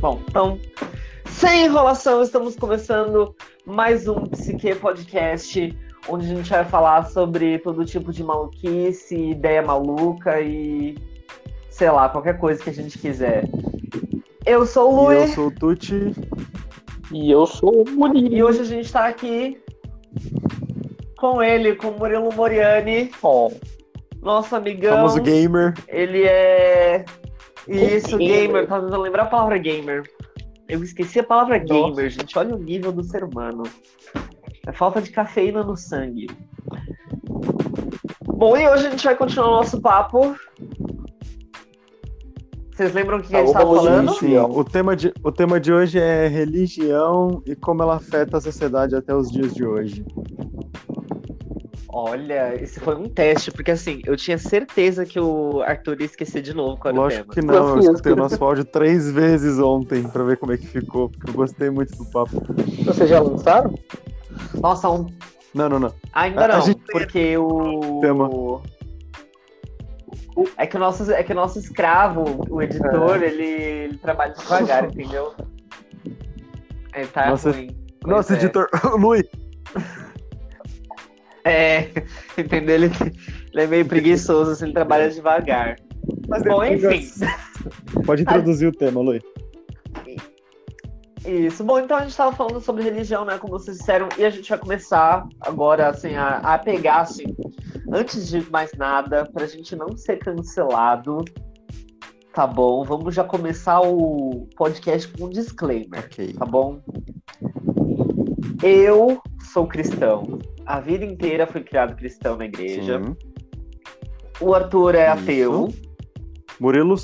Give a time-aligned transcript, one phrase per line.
[0.00, 0.60] Bom, então,
[1.24, 3.34] sem enrolação, estamos começando
[3.64, 5.76] mais um Psique Podcast,
[6.08, 10.96] onde a gente vai falar sobre todo tipo de maluquice, ideia maluca e
[11.70, 13.44] sei lá, qualquer coisa que a gente quiser.
[14.44, 16.12] Eu sou o E Lui eu sou o Tuti.
[17.12, 18.34] E eu sou o Murilo.
[18.34, 19.60] e hoje a gente tá aqui
[21.16, 23.52] com ele, com o Murilo Moriani, Bom,
[24.20, 24.96] nosso amigão.
[24.96, 25.74] Famoso gamer.
[25.88, 27.04] Ele é.
[27.68, 28.46] Isso, Gamer.
[28.46, 28.66] gamer.
[28.66, 30.02] Tá tentando lembrar a palavra gamer.
[30.68, 31.90] Eu esqueci a palavra Nossa.
[31.90, 32.38] gamer, gente.
[32.38, 33.62] Olha o nível do ser humano.
[34.66, 36.26] É falta de cafeína no sangue.
[38.26, 40.36] Bom, e hoje a gente vai continuar o nosso papo.
[42.76, 44.12] Vocês lembram o que, que a gente estava falando?
[44.16, 48.40] Sim, o tema, de, o tema de hoje é religião e como ela afeta a
[48.40, 50.04] sociedade até os dias de hoje.
[51.98, 56.42] Olha, esse foi um teste, porque assim, eu tinha certeza que o Arthur ia esquecer
[56.42, 57.90] de novo qual Lógico que não, eu Confio.
[57.90, 61.34] escutei o nosso áudio três vezes ontem pra ver como é que ficou, porque eu
[61.34, 62.32] gostei muito do papo.
[62.84, 63.74] vocês já lançaram?
[64.60, 65.06] Nossa, um
[65.54, 65.94] Não, não, não.
[66.12, 68.00] Ainda A- a não, gente porque o.
[68.02, 68.28] Tema.
[70.58, 74.84] É que o nosso, é que o nosso escravo, o editor, ele, ele trabalha devagar,
[74.84, 75.32] entendeu?
[76.94, 77.70] Ele tá Nossa, ruim.
[78.04, 78.36] Nossa, é.
[78.36, 78.68] editor,
[79.00, 79.24] Lui,
[81.46, 81.88] É,
[82.36, 82.74] entendeu?
[82.74, 82.86] Ele,
[83.52, 85.76] ele é meio preguiçoso, assim, ele trabalha devagar.
[86.28, 87.08] Mas Bom, enfim.
[88.04, 89.22] pode introduzir o tema, Lui.
[91.24, 91.64] Isso.
[91.64, 93.38] Bom, então a gente tava falando sobre religião, né?
[93.38, 97.24] Como vocês disseram, e a gente vai começar agora, assim, a, a pegar, assim,
[97.92, 101.24] antes de mais nada, pra gente não ser cancelado,
[102.32, 102.84] tá bom?
[102.84, 106.32] Vamos já começar o podcast com um disclaimer, Ok.
[106.34, 106.80] tá bom?
[108.62, 109.20] Eu
[109.52, 110.38] sou cristão.
[110.66, 113.00] A vida inteira fui criado cristão na igreja.
[113.02, 113.16] Sim.
[114.40, 115.22] O Arthur é Isso.
[115.22, 115.68] ateu.
[116.60, 116.96] Murilo.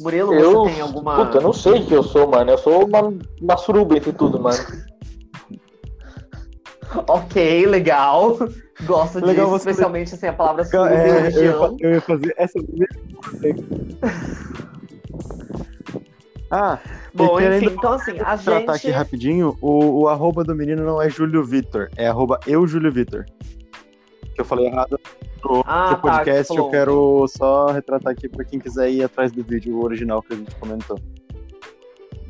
[0.00, 0.62] Murilo, Eu.
[0.64, 1.16] você tem alguma.
[1.16, 2.50] Puta, eu não sei o que eu sou, mano.
[2.50, 4.58] Eu sou uma, uma suruba entre tudo, mano.
[7.08, 8.38] Ok, legal.
[8.86, 11.76] Gosto Legal disso, você- especialmente assim, a palavra É, sobre eu, ia, religião.
[11.80, 12.56] eu ia fazer essa.
[16.56, 16.78] Ah,
[17.12, 18.96] Bom, enfim, então assim, a tratar aqui gente.
[18.96, 23.24] rapidinho, o, o arroba do menino não é Júlio Vitor, é arroba eu Júlio Vitor.
[24.36, 24.96] Que eu falei errado
[25.42, 29.32] no Ah, tá, podcast, que eu quero só retratar aqui pra quem quiser ir atrás
[29.32, 30.96] do vídeo original que a gente comentou.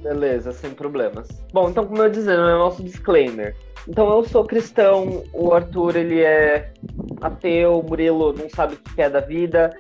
[0.02, 1.28] Beleza, sem problemas.
[1.52, 3.54] Bom, então, como eu dizendo, é o nosso disclaimer.
[3.86, 6.72] Então, eu sou cristão, o Arthur, ele é
[7.20, 9.70] ateu, o Murilo não sabe o que é da vida,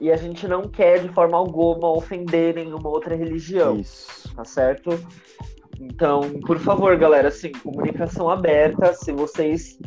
[0.00, 3.78] e a gente não quer, de forma alguma, ofender nenhuma outra religião.
[3.80, 4.34] Isso.
[4.34, 4.90] tá certo?
[5.80, 8.92] Então, por favor, galera, assim, comunicação aberta.
[8.94, 9.78] Se vocês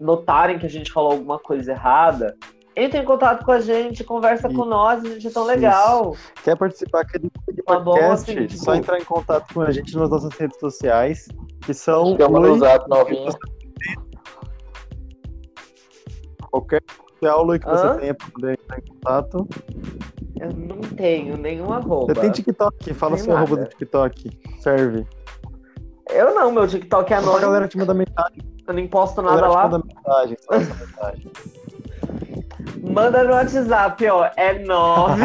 [0.00, 2.36] notarem que a gente falou alguma coisa errada,
[2.74, 4.64] entre em contato com a gente, conversa com Isso.
[4.66, 6.14] nós, a gente é tão legal.
[6.44, 8.30] Quer participar aqui do do Tá bom, podcast?
[8.30, 11.26] assim, tipo- Só entrar em contato com a gente nas nossas redes sociais,
[11.64, 13.30] que são Chama no zap novinho.
[16.50, 16.82] qualquer
[17.26, 17.96] aula que você Hã?
[17.96, 19.48] tenha pra poder entrar em contato.
[20.40, 22.14] Eu não tenho nenhum arroba.
[22.14, 23.64] Você tem TikTok, fala Tem seu arroba nada.
[23.68, 24.30] do TikTok.
[24.60, 25.06] Serve.
[26.10, 28.38] Eu não, meu TikTok é Só a anônimo, galera te manda mensagem.
[28.68, 29.68] eu não posto A nada lá.
[29.68, 31.32] manda mensagem, só essa mensagem.
[32.82, 35.22] Manda no WhatsApp, ó, é 9.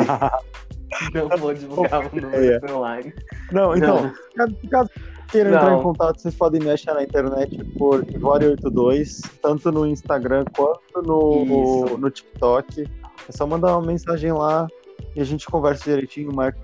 [1.13, 3.13] não vou divulgar o número online.
[3.51, 4.47] Não, então, Não.
[4.69, 4.89] caso
[5.31, 10.45] queiram entrar em contato, vocês podem me achar na internet por Ivore82, tanto no Instagram
[10.55, 11.97] quanto no, Isso.
[11.97, 12.87] no TikTok.
[13.27, 14.67] É só mandar uma mensagem lá
[15.15, 16.59] e a gente conversa direitinho, marca.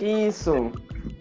[0.00, 0.70] Isso.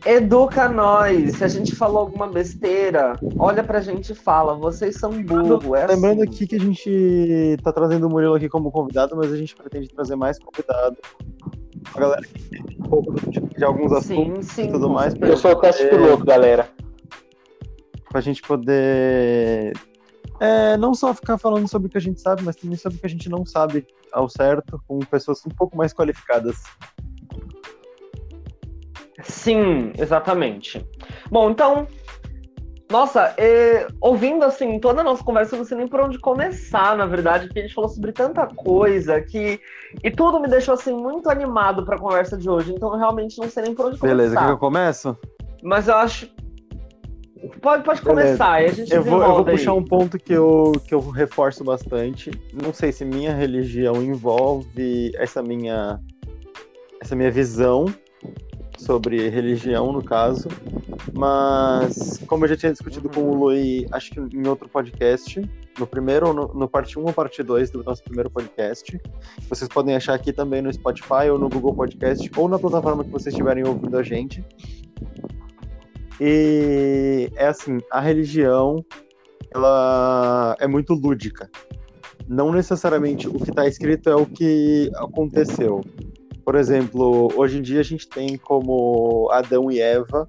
[0.05, 1.37] Educa nós.
[1.37, 4.55] Se a gente falou alguma besteira, olha pra gente e fala.
[4.55, 5.75] Vocês são burro.
[5.75, 6.31] É Lembrando assim.
[6.31, 9.89] aqui que a gente tá trazendo o Murilo aqui como convidado, mas a gente pretende
[9.89, 10.99] trazer mais convidados.
[11.93, 14.69] A galera que entende um pouco do- de alguns assuntos Sim, sim.
[14.69, 15.13] e tudo mais.
[15.21, 16.69] Eu sou o teste piloto, galera.
[18.09, 19.73] pra gente poder
[20.39, 23.01] é, não só ficar falando sobre o que a gente sabe, mas também sobre o
[23.01, 26.55] que a gente não sabe ao certo, com pessoas um pouco mais qualificadas.
[29.23, 30.85] Sim, exatamente.
[31.29, 31.87] Bom, então.
[32.89, 36.97] Nossa, é, ouvindo assim toda a nossa conversa, eu não sei nem por onde começar,
[36.97, 39.59] na verdade, porque a gente falou sobre tanta coisa que.
[40.03, 42.73] E tudo me deixou assim muito animado pra conversa de hoje.
[42.73, 44.39] Então eu realmente não sei nem por onde Beleza, começar.
[44.39, 45.17] quer que eu começo?
[45.61, 46.27] Mas eu acho.
[47.61, 48.27] Pode, pode Beleza.
[48.27, 50.99] começar, e a gente Eu vou, eu vou puxar um ponto que eu, que eu
[50.99, 52.31] reforço bastante.
[52.51, 55.99] Não sei se minha religião envolve essa minha,
[56.99, 57.85] essa minha visão
[58.79, 60.47] sobre religião, no caso.
[61.13, 65.41] Mas, como eu já tinha discutido com o Lui, acho que em outro podcast,
[65.77, 68.99] no primeiro, no, no parte 1 ou parte 2 do nosso primeiro podcast,
[69.47, 73.11] vocês podem achar aqui também no Spotify ou no Google Podcast, ou na plataforma que
[73.11, 74.43] vocês estiverem ouvindo a gente.
[76.21, 78.83] E é assim, a religião
[79.53, 81.49] ela é muito lúdica.
[82.27, 85.81] Não necessariamente o que está escrito é o que aconteceu.
[86.49, 90.25] Por exemplo, hoje em dia a gente tem como Adão e Eva.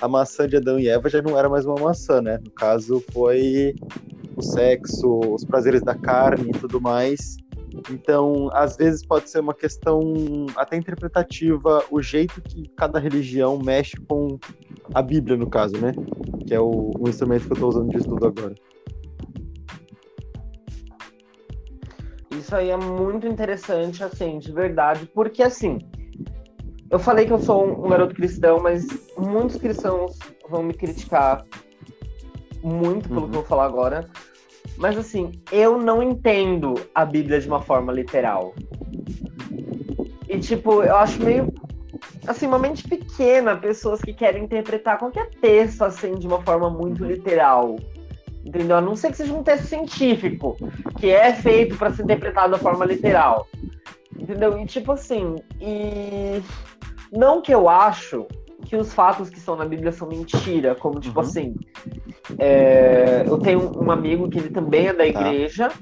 [0.00, 2.40] A maçã de Adão e Eva já não era mais uma maçã, né?
[2.44, 3.76] No caso, foi
[4.36, 7.36] o sexo, os prazeres da carne e tudo mais.
[7.88, 10.12] Então, às vezes pode ser uma questão
[10.56, 14.40] até interpretativa o jeito que cada religião mexe com
[14.92, 15.92] a Bíblia, no caso, né?
[16.48, 18.56] Que é o, o instrumento que eu estou usando de estudo agora.
[22.40, 25.78] Isso aí é muito interessante, assim, de verdade, porque assim,
[26.90, 28.86] eu falei que eu sou um, um garoto cristão, mas
[29.18, 31.44] muitos cristãos vão me criticar
[32.62, 33.26] muito pelo uhum.
[33.26, 34.08] que eu vou falar agora.
[34.78, 38.54] Mas assim, eu não entendo a Bíblia de uma forma literal.
[40.26, 41.52] E tipo, eu acho meio
[42.26, 47.04] assim, uma mente pequena pessoas que querem interpretar qualquer texto assim de uma forma muito
[47.04, 47.76] literal.
[48.44, 48.76] Entendeu?
[48.76, 50.56] A não ser que seja um texto científico,
[50.98, 53.46] que é feito para ser interpretado da forma literal.
[54.18, 54.58] Entendeu?
[54.58, 56.42] E tipo assim, e
[57.12, 58.26] não que eu acho
[58.64, 61.26] que os fatos que estão na Bíblia são mentira, como tipo uhum.
[61.26, 61.54] assim,
[62.38, 65.04] é, eu tenho um amigo que ele também é da tá.
[65.04, 65.78] igreja tá.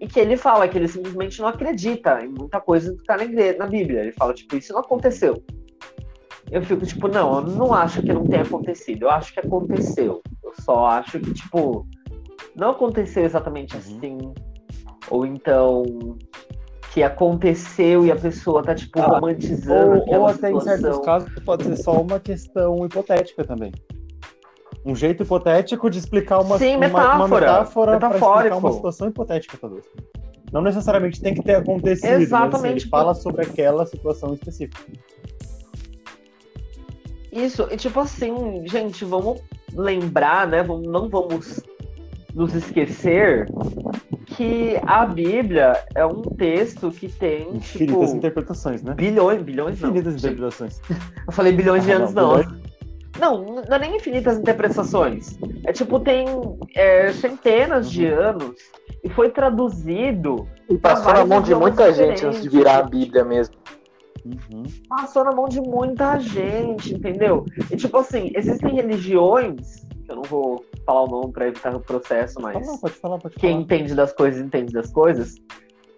[0.00, 3.24] e que ele fala que ele simplesmente não acredita em muita coisa que está na,
[3.24, 4.00] igreja, na Bíblia.
[4.00, 5.42] Ele fala, tipo, isso não aconteceu.
[6.50, 9.04] Eu fico, tipo, não, eu não acho que não tenha acontecido.
[9.04, 10.22] Eu acho que aconteceu.
[10.42, 11.86] Eu só acho que, tipo,
[12.54, 13.80] não aconteceu exatamente uhum.
[13.80, 14.34] assim.
[15.10, 15.84] Ou então
[16.92, 20.02] que aconteceu e a pessoa tá, tipo, ah, romantizando.
[20.06, 20.74] Ou, ou até situação.
[20.74, 23.72] em certos casos pode ser só uma questão hipotética também
[24.84, 27.14] um jeito hipotético de explicar uma, Sim, uma, metáfora.
[27.14, 29.84] uma metáfora para explicar uma situação hipotética, talvez.
[30.52, 32.52] Não necessariamente tem que ter acontecido, Exatamente.
[32.52, 34.84] Mas, assim, ele fala sobre aquela situação específica.
[37.34, 39.42] Isso, e tipo assim, gente, vamos
[39.72, 40.62] lembrar, né?
[40.62, 41.60] Vamos, não vamos
[42.32, 43.48] nos esquecer
[44.26, 48.94] que a Bíblia é um texto que tem infinitas tipo, interpretações, né?
[48.94, 50.18] Bilhões, bilhões infinitas não.
[50.18, 50.80] interpretações.
[51.26, 52.38] Eu falei bilhões ah, de anos não.
[52.38, 52.64] não.
[53.18, 55.38] Não, não é nem infinitas interpretações.
[55.64, 56.26] É tipo, tem
[56.74, 57.92] é, centenas uhum.
[57.92, 58.56] de anos
[59.04, 60.48] e foi traduzido.
[60.68, 63.54] E passou na mão de muita gente antes de virar a Bíblia mesmo.
[64.24, 64.64] Uhum.
[64.88, 67.44] Passou na mão de muita gente, entendeu?
[67.70, 71.80] E tipo assim, existem religiões, que eu não vou falar o nome para evitar o
[71.80, 72.54] processo, mas.
[72.54, 73.40] Pode falar, pode falar, pode falar.
[73.40, 75.34] Quem entende das coisas, entende das coisas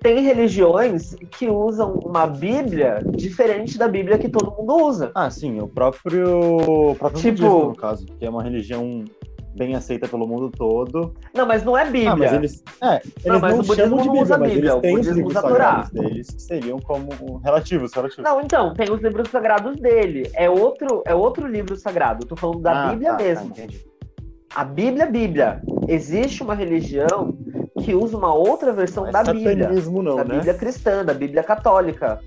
[0.07, 5.11] tem religiões que usam uma Bíblia diferente da Bíblia que todo mundo usa.
[5.15, 6.59] Ah, sim, o próprio,
[6.91, 9.05] o próprio tipo, budismo, no caso, que é uma religião
[9.57, 11.15] bem aceita pelo mundo todo.
[11.35, 12.13] Não, mas não é Bíblia.
[12.13, 14.73] Ah, mas eles, é, eles não, mas não o budismo não usa Bíblia, Bíblia.
[14.73, 18.25] eles têm os livros sagrados deles que seriam como relativos, relativos.
[18.25, 20.31] Não, então, tem os livros sagrados dele.
[20.35, 22.25] É outro, é outro livro sagrado.
[22.25, 23.55] Eu tô falando da ah, Bíblia tá, tá mesmo.
[23.55, 23.63] Tá,
[24.55, 25.63] a Bíblia, Bíblia.
[25.89, 27.37] Existe uma religião
[27.83, 29.69] que usa uma outra versão não é da Bíblia.
[29.69, 30.35] Não, da né?
[30.37, 32.21] Bíblia cristã, da Bíblia católica.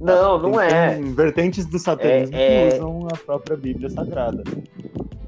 [0.00, 0.94] Não, não é.
[0.94, 2.76] Tem vertentes do satanismo é, que é...
[2.76, 4.42] usam a própria Bíblia sagrada.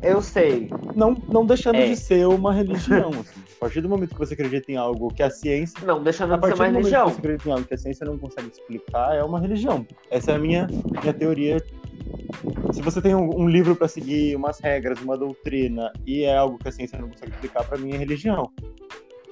[0.02, 0.70] Eu sei.
[0.94, 1.88] Não, não deixando é.
[1.88, 3.10] de ser uma religião.
[3.10, 3.40] Assim.
[3.56, 5.78] A partir do momento que você acredita em algo que a ciência.
[5.84, 7.06] Não, deixando de ser uma religião.
[7.06, 9.86] Que você acredita em algo que a ciência não consegue explicar, é uma religião.
[10.10, 10.66] Essa é a minha,
[11.00, 11.62] minha teoria.
[12.72, 16.56] Se você tem um, um livro para seguir, umas regras, uma doutrina, e é algo
[16.58, 18.50] que a ciência não consegue explicar, para mim é religião.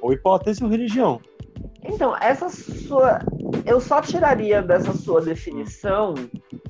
[0.02, 1.20] Ou hipótese ou religião.
[1.84, 3.20] Então, essa sua.
[3.64, 6.14] Eu só tiraria dessa sua definição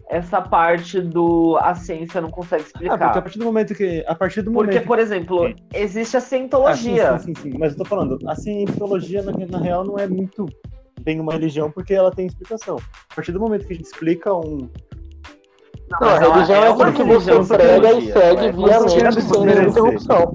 [0.09, 2.95] essa parte do a ciência não consegue explicar.
[2.95, 4.05] Ah, porque a partir do momento que.
[4.07, 4.87] A partir do porque, momento.
[4.87, 7.13] por exemplo, existe a cientologia.
[7.13, 9.99] Ah, sim, sim, sim, sim, Mas eu tô falando, a cientologia, na, na real, não
[9.99, 10.47] é muito
[11.03, 12.77] bem uma religião porque ela tem explicação.
[13.11, 14.69] A partir do momento que a gente explica um,
[15.91, 19.23] não, não a religião é, é aquilo que você prega e segue é, via mente
[19.23, 20.35] sem interrupção.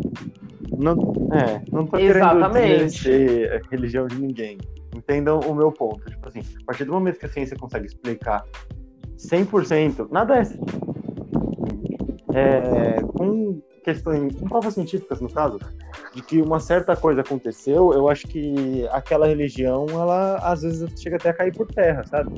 [0.77, 0.93] Não,
[1.31, 3.03] é, não tô Exatamente.
[3.03, 4.57] querendo a religião de ninguém.
[4.95, 6.03] Entendam o meu ponto.
[6.09, 8.43] Tipo assim, a partir do momento que a ciência consegue explicar
[9.17, 10.41] 100%, nada
[12.33, 15.59] é, é com questões, com provas científicas no caso,
[16.13, 21.17] de que uma certa coisa aconteceu, eu acho que aquela religião, ela às vezes chega
[21.17, 22.31] até a cair por terra, sabe?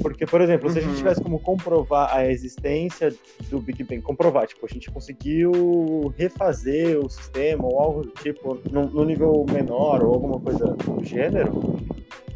[0.00, 0.96] Porque, por exemplo, se a gente uhum.
[0.96, 3.14] tivesse como comprovar a existência
[3.50, 8.58] do Big Bang, comprovar, tipo, a gente conseguiu refazer o sistema ou algo do tipo
[8.70, 11.78] no, no nível menor ou alguma coisa do gênero,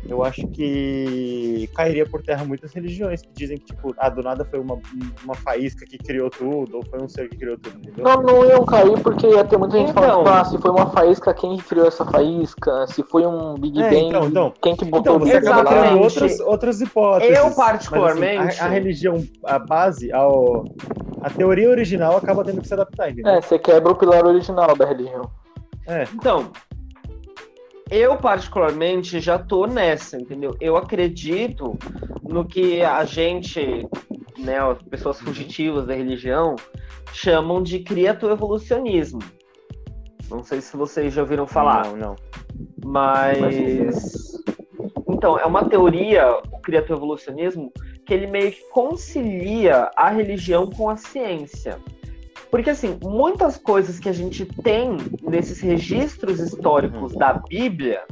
[0.08, 4.44] eu acho que cairia por terra muitas religiões que dizem que, tipo, ah, do nada
[4.44, 4.78] foi uma,
[5.24, 8.04] uma faísca que criou tudo, ou foi um ser que criou tudo, entendeu?
[8.04, 10.86] Não, não iam cair porque ia ter muita gente então, falando, ah, se foi uma
[10.90, 12.86] faísca, quem criou essa faísca?
[12.88, 16.00] Se foi um Big é, Bang, então, então, quem que botou então, você acaba criando
[16.00, 17.38] outras, outras hipóteses.
[17.38, 18.42] Eu, particularmente...
[18.42, 20.64] Assim, a, a, religião, a base, ao,
[21.20, 23.32] a teoria original acaba tendo que se adaptar, entendeu?
[23.32, 25.30] É, você quebra o pilar original da religião.
[25.86, 26.04] É.
[26.14, 26.50] Então,
[27.92, 30.56] eu particularmente já tô nessa, entendeu?
[30.58, 31.78] Eu acredito
[32.22, 33.86] no que a gente,
[34.38, 36.56] né, as pessoas fugitivas da religião,
[37.12, 39.20] chamam de criato-evolucionismo.
[40.30, 41.84] Não sei se vocês já ouviram falar.
[41.84, 42.16] Não, não.
[42.82, 44.32] Mas.
[45.06, 47.70] Então, é uma teoria, o criato-evolucionismo,
[48.06, 51.78] que ele meio que concilia a religião com a ciência.
[52.52, 58.04] Porque, assim, muitas coisas que a gente tem nesses registros históricos da Bíblia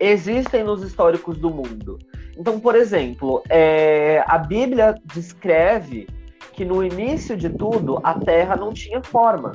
[0.00, 1.98] existem nos históricos do mundo.
[2.38, 6.08] Então, por exemplo, é, a Bíblia descreve
[6.54, 9.52] que no início de tudo a Terra não tinha forma.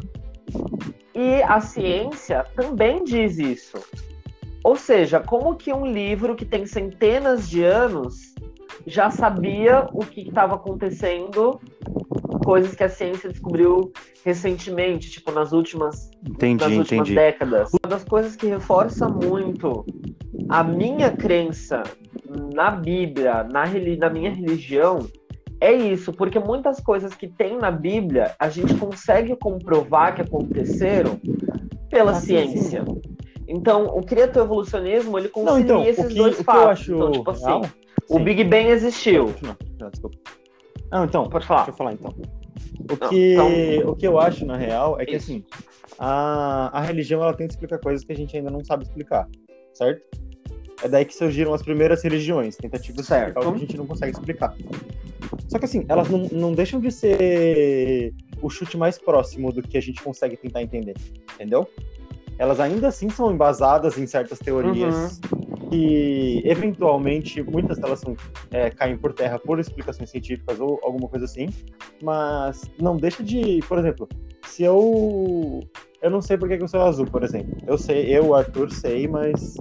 [1.16, 3.80] E a ciência também diz isso.
[4.64, 8.36] Ou seja, como que um livro que tem centenas de anos
[8.86, 11.60] já sabia o que estava acontecendo
[12.44, 13.92] coisas que a ciência descobriu
[14.26, 17.16] recentemente, tipo, nas últimas, entendi, nas últimas entendi.
[17.16, 17.70] décadas.
[17.74, 19.86] Uma das coisas que reforça muito
[20.50, 21.84] a minha crença
[22.54, 25.00] na Bíblia, na, na minha religião,
[25.62, 31.20] é isso, porque muitas coisas que tem na Bíblia a gente consegue comprovar que aconteceram
[31.90, 32.84] pela ah, ciência.
[32.86, 33.19] Sim, sim.
[33.50, 36.88] Então, o criato-evolucionismo, ele concilia Não, então, esses que, dois fatos.
[36.88, 37.62] Então, tipo assim, Não,
[38.08, 39.34] o Big Bang existiu.
[39.42, 40.18] Não, não, desculpa.
[40.92, 41.62] Não, então, pode falar.
[41.62, 42.14] Deixa eu falar então.
[42.80, 43.92] O que, então...
[43.92, 45.32] o que eu acho, na real, é que Isso.
[45.32, 45.46] assim,
[45.98, 49.28] a, a religião ela tenta explicar coisas que a gente ainda não sabe explicar,
[49.74, 50.02] certo?
[50.84, 53.34] É daí que surgiram as primeiras religiões, tentativas certo.
[53.34, 54.56] de explicar o que a gente não consegue explicar.
[55.48, 59.78] Só que assim, elas não, não deixam de ser o chute mais próximo do que
[59.78, 60.96] a gente consegue tentar entender,
[61.34, 61.68] entendeu?
[62.40, 65.70] Elas ainda assim são embasadas em certas teorias uhum.
[65.70, 68.16] que, eventualmente, muitas delas são,
[68.50, 71.50] é, caem por terra por explicações científicas ou alguma coisa assim,
[72.02, 74.08] mas não deixa de, por exemplo,
[74.44, 75.62] se eu
[76.02, 77.58] eu não sei por que eu sou azul, por exemplo.
[77.68, 79.58] Eu sei, eu, Arthur, sei, mas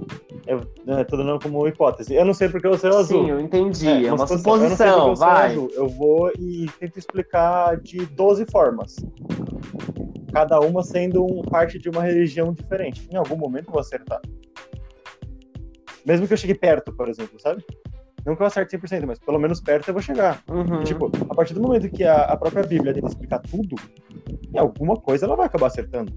[0.47, 2.15] eu né, tô dando como hipótese.
[2.15, 3.25] Eu não sei porque eu sou azul.
[3.25, 3.87] Sim, eu entendi.
[3.87, 5.55] É, é uma suposição, vai.
[5.55, 8.95] Eu, eu vou e tento explicar de 12 formas.
[10.31, 13.05] Cada uma sendo um, parte de uma religião diferente.
[13.11, 14.21] Em algum momento eu vou acertar.
[16.05, 17.65] Mesmo que eu chegue perto, por exemplo, sabe?
[18.29, 20.43] Não que eu acerte 100%, mas pelo menos perto eu vou chegar.
[20.47, 20.83] Uhum.
[20.83, 23.75] tipo, a partir do momento que a, a própria Bíblia tenta explicar tudo,
[24.53, 26.13] em alguma coisa ela vai acabar acertando.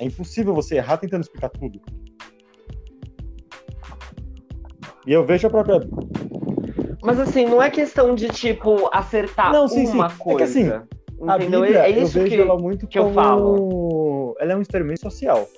[0.00, 1.80] É impossível você errar tentando explicar tudo.
[5.06, 5.88] E eu vejo a própria.
[7.00, 10.18] Mas assim, não é questão de, tipo, acertar não, sim, uma sim.
[10.18, 10.34] coisa.
[10.34, 10.68] É que assim,
[11.28, 13.10] a Bíblia, é isso eu vejo que, ela muito que como...
[13.10, 14.36] eu falo.
[14.40, 15.48] Ela é um experimento social.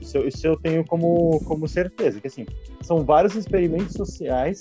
[0.00, 2.20] Isso, isso eu tenho como, como certeza.
[2.20, 2.44] Que assim,
[2.82, 4.58] são vários experimentos sociais.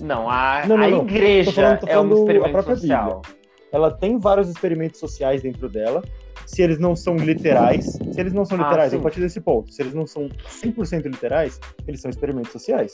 [0.00, 1.02] Não, a, não, não, a não.
[1.02, 3.22] igreja falando, é um experimento social.
[3.22, 3.36] Bíblia.
[3.72, 6.02] Ela tem vários experimentos sociais dentro dela
[6.46, 7.98] se eles não são literais.
[8.12, 10.28] Se eles não são ah, literais, ah, a partir desse ponto, se eles não são
[10.28, 12.92] 100% literais, eles são experimentos sociais.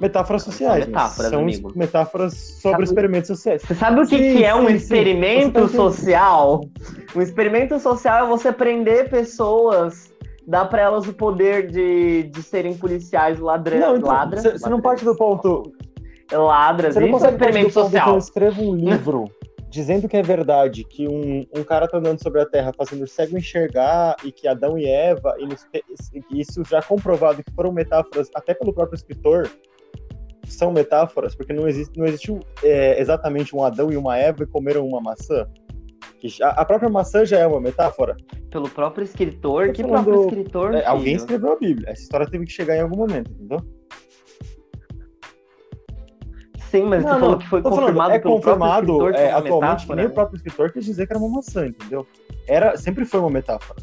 [0.00, 0.86] Metáforas sociais.
[0.86, 1.72] Metáforas, são amigo.
[1.74, 3.62] metáforas sobre sabe, experimentos sociais.
[3.62, 6.60] Você sabe o que, sim, que é sim, um experimento social?
[7.16, 10.12] Um experimento social é você prender pessoas,
[10.48, 13.80] dar para elas o poder de, de serem policiais ladrões.
[13.80, 14.42] Não, então, ladras.
[14.42, 15.70] Você não parte do ponto.
[16.32, 18.12] Ladras, você não consegue é experimento social.
[18.12, 19.24] eu escrevo um livro
[19.70, 23.06] dizendo que é verdade que um, um cara tá andando sobre a Terra fazendo o
[23.06, 28.54] cego enxergar e que Adão e Eva, e isso já comprovado que foram metáforas até
[28.54, 29.50] pelo próprio escritor,
[30.46, 34.46] são metáforas, porque não, existe, não existiu é, exatamente um Adão e uma Eva e
[34.46, 35.46] comeram uma maçã.
[36.42, 38.16] A própria maçã já é uma metáfora.
[38.50, 39.72] Pelo próprio escritor?
[39.72, 40.74] Que falando, próprio escritor?
[40.74, 41.90] É, alguém escreveu a Bíblia.
[41.90, 43.60] Essa história teve que chegar em algum momento, entendeu?
[46.70, 49.94] Sim, mas não, você falou que foi confirmado falando, é pelo confirmado é, atualmente que
[49.94, 52.06] nem o próprio escritor quis dizer que era uma maçã, entendeu?
[52.46, 53.80] Era, sempre foi uma metáfora.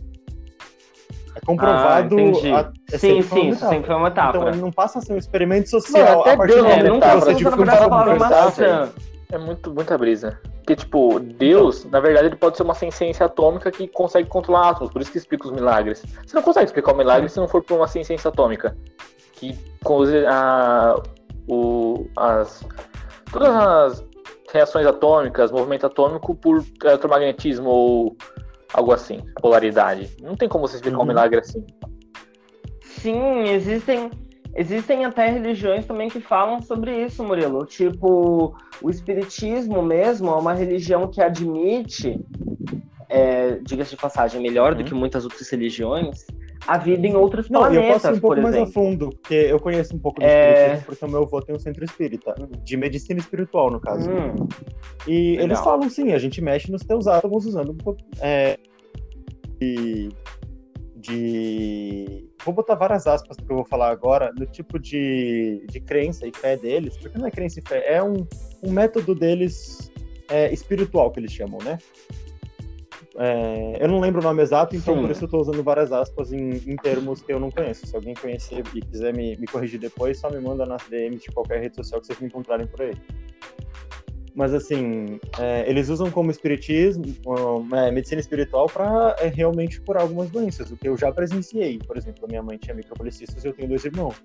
[1.35, 2.15] É comprovado.
[2.53, 4.37] Ah, a, é sim, sim, isso sempre foi uma metáfora.
[4.37, 6.21] Então ele não passa a ser um experimento social.
[6.21, 8.89] até a partir Deus, é, nunca você tipo, a palavra maçã.
[9.35, 10.39] É muito, muita brisa.
[10.59, 11.91] Porque, tipo, Deus, então.
[11.91, 15.17] na verdade, ele pode ser uma ciência atômica que consegue controlar átomos, por isso que
[15.17, 16.03] explica os milagres.
[16.25, 18.77] Você não consegue explicar o milagre se não for por uma ciência atômica.
[19.33, 19.53] Que
[20.25, 20.95] a,
[21.49, 22.65] o, as,
[23.29, 24.05] todas as
[24.53, 28.17] reações atômicas, movimento atômico por eletromagnetismo ou
[28.73, 30.15] algo assim, polaridade.
[30.21, 31.03] Não tem como você explicar uhum.
[31.03, 31.65] um milagre assim.
[32.81, 34.09] Sim, existem
[34.55, 37.65] Existem até religiões também que falam sobre isso, Murilo.
[37.65, 42.17] Tipo, o Espiritismo mesmo é uma religião que admite,
[43.09, 44.77] é, diga-se de passagem, melhor uhum.
[44.77, 46.25] do que muitas outras religiões,
[46.65, 49.33] a vida em outros Não, planetas, eu posso ir um pouco mais a fundo, porque
[49.33, 50.53] eu conheço um pouco do é...
[50.53, 52.33] espiritismo, porque o meu avô tem um centro espírita,
[52.63, 54.09] de medicina espiritual, no caso.
[54.09, 54.47] Hum.
[55.05, 55.45] E Legal.
[55.45, 58.00] eles falam, sim, a gente mexe nos teus átomos usando um pouco...
[58.21, 58.57] É,
[59.59, 60.09] de,
[61.07, 66.27] de vou botar várias aspas que eu vou falar agora, no tipo de, de crença
[66.27, 68.25] e fé deles, porque não é crença e fé, é um,
[68.63, 69.91] um método deles
[70.29, 71.77] é, espiritual, que eles chamam, né?
[73.17, 75.01] É, eu não lembro o nome exato, então Sim.
[75.01, 77.88] por isso eu estou usando várias aspas em, em, termos que eu não conheço.
[77.88, 81.31] Se alguém conhecer e quiser me, me corrigir depois, só me manda nas DMs de
[81.31, 82.93] qualquer rede social que vocês me encontrarem por aí.
[84.35, 87.03] Mas assim, é, eles usam como espiritismo,
[87.73, 91.79] é, medicina espiritual para é, realmente curar algumas doenças, o que eu já presenciei.
[91.79, 94.21] Por exemplo, a minha mãe tinha micropolicistas e eu tenho dois irmãos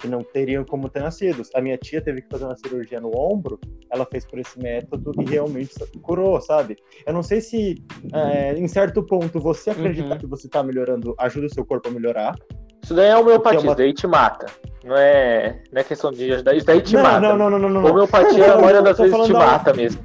[0.00, 1.42] que não teriam como ter nascido.
[1.54, 5.12] A minha tia teve que fazer uma cirurgia no ombro, ela fez por esse método
[5.20, 6.76] e realmente curou, sabe?
[7.06, 7.74] Eu não sei se
[8.12, 10.18] é, em certo ponto você acreditar uhum.
[10.18, 12.34] que você está melhorando ajuda o seu corpo a melhorar,
[12.82, 14.46] isso daí é homeopatia, é isso daí te mata.
[14.84, 17.20] Não é, não é questão de ajudar, isso daí te não, mata.
[17.20, 17.90] Não, não, não, não, não.
[17.90, 20.02] Homeopatia, a maioria das vezes, te mata mesmo.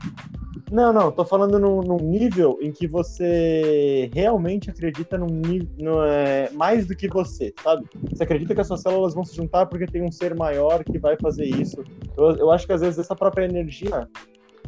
[0.72, 6.50] Não, não, tô falando num, num, nível em que você realmente acredita num nível é,
[6.52, 7.86] mais do que você, sabe?
[8.12, 10.98] Você acredita que as suas células vão se juntar porque tem um ser maior que
[10.98, 11.84] vai fazer isso.
[12.18, 14.10] Eu, eu acho que às vezes essa própria energia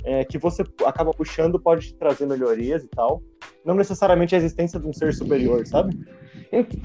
[0.03, 3.21] é, que você acaba puxando pode te trazer melhorias e tal.
[3.65, 5.97] Não necessariamente a existência de um ser superior, sabe?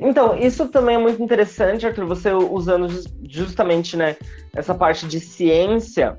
[0.00, 2.88] Então, isso também é muito interessante, Arthur, você usando
[3.28, 4.16] justamente né,
[4.54, 6.16] essa parte de ciência,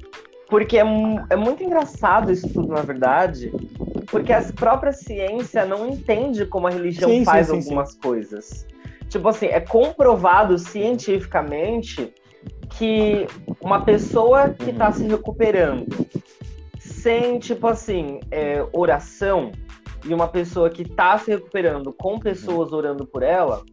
[0.49, 0.83] porque é,
[1.29, 3.51] é muito engraçado isso tudo, na verdade,
[4.07, 7.99] porque a própria ciência não entende como a religião sim, faz sim, algumas sim.
[7.99, 8.67] coisas.
[9.09, 12.13] Tipo assim, é comprovado cientificamente
[12.77, 13.27] que
[13.61, 15.87] uma pessoa que está se recuperando
[16.79, 19.51] sem, tipo assim, é, oração,
[20.07, 23.63] e uma pessoa que está se recuperando com pessoas orando por ela,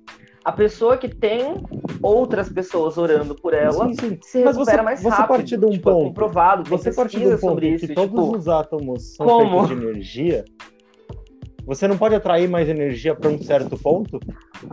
[0.45, 1.65] a pessoa que tem
[2.03, 4.19] outras pessoas orando por ela sim, sim.
[4.21, 5.17] se Mas recupera você, mais rápido.
[5.17, 7.69] Você parte de um tipo, é ponto, é comprovado, você parte de um ponto sobre
[7.69, 9.67] isso, que tipo, todos os átomos são como?
[9.67, 10.45] feitos de energia.
[11.67, 14.21] Você não pode atrair mais energia para um certo ponto?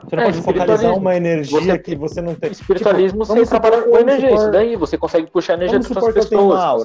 [0.04, 2.52] Você não é, pode focalizar uma energia você, que você não tem.
[2.52, 6.84] Espiritualismo tipo, você trabalha com energia, supor, isso daí você consegue puxar energia outras pessoas,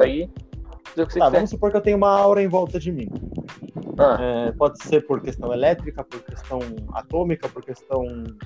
[1.19, 3.09] tá, vamos supor que eu tenho uma aura em volta de mim.
[3.99, 4.17] Ah.
[4.21, 6.61] É, pode ser por questão elétrica, por questão
[6.93, 8.05] atômica, por questão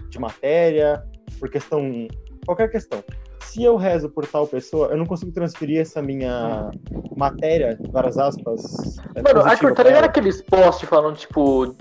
[0.08, 1.02] de matéria,
[1.38, 2.06] por questão.
[2.46, 3.02] qualquer questão.
[3.40, 6.70] Se eu rezo por tal pessoa, eu não consigo transferir essa minha
[7.16, 8.98] matéria, várias aspas.
[9.14, 11.74] É, Mano, Arthur, tá ligado aqueles posts falando, tipo,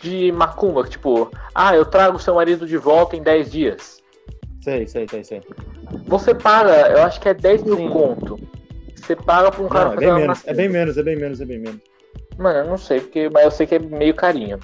[0.00, 4.02] de macumba, tipo, ah, eu trago seu marido de volta em 10 dias.
[4.62, 5.42] Sei, sei, sei, sei.
[6.06, 7.90] Você paga, eu acho que é 10 mil Sim.
[7.90, 8.38] conto.
[8.96, 11.40] Você paga pra um cara não, é bem menos, É bem menos, é bem menos,
[11.40, 11.91] é bem menos.
[12.38, 14.58] Mano, eu não sei, porque, mas eu sei que é meio carinho.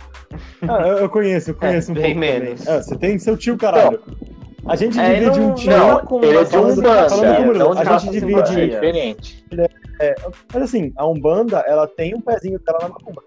[0.63, 2.21] Ah, eu, eu conheço, eu é, conheço é, um bem pouco.
[2.21, 2.69] menos.
[2.69, 4.01] Ah, você tem seu tio, caralho.
[4.67, 5.71] a gente é, divide não, um tio.
[5.71, 7.55] Não, com ele é de Umbanda.
[7.55, 8.61] Não, a gente divide.
[8.61, 9.45] É diferente.
[10.01, 10.15] É,
[10.53, 13.23] mas assim, a Umbanda, ela tem um pezinho dela na macumba.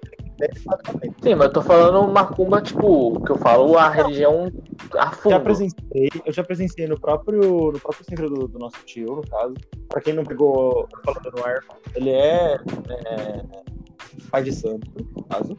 [1.21, 4.51] Sim, mas eu tô falando macumba, tipo, que eu falo a religião
[4.97, 5.33] a fundo.
[5.33, 9.21] Já presenciei, eu já presenciei no próprio, no próprio centro do, do nosso tio, no
[9.27, 9.53] caso.
[9.87, 11.59] Pra quem não pegou falando no ar,
[11.95, 13.41] ele é, é
[14.29, 15.57] pai de santo, no caso.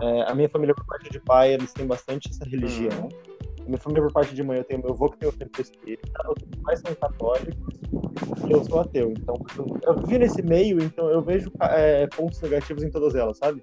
[0.00, 3.02] É, a minha família, por parte de pai, eles têm bastante essa religião.
[3.02, 3.66] Uhum.
[3.66, 6.30] Minha família, por parte de mãe, eu tenho meu avô que tem o centro espírita,
[6.30, 7.74] os pais são católicos
[8.46, 9.12] e eu sou ateu.
[9.12, 13.38] Então, eu, eu vi nesse meio, então eu vejo é, pontos negativos em todas elas,
[13.38, 13.60] sabe?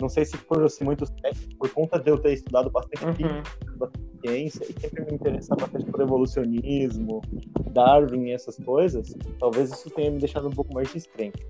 [0.00, 1.10] Não sei se por assim, muitos
[1.58, 3.90] por conta de eu ter estudado bastante uhum.
[4.20, 7.22] ciência e sempre me interessar bastante por evolucionismo,
[7.70, 11.46] Darwin e essas coisas, talvez isso tenha me deixado um pouco mais descrente.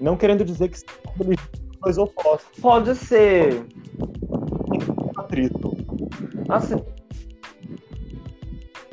[0.00, 0.88] Não querendo dizer que são
[1.82, 2.60] dois opostos.
[2.60, 3.64] Pode ser.
[4.00, 5.76] Um atrito.
[6.48, 6.76] Assim,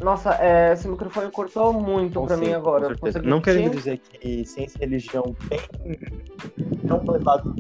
[0.02, 2.96] nossa, é, esse microfone cortou muito para mim agora.
[3.24, 5.60] Não querendo dizer que ciência e religião têm
[6.84, 7.54] não levados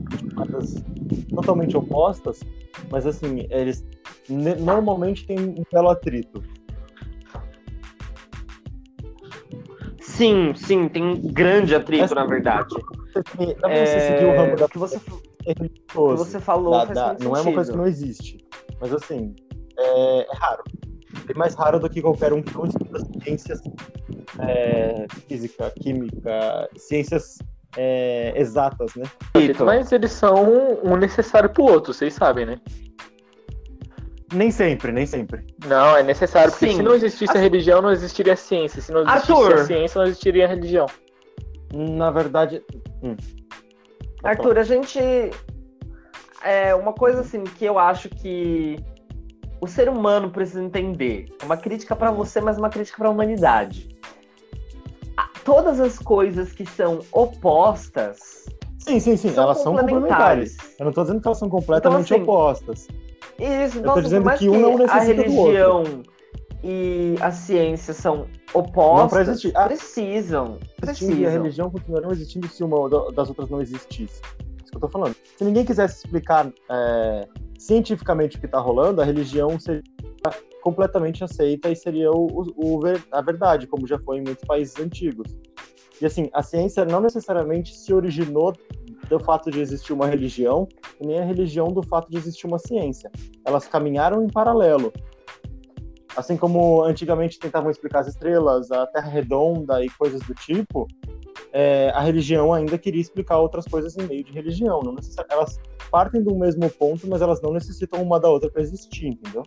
[1.30, 2.42] totalmente opostas,
[2.90, 3.86] mas assim, eles
[4.28, 6.42] normalmente têm um belo atrito.
[10.22, 12.76] Sim, sim, tem um grande atrito, na verdade.
[13.60, 17.36] Não é, você seguir o ramo da que você, que você falou da, da, não
[17.36, 18.38] é uma coisa que não existe,
[18.80, 19.36] mas assim,
[19.80, 20.64] é, é raro
[21.26, 23.60] bem mais raro do que qualquer um que não estuda ciências
[24.40, 27.40] é, física, química, ciências
[27.76, 29.06] é, exatas, né?
[29.66, 32.60] Mas eles são um necessário pro outro, vocês sabem, né?
[34.32, 35.46] Nem sempre, nem sempre.
[35.66, 36.78] Não, é necessário, porque Sim.
[36.78, 38.82] se não existisse a religião, não existiria a ciência.
[38.82, 39.54] Se não existisse Arthur.
[39.54, 40.86] a ciência, não existiria a religião.
[41.74, 42.64] Na verdade.
[43.04, 43.16] Hum.
[44.24, 45.00] Arthur, a gente.
[46.44, 48.78] É uma coisa assim que eu acho que
[49.60, 51.26] o ser humano precisa entender.
[51.44, 53.90] Uma crítica para você, mas uma crítica para a humanidade.
[55.44, 58.46] Todas as coisas que são opostas.
[58.80, 59.30] Sim, sim, sim.
[59.30, 60.58] São elas são complementares.
[60.80, 62.88] Eu não estou dizendo que elas são completamente então, assim, opostas.
[63.40, 66.04] Isso, eu dizendo que um não necessita a religião do outro.
[66.64, 69.52] e a ciência são opostas, não.
[69.56, 70.58] Ah, precisam.
[70.80, 71.16] Precisam.
[71.16, 74.22] E a religião continuarão existindo se uma das outras não existisse.
[74.40, 75.16] É isso que eu tô falando.
[75.38, 79.84] Se ninguém quisesse explicar é, cientificamente o que está rolando, a religião seria
[80.62, 82.80] completamente aceita e seria o, o,
[83.12, 85.36] a verdade, como já foi em muitos países antigos.
[86.00, 88.54] E assim, a ciência não necessariamente se originou
[89.12, 90.68] do fato de existir uma religião,
[91.00, 93.12] e nem a religião do fato de existir uma ciência.
[93.46, 94.94] Elas caminharam em paralelo.
[96.16, 100.88] Assim como antigamente tentavam explicar as estrelas, a Terra redonda e coisas do tipo,
[101.52, 104.80] é, a religião ainda queria explicar outras coisas em meio de religião.
[104.82, 104.96] Não
[105.30, 109.44] elas partem do mesmo ponto, mas elas não necessitam uma da outra para existir, entendeu?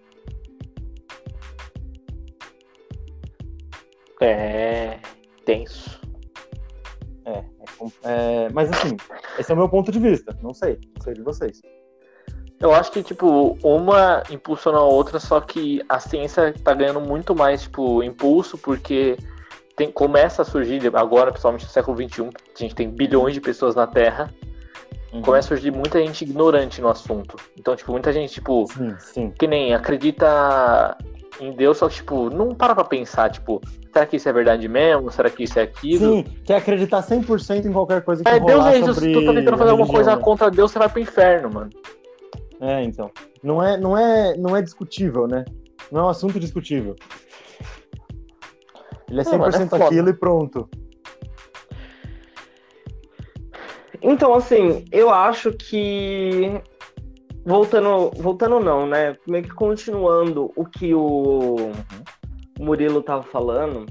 [4.20, 4.98] É
[5.44, 6.00] tenso.
[7.26, 7.44] É, é,
[8.04, 8.96] é, mas assim,
[9.38, 10.36] esse é o meu ponto de vista.
[10.42, 11.60] Não sei, não sei de vocês.
[12.60, 17.34] Eu acho que, tipo, uma impulsiona a outra, só que a ciência tá ganhando muito
[17.34, 19.18] mais, tipo, impulso, porque
[19.76, 23.74] tem, começa a surgir, agora, principalmente no século XXI, a gente tem bilhões de pessoas
[23.74, 24.32] na Terra,
[25.12, 25.20] uhum.
[25.20, 27.36] começa a surgir muita gente ignorante no assunto.
[27.58, 29.30] Então, tipo, muita gente, tipo, sim, sim.
[29.30, 30.96] que nem acredita
[31.40, 33.60] em Deus, só que, tipo, não para pra pensar, tipo,
[33.92, 35.10] será que isso é verdade mesmo?
[35.10, 36.12] Será que isso é aquilo?
[36.12, 39.32] Sim, quer acreditar 100% em qualquer coisa que é, Deus é isso, se tu tá
[39.32, 40.22] tentando fazer alguma coisa né?
[40.22, 41.70] contra Deus, você vai pro inferno, mano.
[42.60, 43.10] É, então.
[43.42, 45.44] Não é, não é, não é discutível, né?
[45.90, 46.96] Não é um assunto discutível.
[49.10, 50.68] Ele é 100% não, é aquilo e pronto.
[54.02, 56.60] Então, assim, eu acho que
[57.44, 59.16] voltando, voltando não, né?
[59.26, 61.72] Meio que continuando o que o
[62.58, 63.86] Murilo estava falando,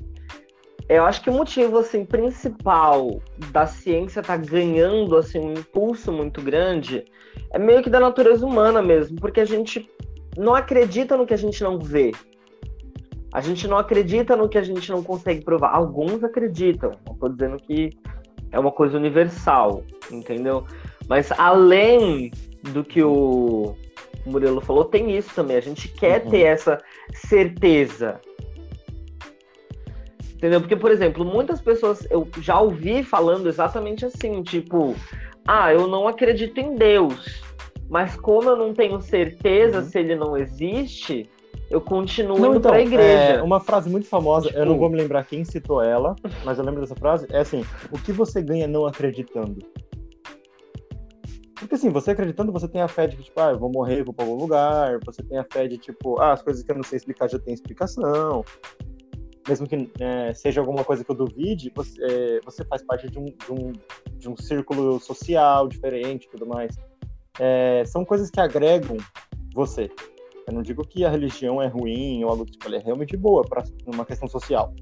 [0.89, 6.41] eu acho que o motivo assim principal da ciência tá ganhando assim um impulso muito
[6.41, 7.05] grande
[7.51, 9.89] é meio que da natureza humana mesmo, porque a gente
[10.37, 12.11] não acredita no que a gente não vê.
[13.31, 15.69] A gente não acredita no que a gente não consegue provar.
[15.75, 16.91] Alguns acreditam.
[17.05, 17.89] Não estou dizendo que
[18.51, 20.65] é uma coisa universal, entendeu?
[21.07, 22.31] Mas além
[22.71, 23.75] do que o
[24.25, 25.57] Murilo falou, tem isso também.
[25.57, 26.31] A gente quer uhum.
[26.31, 26.77] ter essa
[27.13, 28.19] certeza.
[30.35, 30.59] Entendeu?
[30.59, 34.93] Porque, por exemplo, muitas pessoas eu já ouvi falando exatamente assim, tipo,
[35.47, 37.41] ah, eu não acredito em Deus,
[37.89, 39.85] mas como eu não tenho certeza uhum.
[39.85, 41.29] se ele não existe,
[41.69, 43.35] eu continuo não, indo então, pra igreja.
[43.35, 44.59] É uma frase muito famosa, tipo...
[44.59, 47.39] eu não tipo vou me lembrar quem citou ela, mas eu lembro dessa frase, é
[47.39, 49.59] assim, o que você ganha não acreditando?
[51.55, 54.03] Porque assim, você acreditando, você tem a fé de que, tipo, ah, eu vou morrer,
[54.03, 54.99] vou pra algum lugar.
[55.05, 57.39] Você tem a fé de, tipo, ah, as coisas que eu não sei explicar já
[57.39, 58.43] tem explicação.
[59.47, 63.19] Mesmo que é, seja alguma coisa que eu duvide, você, é, você faz parte de
[63.19, 63.73] um, de, um,
[64.17, 66.75] de um círculo social diferente e tudo mais.
[67.39, 68.97] É, são coisas que agregam
[69.53, 69.91] você.
[70.47, 73.43] Eu não digo que a religião é ruim ou algo tipo, ela é realmente boa
[73.43, 74.73] para uma questão social.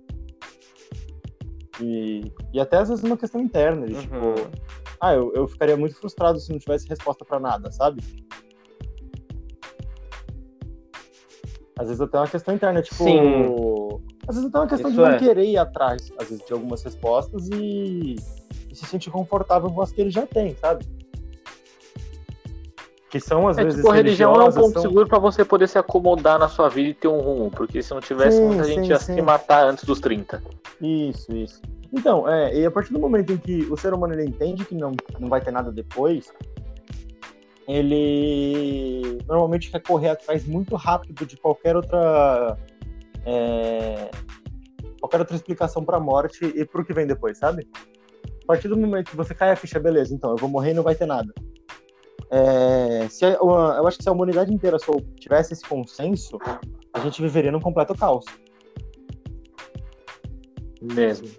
[1.81, 4.36] E, e até às vezes uma questão interna, de, tipo, uhum.
[4.36, 8.03] tipo, ah, eu, eu ficaria muito frustrado se não tivesse resposta para nada, sabe?
[11.75, 13.03] Às vezes até uma questão interna, tipo.
[13.03, 13.19] Sim.
[14.27, 15.17] Às vezes até uma questão Isso de não é.
[15.17, 18.15] querer ir atrás, às vezes, de algumas respostas e,
[18.69, 20.85] e se sentir confortável com as que ele já tem, sabe?
[23.09, 23.79] Que são, às é, vezes.
[23.79, 24.83] Tipo, a religião é um ponto são...
[24.83, 27.91] seguro para você poder se acomodar na sua vida e ter um rumo, porque se
[27.91, 29.15] não tivesse, sim, muita sim, gente ia sim.
[29.15, 30.43] se matar antes dos 30.
[30.79, 31.59] Isso, isso.
[31.93, 34.75] Então, é, e a partir do momento em que o ser humano ele entende que
[34.75, 36.32] não, não vai ter nada depois,
[37.67, 42.58] ele normalmente quer correr atrás muito rápido de qualquer outra
[43.25, 44.10] é,
[44.99, 47.67] qualquer outra explicação para a morte e para o que vem depois, sabe?
[48.43, 50.73] A partir do momento que você cai a ficha, beleza, então eu vou morrer e
[50.73, 51.34] não vai ter nada.
[52.30, 56.38] É, se eu acho que se a humanidade inteira só tivesse esse consenso,
[56.93, 58.25] a gente viveria num completo caos.
[60.82, 61.30] Mesmo.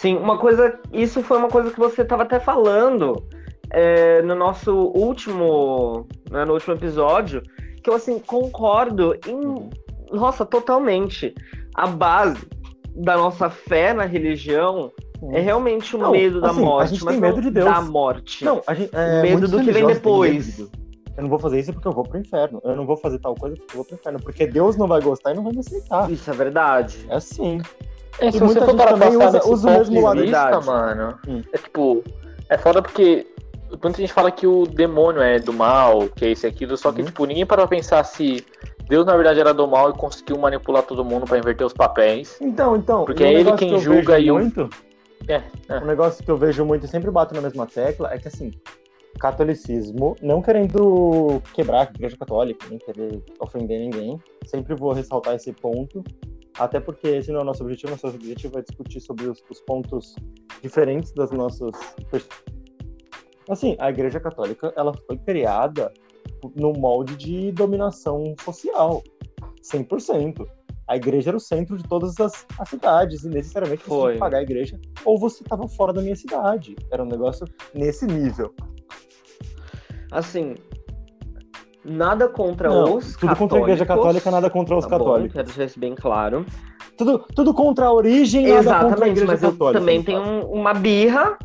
[0.00, 0.80] Sim, uma coisa.
[0.90, 3.22] Isso foi uma coisa que você estava até falando
[3.70, 6.06] é, no nosso último.
[6.30, 7.42] Né, no último episódio,
[7.84, 9.68] que eu assim concordo em.
[10.10, 11.34] Nossa, totalmente.
[11.74, 12.48] A base
[12.96, 14.90] da nossa fé na religião
[15.32, 16.82] é realmente o não, medo da assim, morte.
[16.82, 17.66] A gente tem medo de Deus.
[17.66, 18.42] Da morte.
[18.42, 20.60] Não, a gente, é, medo do que vem depois.
[20.60, 22.58] Eu não vou fazer isso porque eu vou pro inferno.
[22.64, 24.18] Eu não vou fazer tal coisa porque eu vou pro inferno.
[24.18, 26.10] Porque Deus não vai gostar e não vai me aceitar.
[26.10, 27.04] Isso é verdade.
[27.10, 27.60] É assim.
[28.20, 30.20] É, se e você for para também usa, o mesmo lado.
[30.20, 31.42] Vista, mano, hum.
[31.52, 32.04] é tipo,
[32.48, 33.26] é foda porque
[33.82, 36.92] muita gente fala que o demônio é do mal, que é isso e aquilo, só
[36.92, 37.06] que, uhum.
[37.06, 38.44] tipo, ninguém para pensar se
[38.88, 42.36] Deus, na verdade, era do mal e conseguiu manipular todo mundo para inverter os papéis.
[42.40, 43.04] Então, então.
[43.04, 44.68] Porque é ele quem que julga e muito.
[45.28, 45.78] É, é.
[45.78, 48.50] Um negócio que eu vejo muito e sempre bato na mesma tecla é que, assim,
[49.20, 55.52] catolicismo, não querendo quebrar a igreja católica, nem querer ofender ninguém, sempre vou ressaltar esse
[55.52, 56.02] ponto,
[56.58, 59.60] até porque esse não é o nosso objetivo, nosso objetivo é discutir sobre os, os
[59.62, 60.14] pontos
[60.62, 61.72] diferentes das nossas
[63.48, 65.92] assim, a Igreja Católica ela foi criada
[66.54, 69.02] no molde de dominação social,
[69.62, 70.46] 100%.
[70.88, 74.18] A igreja era o centro de todas as, as cidades, e necessariamente você tinha que
[74.18, 76.74] pagar a igreja, ou você estava fora da minha cidade.
[76.90, 78.52] Era um negócio nesse nível.
[80.10, 80.56] Assim,
[81.90, 83.38] nada contra Não, os tudo católicos.
[83.38, 85.28] contra a igreja católica, nada contra os tá católicos.
[85.28, 86.46] Bom, quero deixar isso bem claro.
[86.96, 89.78] Tudo, tudo contra a origem, nada Exatamente, contra a igreja mas católica.
[89.78, 91.38] Eu também tenho uma birra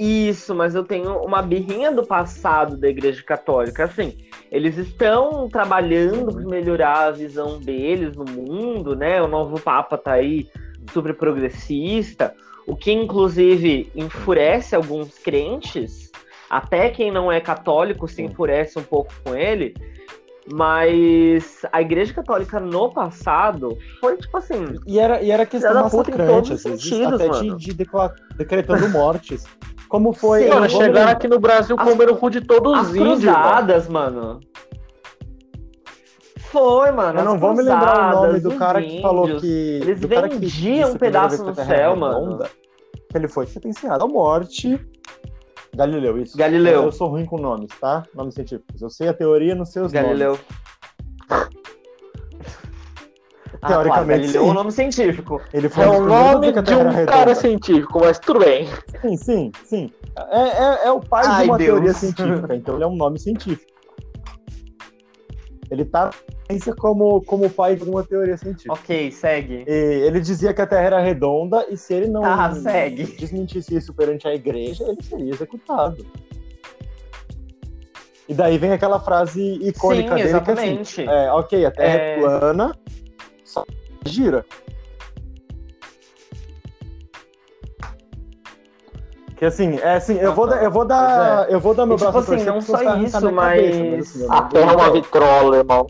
[0.00, 3.84] isso, mas eu tenho uma birrinha do passado da Igreja Católica.
[3.84, 4.16] Assim,
[4.50, 9.20] eles estão trabalhando para melhorar a visão deles no mundo, né?
[9.20, 10.48] O novo Papa tá aí
[10.90, 12.34] super progressista,
[12.66, 16.09] o que inclusive enfurece alguns crentes,
[16.50, 19.72] até quem não é católico se enfurece um pouco com ele.
[20.52, 24.64] Mas a Igreja Católica no passado foi tipo assim.
[24.84, 27.86] E era, e era questão massacrante, às vezes, até de, de
[28.36, 29.44] decretando mortes.
[29.88, 30.44] Como foi.
[30.44, 33.20] Sim, mano, chegaram aqui no Brasil as, comeram o cu de todos os índios.
[33.20, 34.40] Cruzadas, mano.
[36.38, 37.20] Foi, mano.
[37.20, 39.80] Eu não vou me lembrar o nome do cara índios, que falou que.
[39.82, 42.38] Eles vendiam um pedaço no céu, mano.
[43.08, 44.80] que ele foi sentenciado à morte.
[45.74, 46.36] Galileu, isso.
[46.36, 46.84] Galileu.
[46.84, 48.02] Eu sou ruim com nomes, tá?
[48.14, 48.82] Nomes científicos.
[48.82, 50.32] Eu sei a teoria nos seus Galileu.
[50.32, 50.44] nomes.
[51.28, 51.60] Galileu.
[53.66, 55.40] Teoricamente, ah, claro, é um nome científico.
[55.52, 57.06] Ele foi é o nome de um redonda.
[57.06, 58.66] cara científico, mas tudo bem.
[59.02, 59.92] Sim, sim, sim.
[60.16, 61.70] É, é, é o pai Ai, de uma Deus.
[61.70, 63.69] teoria científica, então ele é um nome científico.
[65.70, 66.10] Ele tá
[66.78, 68.72] como, como pai de uma teoria científica.
[68.72, 69.64] Ok, segue.
[69.66, 69.72] E
[70.06, 73.04] ele dizia que a Terra era redonda e se ele não tá, segue.
[73.04, 76.04] desmentisse isso perante a igreja, ele seria executado.
[78.28, 80.94] E daí vem aquela frase icônica Sim, dele exatamente.
[80.94, 82.14] que é assim, é, ok, a Terra é...
[82.14, 82.78] é plana,
[83.44, 83.64] só
[84.06, 84.44] gira.
[89.40, 91.54] Que assim, é assim, eu vou, eu vou dar, é.
[91.54, 94.16] eu vou dar meu e, tipo braço tipo assim, não só isso, mas, cabeça, mas
[94.16, 95.86] assim, a terra é uma vitrola, irmão.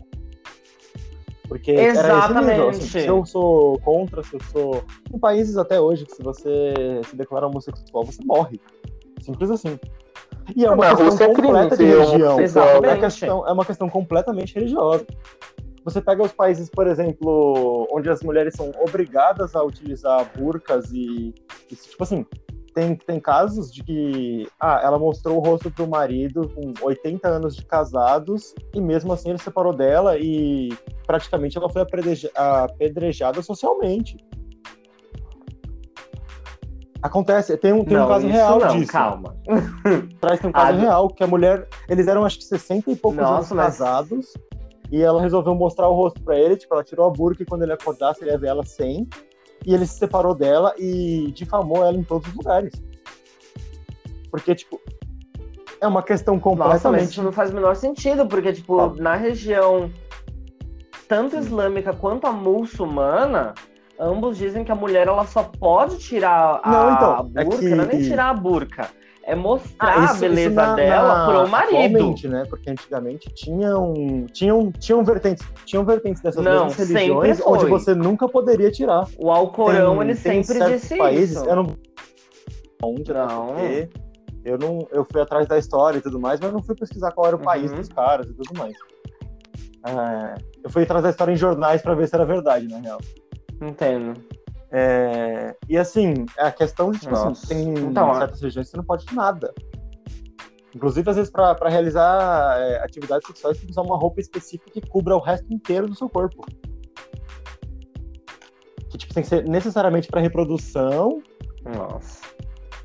[1.49, 2.49] Porque Exatamente.
[2.49, 4.83] Nível, assim, se eu sou contra, se eu sou.
[5.13, 8.57] Em países até hoje que se você se declara homossexual, você morre.
[9.19, 9.77] Simples assim.
[10.55, 12.39] E é uma questão é completa de religião.
[12.39, 12.87] Exatamente.
[12.87, 15.05] É, questão, é uma questão completamente religiosa.
[15.83, 21.35] Você pega os países, por exemplo, onde as mulheres são obrigadas a utilizar burcas e,
[21.69, 22.25] e tipo assim,
[22.73, 27.55] tem, tem casos de que ah, ela mostrou o rosto pro marido com 80 anos
[27.55, 30.69] de casados e mesmo assim ele separou dela e
[31.05, 31.81] praticamente ela foi
[32.35, 34.17] apedrejada socialmente.
[37.01, 38.91] Acontece, tem um, tem não, um caso real não, disso.
[38.91, 39.35] Calma.
[40.21, 43.19] Traz um caso ah, real que a mulher, eles eram acho que 60 e poucos
[43.19, 44.33] Nossa, anos casados
[44.91, 47.63] e ela resolveu mostrar o rosto para ele, tipo, ela tirou a burca e quando
[47.63, 49.07] ele acordasse ele ia ver ela sem.
[49.65, 52.73] E ele se separou dela e difamou ela em todos os lugares.
[54.31, 54.79] Porque, tipo,
[55.79, 56.83] é uma questão completamente...
[56.83, 58.93] Nossa, mas isso não faz o menor sentido, porque, tipo, ah.
[58.97, 59.91] na região
[61.07, 63.53] tanto islâmica quanto a muçulmana,
[63.99, 67.59] ambos dizem que a mulher ela só pode tirar a, não, então, a burca, é
[67.59, 67.75] que...
[67.75, 71.25] não é nem tirar a burca é mostrar ah, isso, a beleza na, dela na,
[71.27, 71.95] pro marido.
[71.95, 72.43] Atualmente, né?
[72.49, 73.93] Porque antigamente tinham,
[74.31, 79.07] tinham, tinham vertentes, tinham vertentes dessas Não, mesmas religiões onde você nunca poderia tirar.
[79.17, 81.45] O Alcorão, tem, ele tem sempre disse países, isso.
[81.45, 81.75] Eu não...
[82.83, 83.53] Onde, né, não.
[83.53, 83.89] Né?
[84.43, 87.27] Eu não, eu fui atrás da história e tudo mais, mas não fui pesquisar qual
[87.27, 87.45] era o uhum.
[87.45, 88.73] país dos caras e tudo mais.
[89.85, 92.99] É, eu fui atrás da história em jornais para ver se era verdade, na real.
[93.61, 94.19] Entendo.
[94.71, 98.85] É, e assim, a questão de, tipo assim, tem então, certas regiões que você não
[98.85, 99.53] pode de nada.
[100.73, 104.71] Inclusive, às vezes, para realizar é, atividades sexuais, você tem que usar uma roupa específica
[104.71, 106.45] que cubra o resto inteiro do seu corpo.
[108.89, 111.21] Que tipo, tem que ser necessariamente para reprodução.
[111.65, 112.21] Nossa.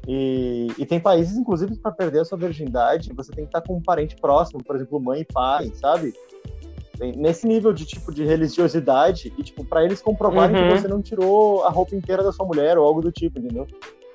[0.09, 3.77] E, e tem países, inclusive, para perder a sua virgindade, você tem que estar com
[3.77, 6.13] um parente próximo, por exemplo, mãe e pai, sabe?
[7.17, 10.69] Nesse nível de tipo de religiosidade e tipo para eles comprovarem uhum.
[10.69, 13.67] que você não tirou a roupa inteira da sua mulher ou algo do tipo, entendeu?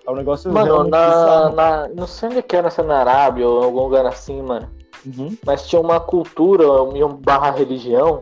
[0.05, 3.61] É um negócio mano, na, na, não sei onde que é, nessa na Arábia ou
[3.61, 4.67] em algum lugar assim, mano.
[5.05, 5.37] uhum.
[5.45, 8.21] mas tinha uma cultura, uma barra religião,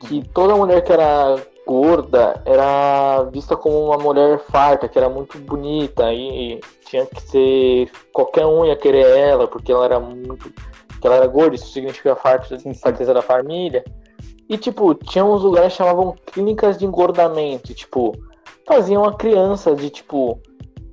[0.00, 5.38] que toda mulher que era gorda era vista como uma mulher farta, que era muito
[5.38, 10.50] bonita e tinha que ser qualquer um ia querer ela porque ela era muito,
[11.00, 13.84] que ela era gorda, isso significa farta, farteza da família.
[14.48, 18.12] E tipo, tinha uns lugares que chamavam clínicas de engordamento, e, tipo,
[18.66, 20.40] faziam uma criança de tipo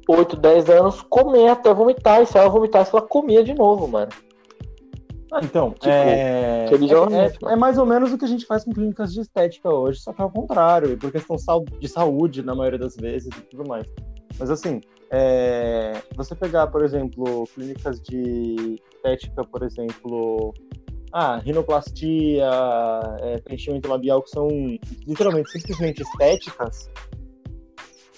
[0.08, 4.12] 8, 10 anos comer até vomitar, e se ela vomitasse, ela comia de novo, mano.
[5.32, 6.66] Ah, então, tipo, é...
[6.66, 9.70] É, é, é, mais ou menos o que a gente faz com clínicas de estética
[9.70, 11.36] hoje, só que ao contrário, por questão
[11.80, 13.86] de saúde, na maioria das vezes e tudo mais.
[14.40, 15.94] Mas assim, é...
[16.16, 20.54] você pegar, por exemplo, clínicas de estética, por exemplo,
[21.14, 22.50] ah, rinoplastia,
[23.22, 24.48] é, preenchimento labial, que são
[25.08, 26.90] literalmente simplesmente estéticas,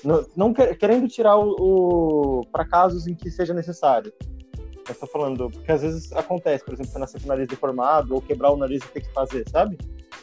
[0.04, 1.56] não, não querendo tirar o,
[2.40, 4.14] o para casos em que seja necessário.
[4.88, 8.16] Eu tô falando, porque às vezes acontece, por exemplo, você nascer com o nariz deformado
[8.16, 9.78] ou quebrar o nariz e ter que fazer, sabe?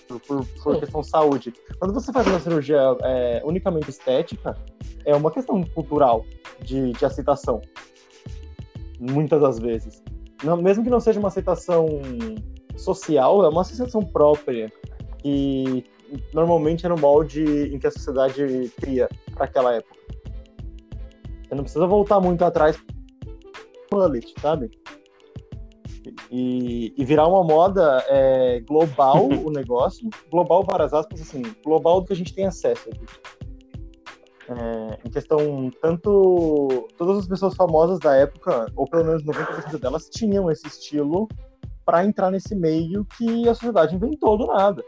[0.09, 1.53] Por, por, por questão de saúde.
[1.79, 4.57] Quando você faz uma cirurgia é, unicamente estética,
[5.05, 6.25] é uma questão cultural
[6.63, 7.61] de, de aceitação.
[8.99, 10.03] Muitas das vezes.
[10.45, 11.89] Não, mesmo que não seja uma aceitação
[12.77, 14.71] social, é uma aceitação própria.
[15.19, 15.85] que
[16.33, 17.43] normalmente é no molde
[17.75, 19.95] em que a sociedade cria para aquela época.
[21.43, 22.79] Você não precisa voltar muito atrás
[23.93, 24.71] mullet, sabe?
[26.31, 32.07] E, e, virar uma moda é, global o negócio, global várias aspas, assim, global do
[32.09, 32.91] que a gente tem acesso.
[34.49, 40.09] É, em questão, tanto todas as pessoas famosas da época, ou pelo menos 90% delas,
[40.09, 41.29] tinham esse estilo
[41.85, 44.85] para entrar nesse meio que a sociedade inventou do nada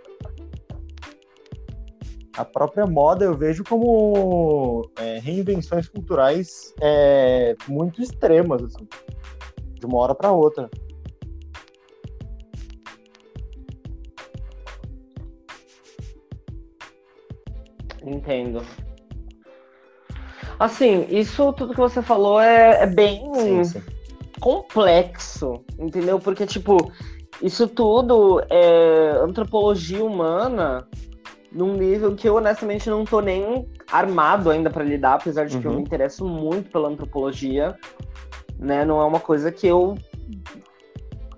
[2.36, 8.86] a própria moda eu vejo como é, reinvenções culturais é, muito extremas, assim,
[9.74, 10.70] de uma hora para outra.
[18.04, 18.60] Entendo.
[20.58, 23.82] Assim, isso tudo que você falou é, é bem sim, sim.
[24.40, 26.18] complexo, entendeu?
[26.18, 26.90] Porque, tipo,
[27.42, 30.86] isso tudo é antropologia humana
[31.52, 35.60] num nível que eu honestamente não tô nem armado ainda para lidar, apesar de uhum.
[35.60, 35.82] que eu me uhum.
[35.82, 37.76] interesso muito pela antropologia,
[38.58, 38.84] né?
[38.84, 39.96] Não é uma coisa que eu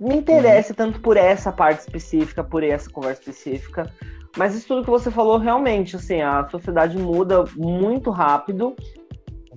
[0.00, 0.76] me interesse uhum.
[0.76, 3.92] tanto por essa parte específica, por essa conversa específica.
[4.36, 8.74] Mas isso tudo que você falou, realmente, assim, a sociedade muda muito rápido.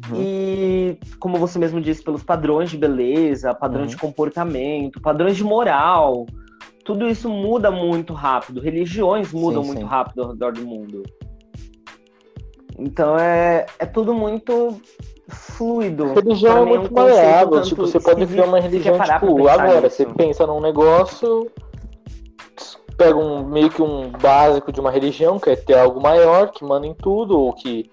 [0.10, 0.22] Uhum.
[0.22, 4.02] E, como você mesmo disse, pelos padrões de beleza, padrões de uhum.
[4.02, 6.26] comportamento, padrões de moral,
[6.84, 8.62] tudo isso muda muito rápido.
[8.62, 9.88] Religiões mudam sim, muito sim.
[9.88, 11.04] rápido ao redor do mundo.
[12.78, 14.82] Então é, é tudo muito
[15.30, 16.14] fluido.
[16.14, 17.62] Religião é muito é um maleável.
[17.62, 19.96] Tipo, você pode criar uma religião, tipo, agora, nisso.
[19.96, 21.50] você pensa num negócio,
[22.98, 26.64] pega um, meio que um básico de uma religião, que é ter algo maior, que
[26.64, 27.90] manda em tudo, ou que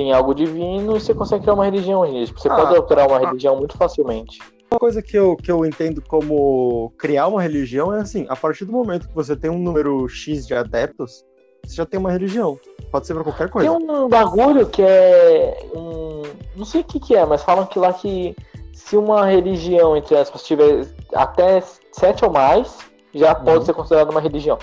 [0.00, 2.00] tem algo divino, e você consegue criar uma religião.
[2.34, 4.38] Você ah, pode alterar uma religião muito facilmente.
[4.70, 8.64] Uma coisa que eu, que eu entendo como criar uma religião é assim, a partir
[8.64, 11.22] do momento que você tem um número X de adeptos,
[11.66, 12.58] você já tem uma religião.
[12.90, 13.68] Pode ser pra qualquer coisa.
[13.68, 15.68] Tem um bagulho que é.
[15.74, 16.22] Um,
[16.56, 18.34] não sei o que, que é, mas falam que lá que
[18.72, 22.78] se uma religião, entre aspas, tiver até sete ou mais,
[23.14, 23.64] já pode uhum.
[23.66, 24.56] ser considerada uma religião.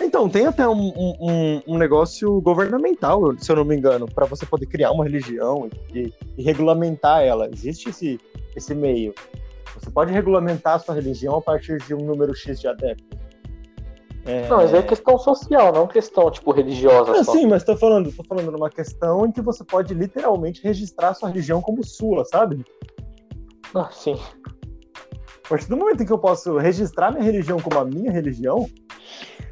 [0.00, 4.44] Então, tem até um, um, um, negócio governamental, se eu não me engano, para você
[4.44, 7.48] poder criar uma religião e, e, regulamentar ela.
[7.52, 8.20] Existe esse,
[8.56, 9.14] esse meio.
[9.78, 13.24] Você pode regulamentar a sua religião a partir de um número X de adeptos.
[14.26, 14.48] É...
[14.48, 17.12] Não, mas é questão social, não questão, tipo, religiosa.
[17.18, 21.10] É, sim, mas tô falando, tô falando numa questão em que você pode literalmente registrar
[21.10, 22.64] a sua religião como sua, sabe?
[23.74, 24.18] Ah, sim.
[25.44, 28.66] A partir do momento em que eu posso registrar minha religião como a minha religião,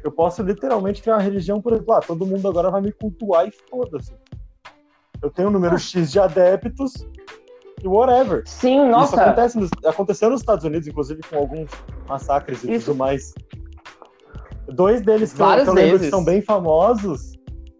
[0.03, 3.47] eu posso literalmente criar uma religião, por exemplo, ah, todo mundo agora vai me cultuar
[3.47, 4.13] e foda-se.
[5.21, 5.79] Eu tenho um número ah.
[5.79, 6.93] X de adeptos,
[7.83, 8.43] e whatever.
[8.45, 9.15] Sim, nossa.
[9.15, 11.69] Isso acontece nos, aconteceu nos Estados Unidos, inclusive com alguns
[12.07, 12.85] massacres e Isso.
[12.87, 13.33] tudo mais.
[14.67, 17.33] Dois deles que, eu, que eu lembro que são bem famosos.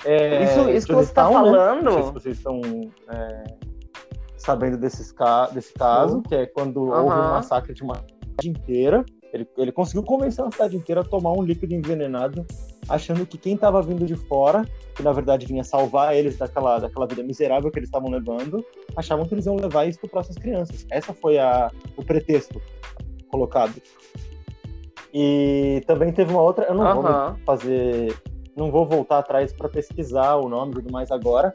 [0.06, 1.34] É, isso, isso que você está né?
[1.34, 1.84] falando.
[1.84, 2.62] Não sei se vocês estão
[3.10, 3.44] é,
[4.38, 5.16] sabendo desses,
[5.54, 6.92] desse caso, que é quando uhum.
[6.92, 9.06] houve um massacre de uma cidade inteira.
[9.34, 12.46] Ele, ele conseguiu convencer a cidade inteira a tomar um líquido envenenado,
[12.88, 14.64] achando que quem estava vindo de fora,
[14.96, 18.64] que na verdade vinha salvar eles daquela, daquela vida miserável que eles estavam levando,
[18.96, 20.86] achavam que eles iam levar isso para essas crianças.
[20.92, 22.62] Essa foi a, o pretexto
[23.28, 23.74] colocado.
[25.12, 27.02] E também teve uma outra, eu não uhum.
[27.02, 28.16] vou fazer,
[28.56, 31.52] não vou voltar atrás para pesquisar o nome e tudo mais agora,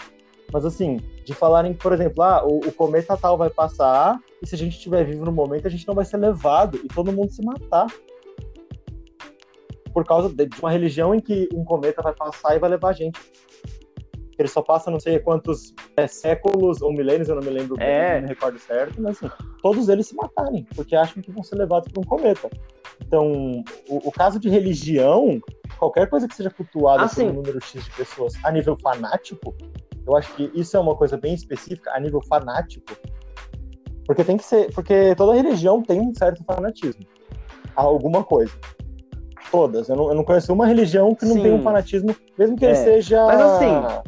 [0.52, 4.54] Mas assim, de falarem, por exemplo, ah, o, o cometa tal vai passar, e se
[4.54, 7.30] a gente estiver vivo no momento, a gente não vai ser levado e todo mundo
[7.30, 7.86] se matar.
[9.92, 12.92] Por causa de uma religião em que um cometa vai passar e vai levar a
[12.92, 13.18] gente.
[14.38, 18.12] Ele só passa não sei quantos é, séculos ou milênios, eu não me lembro é.
[18.12, 19.28] bem, não me recordo certo, mas assim,
[19.60, 22.48] todos eles se matarem, porque acham que vão ser levados por um cometa.
[23.04, 25.40] Então, o, o caso de religião,
[25.76, 27.24] qualquer coisa que seja cultuada assim.
[27.24, 29.54] por um número X de pessoas a nível fanático,
[30.08, 32.96] eu acho que isso é uma coisa bem específica a nível fanático,
[34.06, 37.04] porque tem que ser, porque toda religião tem um certo fanatismo
[37.76, 38.52] a alguma coisa.
[39.50, 39.88] Todas.
[39.88, 41.42] Eu não, eu não conheço uma religião que não Sim.
[41.42, 42.70] tenha um fanatismo, mesmo que é.
[42.70, 43.24] ele seja.
[43.26, 44.02] Mas assim,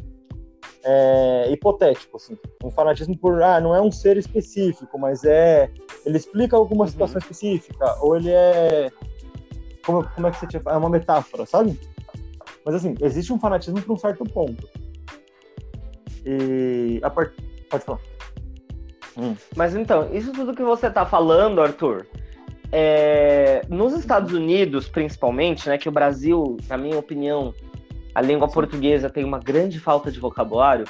[0.84, 2.36] é, hipotético, assim.
[2.64, 5.70] Um fanatismo por, ah, não é um ser específico, mas é,
[6.06, 6.90] ele explica alguma uhum.
[6.90, 8.90] situação específica, ou ele é,
[9.84, 11.78] como, como é que você tinha, é uma metáfora, sabe?
[12.64, 14.66] Mas assim, existe um fanatismo para um certo ponto.
[16.30, 17.34] E a part...
[17.68, 17.98] pode falar.
[19.18, 19.34] Hum.
[19.56, 22.06] Mas então, isso tudo que você está falando, Arthur,
[22.70, 23.62] é...
[23.68, 27.52] nos Estados Unidos, principalmente, né, que o Brasil, na minha opinião,
[28.14, 30.84] a língua portuguesa tem uma grande falta de vocabulário.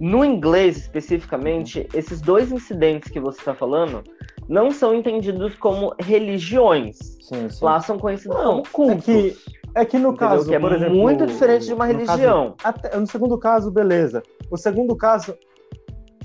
[0.00, 4.02] No inglês, especificamente, esses dois incidentes que você está falando
[4.48, 6.96] não são entendidos como religiões.
[7.20, 7.64] Sim, sim.
[7.64, 9.08] Lá são conhecidos não, como cultos.
[9.08, 10.28] É que, é que no entendeu?
[10.28, 12.54] caso, que é por exemplo, muito diferente de uma religião.
[12.58, 14.22] Caso, até, no segundo caso, beleza.
[14.50, 15.36] O segundo caso,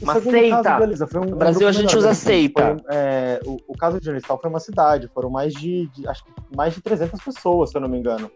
[0.01, 0.63] uma seita.
[0.63, 2.77] Caso, beleza, um, no Brasil um a gente usa seita.
[2.77, 6.23] Foi, é, o, o, caso de Unistal foi uma cidade, foram mais de, de, acho
[6.25, 8.29] que mais de 300 pessoas, se eu não me engano.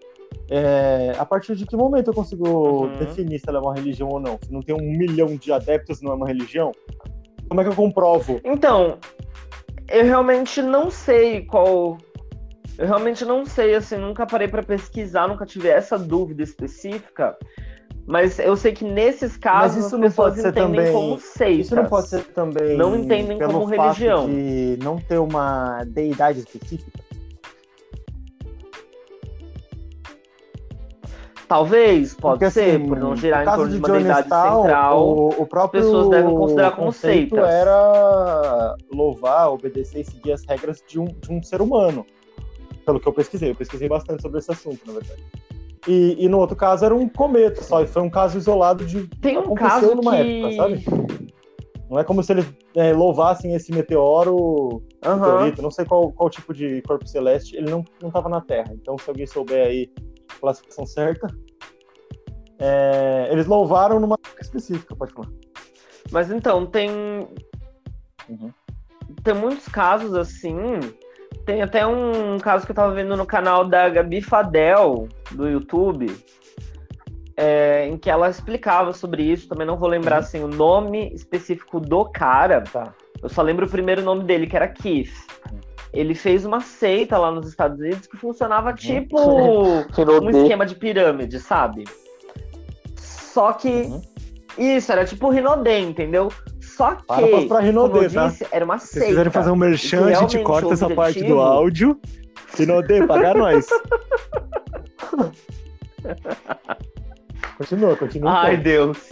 [0.50, 2.98] É, a partir de que momento eu consigo uhum.
[2.98, 4.38] definir se ela é uma religião ou não?
[4.42, 6.72] Se não tem um milhão de adeptos, não é uma religião?
[7.50, 8.40] Como é que eu comprovo?
[8.44, 8.98] Então,
[9.90, 11.98] eu realmente não sei qual.
[12.78, 17.36] Eu realmente não sei, assim, nunca parei para pesquisar, nunca tive essa dúvida específica.
[18.06, 20.94] Mas eu sei que nesses casos as pessoas entendem também...
[20.94, 21.66] como seitas.
[21.66, 22.78] Isso não pode ser também.
[22.78, 24.28] Não entendem como religião.
[24.28, 27.08] De não ter uma deidade específica.
[31.48, 35.08] Talvez, pode Porque, ser, assim, por não girar em torno de uma deidade central.
[35.08, 37.50] O, o próprio pessoas devem considerar como seitas.
[37.50, 42.06] era louvar, obedecer e seguir as regras de um, de um ser humano.
[42.88, 43.52] Pelo que eu pesquisei.
[43.52, 45.22] Eu pesquisei bastante sobre esse assunto, na verdade.
[45.86, 49.06] E, e no outro caso era um cometa só, e foi um caso isolado de.
[49.20, 50.22] Tem um caso numa que...
[50.22, 50.86] época, sabe?
[51.90, 54.36] Não é como se eles é, louvassem esse meteoro,
[55.06, 55.16] uhum.
[55.16, 58.72] meteorito, não sei qual, qual tipo de corpo celeste, ele não, não tava na Terra.
[58.74, 59.92] Então, se alguém souber aí
[60.40, 61.28] classificação certa.
[62.58, 65.30] É, eles louvaram numa específica, pode falar.
[66.10, 66.90] Mas então, tem.
[68.30, 68.52] Uhum.
[69.24, 70.56] Tem muitos casos assim.
[71.48, 76.14] Tem até um caso que eu tava vendo no canal da Gabi Fadel, do YouTube,
[77.38, 79.48] é, em que ela explicava sobre isso.
[79.48, 82.60] Também não vou lembrar assim, o nome específico do cara.
[82.60, 82.94] Tá.
[83.24, 85.14] Eu só lembro o primeiro nome dele, que era Keith.
[85.94, 91.40] Ele fez uma seita lá nos Estados Unidos que funcionava tipo um esquema de pirâmide,
[91.40, 91.86] sabe?
[92.98, 94.02] Só que uhum.
[94.58, 96.32] Isso era tipo Rinodê, entendeu?
[96.62, 98.28] Só que, Para pra Rinodê, tá?
[98.28, 99.06] Disse, era uma seita.
[99.06, 102.00] Se quiserem fazer um merchan, a gente corta essa parte do áudio.
[102.56, 103.68] Rinodê, paga nós.
[107.58, 108.32] continua, continua.
[108.32, 108.64] Ai, então.
[108.64, 109.10] Deus.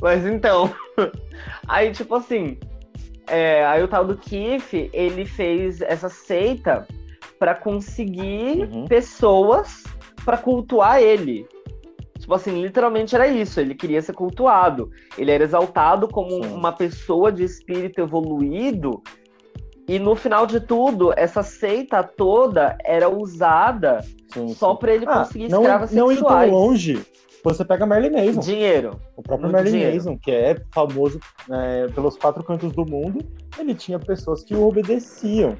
[0.00, 0.72] Mas então,
[1.68, 2.58] aí tipo assim,
[3.26, 6.86] é, aí o tal do Kif, ele fez essa seita
[7.38, 8.86] para conseguir uhum.
[8.86, 9.84] pessoas
[10.24, 11.46] para cultuar ele.
[12.26, 13.60] Tipo assim, literalmente era isso.
[13.60, 14.90] Ele queria ser cultuado.
[15.16, 16.52] Ele era exaltado como Sim.
[16.52, 19.00] uma pessoa de espírito evoluído.
[19.86, 24.00] E no final de tudo, essa seita toda era usada
[24.34, 26.50] sim, só para ele ah, conseguir não, escravas não sexuais.
[26.50, 27.06] Não longe.
[27.44, 28.40] Você pega Merlin Mason.
[28.40, 29.00] Dinheiro.
[29.16, 29.94] O próprio Merlin dinheiro.
[29.94, 33.24] Mason, que é famoso né, pelos quatro cantos do mundo,
[33.56, 35.56] ele tinha pessoas que o obedeciam.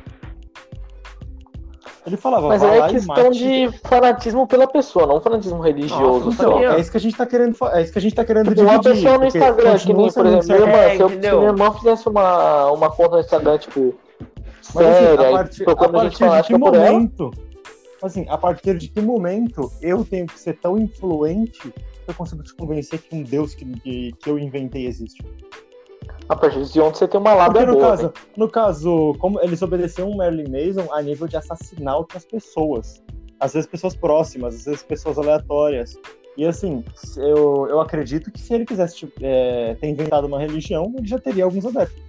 [2.07, 6.27] Ele falava, Mas é questão de fanatismo pela pessoa, não fanatismo religioso.
[6.27, 8.25] Nossa, então, é isso que a gente tá querendo, é isso que a gente tá
[8.25, 8.75] querendo tipo, dividir.
[8.77, 11.43] Uma pessoa no Instagram, que nem, por exemplo, minha irmã, é, se, eu, se, minha
[11.43, 13.95] irmã fizesse uma, uma conta no Instagram, tipo,
[14.73, 17.31] Mas, séria, assim, a, partir, a partir de que momento,
[18.01, 22.45] assim, a partir de que momento eu tenho que ser tão influente que eu consigo
[22.45, 25.25] te convencer que um Deus que, que, que eu inventei existe?
[26.29, 27.91] A partir de onde você tem uma lábia no boa.
[27.91, 33.03] Caso, no caso, como eles obedeciam o Merlin Mason a nível de assassinar outras pessoas.
[33.39, 35.97] Às vezes pessoas próximas, às vezes pessoas aleatórias.
[36.37, 36.85] E assim,
[37.17, 41.19] eu, eu acredito que se ele quisesse tipo, é, ter inventado uma religião, ele já
[41.19, 42.03] teria alguns adeptos.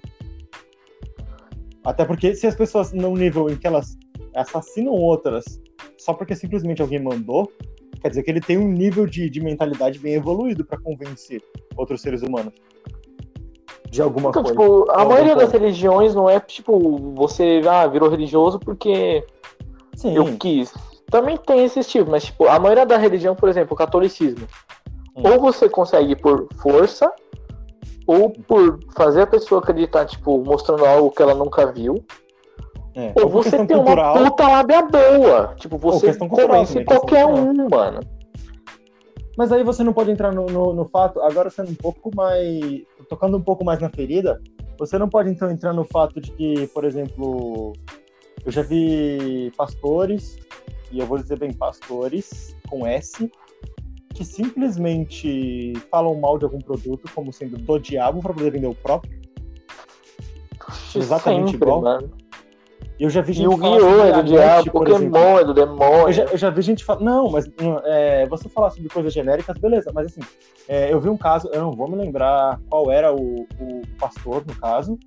[1.84, 3.98] Até porque se as pessoas, num nível em que elas
[4.36, 5.62] assassinam outras
[5.98, 7.52] só porque simplesmente alguém mandou,
[8.02, 11.42] quer dizer que ele tem um nível de, de mentalidade bem evoluído para convencer
[11.76, 12.54] outros seres humanos.
[13.90, 14.60] De alguma então, coisa.
[14.60, 19.24] Tipo, a maioria das religiões não é tipo, você ah, virou religioso porque
[19.96, 20.16] Sim.
[20.16, 20.74] eu quis.
[21.10, 24.46] Também tem esse tipo, mas tipo, a maioria da religião, por exemplo, o catolicismo.
[25.16, 25.24] Hum.
[25.26, 27.12] Ou você consegue por força,
[28.06, 32.04] ou por fazer a pessoa acreditar, tipo, mostrando algo que ela nunca viu.
[32.94, 33.12] É.
[33.16, 35.54] Ou, ou você tem cultural, uma puta lábia boa.
[35.56, 38.00] Tipo, você conhece qualquer um, mano.
[39.38, 42.82] Mas aí você não pode entrar no, no, no, fato, agora sendo um pouco mais.
[43.10, 44.42] Tocando um pouco mais na ferida,
[44.78, 47.74] você não pode então entrar no fato de que, por exemplo,
[48.46, 50.38] eu já vi pastores,
[50.92, 53.30] e eu vou dizer bem pastores, com S,
[54.14, 58.76] que simplesmente falam mal de algum produto como sendo do diabo para poder vender o
[58.76, 59.20] próprio.
[60.96, 61.82] Exatamente Sempre, igual.
[61.82, 62.27] Mano.
[63.00, 64.06] Eu já vi gente Yu-Gi-Oh!
[64.06, 66.08] é do diabo, Pokémon é do demônio.
[66.08, 67.02] Eu já, eu já vi gente falar.
[67.02, 67.48] Não, mas
[67.86, 70.22] é, você falar sobre coisas genéricas, beleza, mas assim,
[70.68, 74.44] é, eu vi um caso, eu não vou me lembrar qual era o, o pastor,
[74.48, 74.98] no caso,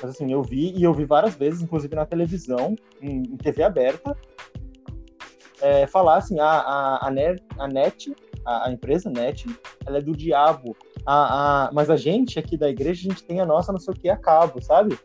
[0.00, 3.62] mas assim, eu vi, e eu vi várias vezes, inclusive na televisão, em, em TV
[3.62, 4.16] aberta,
[5.60, 8.14] é, falar assim, a, a, a, Net, a NET,
[8.44, 9.46] a, a, empresa NET,
[9.86, 10.76] ela é do diabo.
[11.06, 13.92] A, a, mas a gente aqui da igreja, a gente tem a nossa não sei
[13.92, 14.98] o que a cabo, sabe?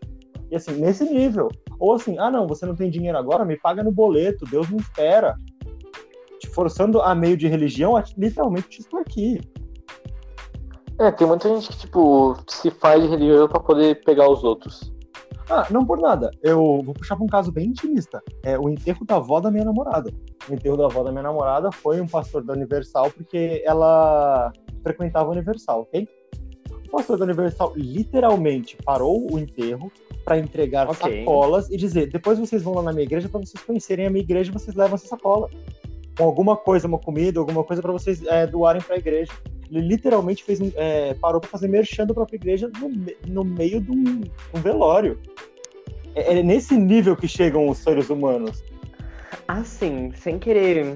[0.50, 1.50] E assim, nesse nível.
[1.80, 4.78] Ou assim, ah não, você não tem dinheiro agora, me paga no boleto, Deus não
[4.78, 5.36] espera.
[6.40, 9.42] Te forçando a meio de religião, a literalmente te extorquir.
[11.00, 14.94] É, tem muita gente que, tipo, se faz de religião para poder pegar os outros.
[15.50, 16.30] Ah, não por nada.
[16.44, 18.22] Eu vou puxar pra um caso bem intimista.
[18.44, 20.12] É o enterro da avó da minha namorada.
[20.48, 24.52] O enterro da avó da minha namorada foi um pastor da Universal, porque ela
[24.84, 26.08] frequentava a Universal, ok?
[26.88, 29.92] O pastor da Universal literalmente parou o enterro,
[30.30, 31.22] para entregar okay.
[31.22, 34.22] sacolas e dizer: depois vocês vão lá na minha igreja para vocês conhecerem a minha
[34.22, 35.50] igreja, vocês levam essa sacola
[36.16, 39.32] com alguma coisa, uma comida, alguma coisa para vocês é, doarem para a igreja.
[39.72, 42.92] Ele literalmente fez é, parou para fazer merchan da própria igreja no,
[43.28, 44.22] no meio de um,
[44.54, 45.20] um velório.
[46.14, 48.64] É, é, nesse nível que chegam os seres humanos.
[49.48, 50.96] Assim, sem querer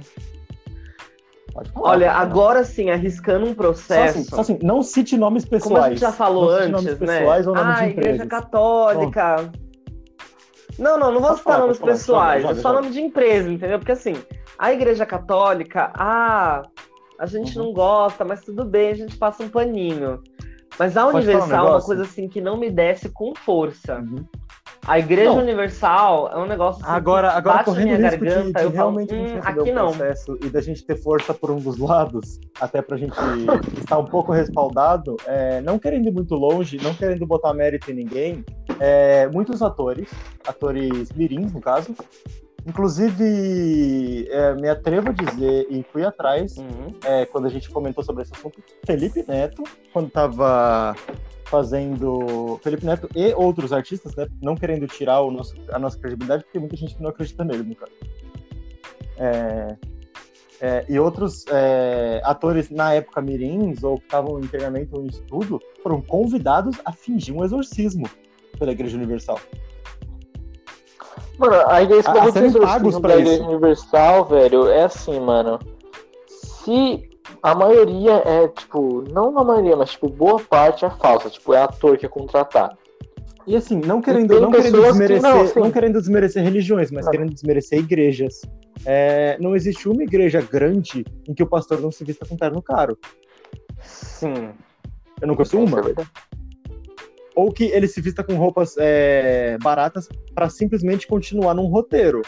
[1.54, 2.20] Falar, Olha, não.
[2.20, 4.14] agora sim, arriscando um processo.
[4.14, 5.64] Só assim, só assim, não cite nomes pessoais.
[5.64, 7.20] Como a gente já falou antes, nomes né?
[7.20, 9.52] Pessoais ou nomes ah, de Igreja Católica.
[10.80, 13.78] Não, não, não vou citar nomes pessoais, joga, joga, só nome de empresa, entendeu?
[13.78, 14.16] Porque assim,
[14.58, 16.64] a Igreja Católica, ah,
[17.20, 17.66] a gente uhum.
[17.66, 20.22] não gosta, mas tudo bem, a gente passa um paninho.
[20.80, 23.98] Mas a Universal um é uma coisa assim que não me desce com força.
[24.00, 24.26] Uhum.
[24.86, 25.40] A Igreja não.
[25.40, 29.24] Universal é um negócio assim, agora, agora correndo minha garganta, de, de eu realmente falo,
[29.24, 29.88] hum, aqui o não.
[29.92, 33.16] processo e da gente ter força por um dos lados, até pra gente
[33.80, 37.94] estar um pouco respaldado, é, não querendo ir muito longe, não querendo botar mérito em
[37.94, 38.44] ninguém,
[38.80, 40.10] é, muitos atores,
[40.46, 41.96] atores mirins no caso,
[42.66, 46.96] Inclusive, é, me atrevo a dizer, e fui atrás, uhum.
[47.04, 50.96] é, quando a gente comentou sobre esse assunto, Felipe Neto, quando estava
[51.46, 54.28] fazendo Felipe Neto e outros artistas, né?
[54.42, 57.76] Não querendo tirar o nosso, a nossa credibilidade, porque muita gente não acredita nele, no
[57.76, 57.92] caso.
[59.18, 59.76] É,
[60.62, 65.08] é, e outros é, atores na época mirins ou que estavam em treinamento ou em
[65.08, 68.10] estudo foram convidados a fingir um exorcismo
[68.58, 69.40] pela Igreja Universal.
[71.38, 73.44] Mano, a igreja a, a exorcismo da Igreja.
[73.44, 75.60] Universal, velho, é assim, mano.
[76.28, 77.10] Se
[77.42, 81.30] a maioria é, tipo, não a maioria, mas, tipo, boa parte é falsa.
[81.30, 82.78] Tipo, é ator que é contratado.
[83.46, 87.06] E assim, não querendo, não querendo desmerecer, que, não, assim, não, querendo desmerecer religiões, mas
[87.06, 87.12] não.
[87.12, 88.42] querendo desmerecer igrejas.
[88.86, 92.62] É, não existe uma igreja grande em que o pastor não se vista com terno
[92.62, 92.98] caro.
[93.82, 94.52] Sim.
[95.22, 95.80] Eu nunca vi uma.
[95.80, 95.94] É
[97.36, 102.22] Ou que ele se vista com roupas é, baratas para simplesmente continuar num roteiro.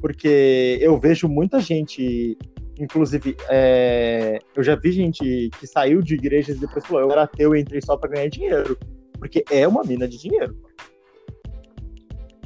[0.00, 2.38] Porque eu vejo muita gente
[2.78, 7.22] Inclusive, é, eu já vi gente que saiu de igrejas e depois falou: eu era
[7.22, 8.76] ateu e entrei só para ganhar dinheiro.
[9.18, 10.56] Porque é uma mina de dinheiro.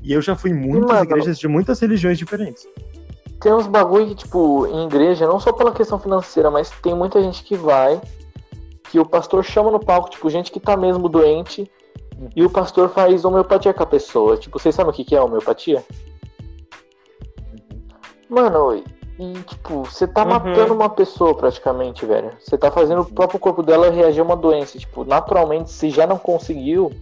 [0.03, 2.67] E eu já fui em muitas Mano, igrejas de muitas religiões diferentes.
[3.41, 7.23] Tem uns bagulho que, tipo, em igreja, não só pela questão financeira, mas tem muita
[7.23, 8.01] gente que vai,
[8.91, 11.71] que o pastor chama no palco, tipo, gente que tá mesmo doente,
[12.35, 14.37] e o pastor faz homeopatia com a pessoa.
[14.37, 15.85] Tipo, vocês sabem o que é homeopatia?
[17.53, 17.83] Uhum.
[18.29, 18.83] Mano,
[19.19, 20.29] e, tipo, você tá uhum.
[20.29, 22.31] matando uma pessoa praticamente, velho.
[22.39, 24.79] Você tá fazendo o próprio corpo dela reagir a uma doença.
[24.79, 26.93] Tipo, naturalmente, se já não conseguiu,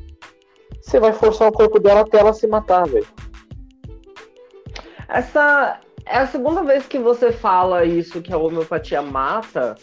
[0.80, 3.06] você vai forçar o corpo dela até ela se matar, velho.
[5.08, 9.74] Essa é a segunda vez que você fala isso, que a homeopatia mata.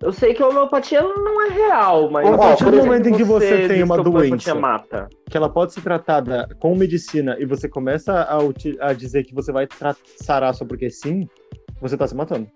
[0.00, 2.26] Eu sei que a homeopatia não é real, mas.
[2.26, 5.08] A partir do momento em que você, tem uma doença mata.
[5.30, 8.38] que ela pode ser tratada com medicina e você começa a,
[8.88, 9.68] a dizer que você vai
[10.16, 11.28] sarar só porque sim,
[11.82, 12.48] você tá se matando.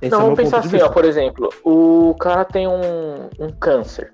[0.00, 4.10] Esse não, é vamos pensar assim, ó, por exemplo, o cara tem um, um câncer.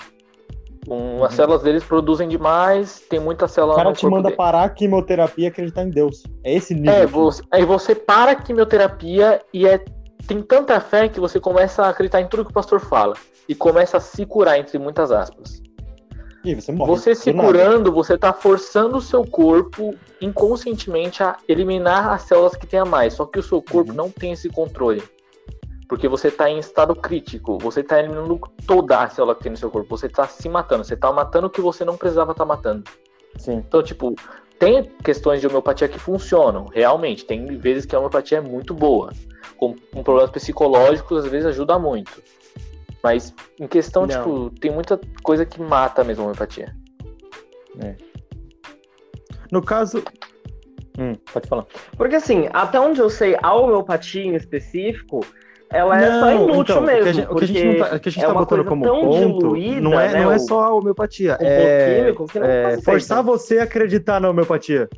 [0.88, 3.74] Um, as células deles produzem demais, tem muita célula.
[3.74, 4.36] O cara te manda dele.
[4.36, 6.22] parar a quimioterapia e acreditar em Deus.
[6.44, 6.92] É esse nível.
[6.92, 9.84] É, você, aí você para a quimioterapia e é,
[10.26, 13.14] tem tanta fé que você começa a acreditar em tudo que o pastor fala.
[13.48, 15.60] E começa a se curar, entre muitas aspas.
[16.45, 16.90] E você morre.
[16.90, 22.66] Você se curando, você está forçando o seu corpo inconscientemente a eliminar as células que
[22.66, 23.14] tem a mais.
[23.14, 23.97] Só que o seu corpo uhum.
[23.97, 25.03] não tem esse controle.
[25.88, 29.59] Porque você está em estado crítico, você está eliminando toda a célula que tem no
[29.59, 32.45] seu corpo, você está se matando, você está matando o que você não precisava estar
[32.45, 32.84] tá matando.
[33.36, 33.57] Sim.
[33.57, 34.14] Então, tipo,
[34.59, 37.24] tem questões de homeopatia que funcionam, realmente.
[37.24, 39.12] Tem vezes que a homeopatia é muito boa.
[39.57, 42.22] Com, com problemas psicológicos, às vezes ajuda muito.
[43.03, 44.09] Mas em questão, não.
[44.09, 46.74] tipo, tem muita coisa que mata mesmo a homeopatia.
[47.82, 47.96] É.
[49.50, 50.03] No caso.
[50.98, 51.66] Hum, pode falar.
[51.96, 55.20] Porque assim, até onde eu sei, a homeopatia em específico,
[55.70, 57.00] ela é só inútil então, mesmo.
[57.00, 58.64] O que a gente, o que a gente, tá, que a gente é tá botando
[58.64, 61.38] como ponto diluída, não, é, né, não é só a homeopatia.
[61.40, 64.88] É, é forçar você a acreditar na homeopatia.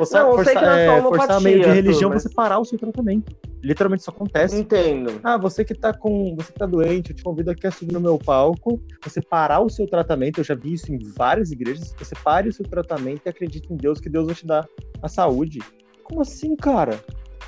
[0.00, 2.22] Forçar, não, forçar, é, forçar meio de religião mas...
[2.22, 3.36] você parar o seu tratamento.
[3.62, 4.56] Literalmente isso acontece.
[4.58, 5.20] Entendo.
[5.22, 6.34] Ah, você que tá com.
[6.36, 9.60] Você que tá doente, eu te convido aqui a subir no meu palco, você parar
[9.60, 13.20] o seu tratamento, eu já vi isso em várias igrejas, você pare o seu tratamento
[13.26, 14.66] e acredite em Deus, que Deus vai te dar
[15.02, 15.58] a saúde.
[16.02, 16.98] Como assim, cara?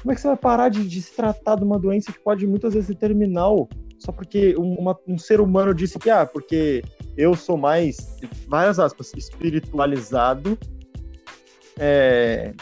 [0.03, 2.47] Como é que você vai parar de, de se tratar de uma doença que pode
[2.47, 3.67] muitas vezes ser terminal
[4.03, 6.83] só porque um, uma, um ser humano disse que, ah, porque
[7.17, 10.59] eu sou mais, várias aspas, espiritualizado,
[11.85, 12.55] é,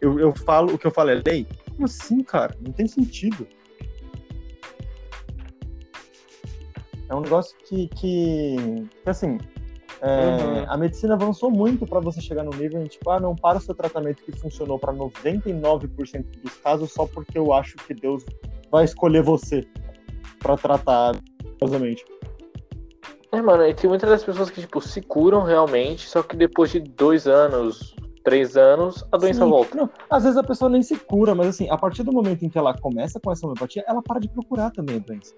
[0.00, 1.44] eu, eu falo, o que eu falo é lei?
[1.74, 2.56] Como assim, cara?
[2.60, 3.44] Não tem sentido.
[7.08, 8.56] É um negócio que, que,
[9.02, 9.36] que assim,
[10.00, 10.64] é, uhum.
[10.68, 13.60] A medicina avançou muito para você chegar no nível em tipo, ah, não para o
[13.60, 18.24] seu tratamento que funcionou para 99% dos casos só porque eu acho que Deus
[18.70, 19.66] vai escolher você
[20.38, 21.16] para tratar
[21.58, 22.04] curiosamente.
[23.32, 26.70] É, mano, e tem muitas das pessoas que, tipo, se curam realmente, só que depois
[26.70, 29.50] de dois anos, três anos, a doença Sim.
[29.50, 29.76] volta.
[29.76, 32.48] Não, às vezes a pessoa nem se cura, mas assim, a partir do momento em
[32.48, 35.34] que ela começa com essa homeopatia, ela para de procurar também a doença.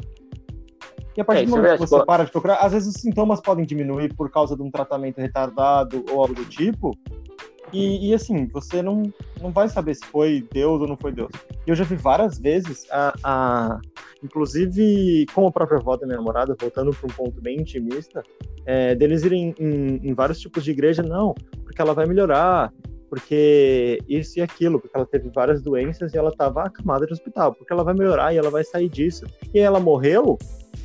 [1.16, 3.00] E a partir é, do momento é que você para de procurar, às vezes os
[3.00, 6.90] sintomas podem diminuir por causa de um tratamento retardado ou algo do tipo.
[7.74, 11.32] E, e, assim, você não, não vai saber se foi Deus ou não foi Deus.
[11.66, 13.80] E eu já vi várias vezes, a, a
[14.22, 18.22] inclusive com a própria avó da minha namorada, voltando para um ponto bem intimista,
[18.64, 22.72] é, deles irem em, em, vários tipos de igreja, não, porque ela vai melhorar,
[23.10, 27.54] porque isso e aquilo, porque ela teve várias doenças e ela estava acamada de hospital,
[27.54, 29.26] porque ela vai melhorar e ela vai sair disso.
[29.52, 30.38] E ela morreu,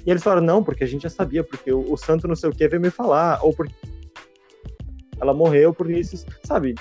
[0.06, 2.50] e eles falaram, não, porque a gente já sabia, porque o, o santo não sei
[2.50, 3.74] o que veio me falar, ou porque
[5.22, 6.76] ela morreu por isso, sabe?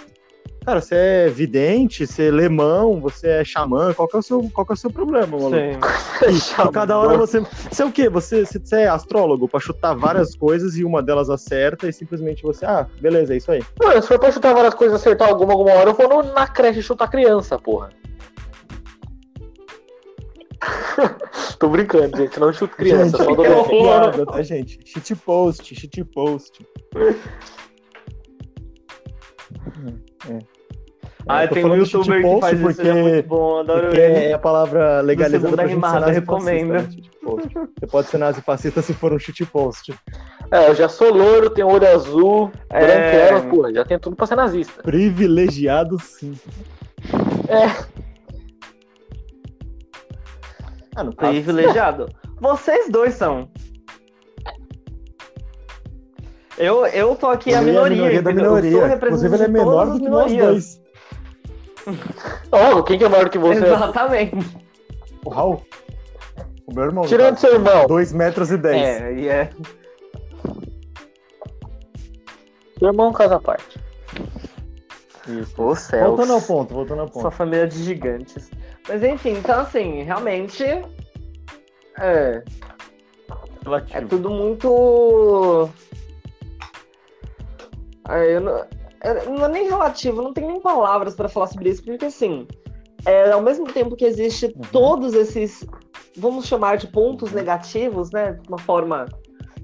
[0.64, 4.50] Cara, você é vidente, você é lemão, você é xamã, qual que é o seu,
[4.52, 5.56] qual que é o seu problema, mano?
[5.56, 5.78] Sim.
[6.72, 7.40] cada hora você.
[7.40, 8.08] Você é o quê?
[8.10, 12.66] Você, você é astrólogo pra chutar várias coisas e uma delas acerta e simplesmente você,
[12.66, 13.62] ah, beleza, é isso aí.
[13.82, 16.34] Mano, se for pra chutar várias coisas e acertar alguma alguma hora, eu vou no,
[16.34, 17.88] na creche chutar criança, porra.
[21.58, 22.38] Tô brincando, gente.
[22.38, 23.68] Não chuto criança, gente, só adolescente.
[23.68, 24.80] Piada, tá, gente?
[24.84, 26.66] Shit post, shit post.
[30.28, 30.38] É.
[31.28, 34.00] Ah, tem um youtuber que faz porque, isso, é muito bom, adoro ele.
[34.00, 36.72] É a palavra legalizada pra rimada, recomendo.
[36.72, 36.88] Né?
[37.22, 39.94] Você pode ser nazi-fascista se for um shitpost.
[40.50, 42.86] É, eu já sou louro, tenho olho azul, é...
[42.86, 44.82] branquela, porra, já tem tudo pra ser nazista.
[44.82, 46.34] Privilegiado, sim.
[47.48, 47.86] É.
[50.96, 52.06] Ah, no privilegiado.
[52.40, 53.50] Vocês dois são.
[56.58, 57.86] Eu, eu tô aqui a minoria.
[57.86, 58.94] A minoria da minoria.
[58.94, 60.80] Inclusive, ele é menor do que nós dois.
[62.52, 63.64] Oh, quem que é maior que você?
[63.64, 64.36] Exatamente.
[65.24, 65.62] O Raul.
[66.66, 67.06] O meu irmão.
[67.06, 67.86] Tirando seu irmão.
[67.86, 68.82] 2 metros e 10.
[68.82, 69.50] É, e é.
[72.78, 73.80] Seu irmão casa à parte.
[75.26, 75.62] Isso.
[75.62, 76.08] Ô, céus.
[76.08, 77.20] Voltando ao ponto, voltando ao ponto.
[77.22, 78.50] Sua família de gigantes.
[78.86, 80.64] Mas enfim, então assim, realmente.
[81.98, 82.42] É.
[83.64, 83.98] Relativo.
[83.98, 85.70] É tudo muito.
[88.08, 88.64] É, eu não,
[89.00, 92.46] é, não é nem relativo, não tem nem palavras para falar sobre isso, porque assim,
[93.06, 94.62] é, ao mesmo tempo que existe uhum.
[94.72, 95.64] todos esses,
[96.16, 98.32] vamos chamar de pontos negativos, né?
[98.32, 99.06] De uma forma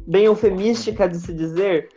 [0.06, 1.88] bem eufemística de se dizer,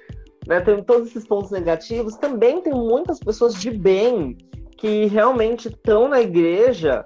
[0.47, 0.61] né?
[0.61, 4.37] Tem todos esses pontos negativos, também tem muitas pessoas de bem
[4.77, 7.05] que realmente estão na igreja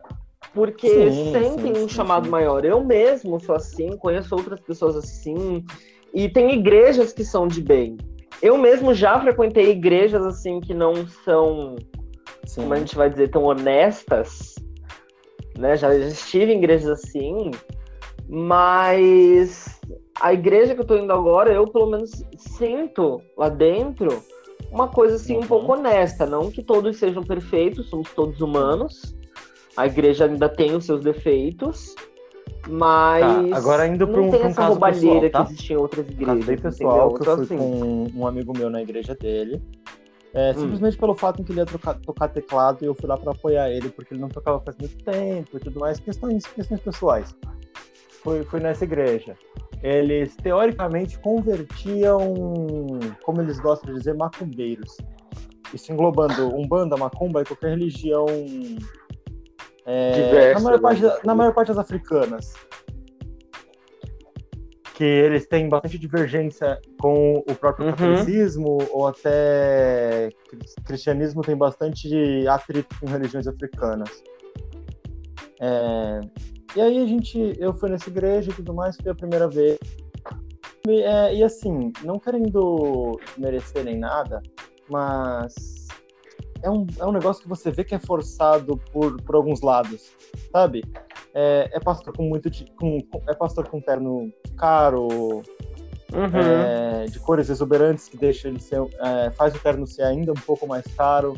[0.54, 2.66] porque sim, sentem sim, um sim, chamado maior.
[2.66, 5.64] Eu mesmo sou assim, conheço outras pessoas assim,
[6.14, 7.98] e tem igrejas que são de bem.
[8.42, 11.76] Eu mesmo já frequentei igrejas assim que não são,
[12.56, 14.56] como a gente vai dizer, tão honestas,
[15.58, 15.78] né?
[15.78, 17.52] Já estive em igrejas assim,
[18.28, 19.80] mas
[20.20, 24.24] a igreja que eu tô indo agora, eu pelo menos sinto lá dentro
[24.72, 25.42] uma coisa assim uhum.
[25.42, 26.26] um pouco honesta.
[26.26, 29.16] Não que todos sejam perfeitos, somos todos humanos.
[29.76, 31.94] A igreja ainda tem os seus defeitos.
[32.70, 35.46] Mas tá, agora indo para um, tem essa um roubalheira pessoal, tá?
[35.46, 36.46] que existia em outras igrejas.
[36.46, 37.58] Bem pessoal, que eu fui assim...
[37.58, 39.62] com um amigo meu na igreja dele.
[40.34, 40.60] É, hum.
[40.60, 43.70] Simplesmente pelo fato que ele ia trocar, tocar teclado e eu fui lá para apoiar
[43.70, 47.36] ele, porque ele não tocava faz muito tempo e tudo mais, questões, questões pessoais.
[48.24, 49.36] Fui, fui nessa igreja.
[49.82, 52.20] Eles teoricamente convertiam,
[53.24, 54.96] como eles gostam de dizer, macumbeiros.
[55.74, 58.26] Isso englobando umbanda, macumba e qualquer religião
[59.86, 62.54] é, Diversa, na, maior parte, na maior parte das africanas.
[64.94, 67.92] Que eles têm bastante divergência com o próprio uhum.
[67.94, 70.30] catolicismo, ou até
[70.86, 74.24] cristianismo tem bastante atrito com religiões africanas.
[75.60, 76.20] É,
[76.76, 79.78] e aí a gente, eu fui nessa igreja e tudo mais, foi a primeira vez.
[80.88, 84.42] E, é, e assim, não querendo merecer nem nada,
[84.90, 85.81] mas
[86.64, 90.12] é um, é um negócio que você vê que é forçado por, por alguns lados,
[90.52, 90.84] sabe?
[91.34, 92.50] É, é pastor com muito.
[92.76, 95.08] Com, é pastor com terno caro,
[96.14, 96.40] uhum.
[96.40, 98.82] é, de cores exuberantes, que deixa ele ser.
[99.00, 101.36] É, faz o terno ser ainda um pouco mais caro.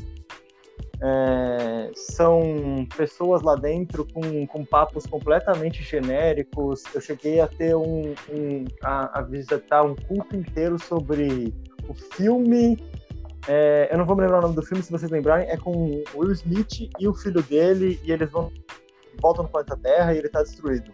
[1.02, 6.84] É, são pessoas lá dentro com, com papos completamente genéricos.
[6.94, 11.54] Eu cheguei a ter um, um a, a visitar um culto inteiro sobre
[11.88, 12.78] o filme
[13.48, 16.04] é, eu não vou me lembrar o nome do filme, se vocês lembrarem, é com
[16.16, 18.52] Will Smith e o filho dele, e eles vão
[19.22, 20.92] voltam no planeta Terra e ele tá destruído.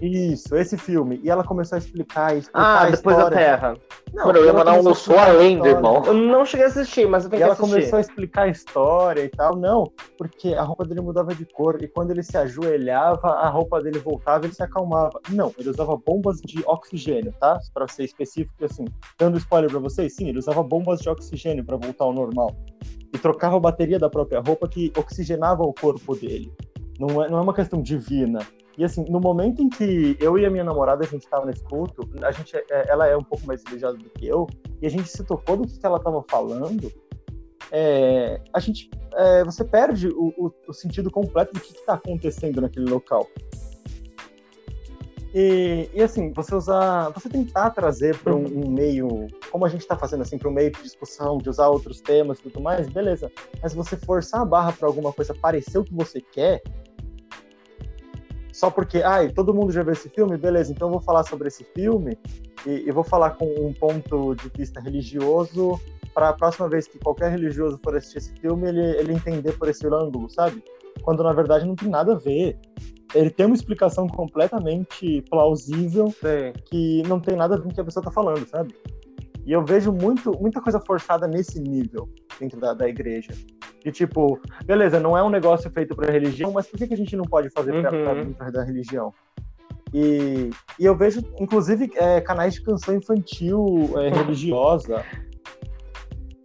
[0.00, 1.20] Isso, esse filme.
[1.22, 3.74] E ela começou a explicar, explicar ah, a depois da Terra.
[4.12, 6.02] Não, Mano, eu ia mandar um só além, irmão.
[6.04, 7.62] Eu não cheguei a assistir, mas eu tenho e que assistir.
[7.62, 9.56] ela começou a explicar a história e tal.
[9.56, 11.82] Não, porque a roupa dele mudava de cor.
[11.82, 15.18] E quando ele se ajoelhava, a roupa dele voltava e ele se acalmava.
[15.30, 17.58] Não, ele usava bombas de oxigênio, tá?
[17.72, 18.84] Pra ser específico, assim.
[19.18, 22.54] Dando spoiler pra vocês, sim, ele usava bombas de oxigênio para voltar ao normal.
[23.14, 26.52] E trocava a bateria da própria roupa que oxigenava o corpo dele.
[26.98, 28.40] Não é, não é uma questão divina.
[28.76, 31.64] E assim, no momento em que eu e a minha namorada a gente estava nesse
[31.64, 34.46] culto, a gente, é, ela é um pouco mais religiosa do que eu,
[34.82, 36.92] e a gente se tocou do que, que ela estava falando,
[37.72, 42.60] é, a gente, é, você perde o, o, o, sentido completo do que está acontecendo
[42.60, 43.26] naquele local.
[45.34, 49.82] E, e, assim, você usar, você tentar trazer para um, um, meio, como a gente
[49.82, 52.88] está fazendo assim, para um meio de discussão, de usar outros temas e tudo mais,
[52.88, 53.30] beleza.
[53.60, 56.62] Mas você forçar a barra para alguma coisa parecer o que você quer,
[58.56, 61.48] só porque, ai, todo mundo já viu esse filme, beleza, então eu vou falar sobre
[61.48, 62.16] esse filme
[62.66, 65.78] e, e vou falar com um ponto de vista religioso
[66.14, 69.68] para a próxima vez que qualquer religioso for assistir esse filme, ele, ele entender por
[69.68, 70.64] esse ângulo, sabe?
[71.02, 72.58] Quando na verdade não tem nada a ver.
[73.14, 76.54] Ele tem uma explicação completamente plausível Sim.
[76.64, 78.74] que não tem nada a ver com o que a pessoa tá falando, sabe?
[79.44, 82.08] E eu vejo muito, muita coisa forçada nesse nível
[82.40, 83.32] dentro da, da igreja.
[83.86, 86.96] De tipo, beleza, não é um negócio feito para religião, mas por que, que a
[86.96, 88.32] gente não pode fazer uhum.
[88.32, 89.14] para da religião?
[89.94, 95.04] E, e eu vejo, inclusive, é, canais de canção infantil é, religiosa.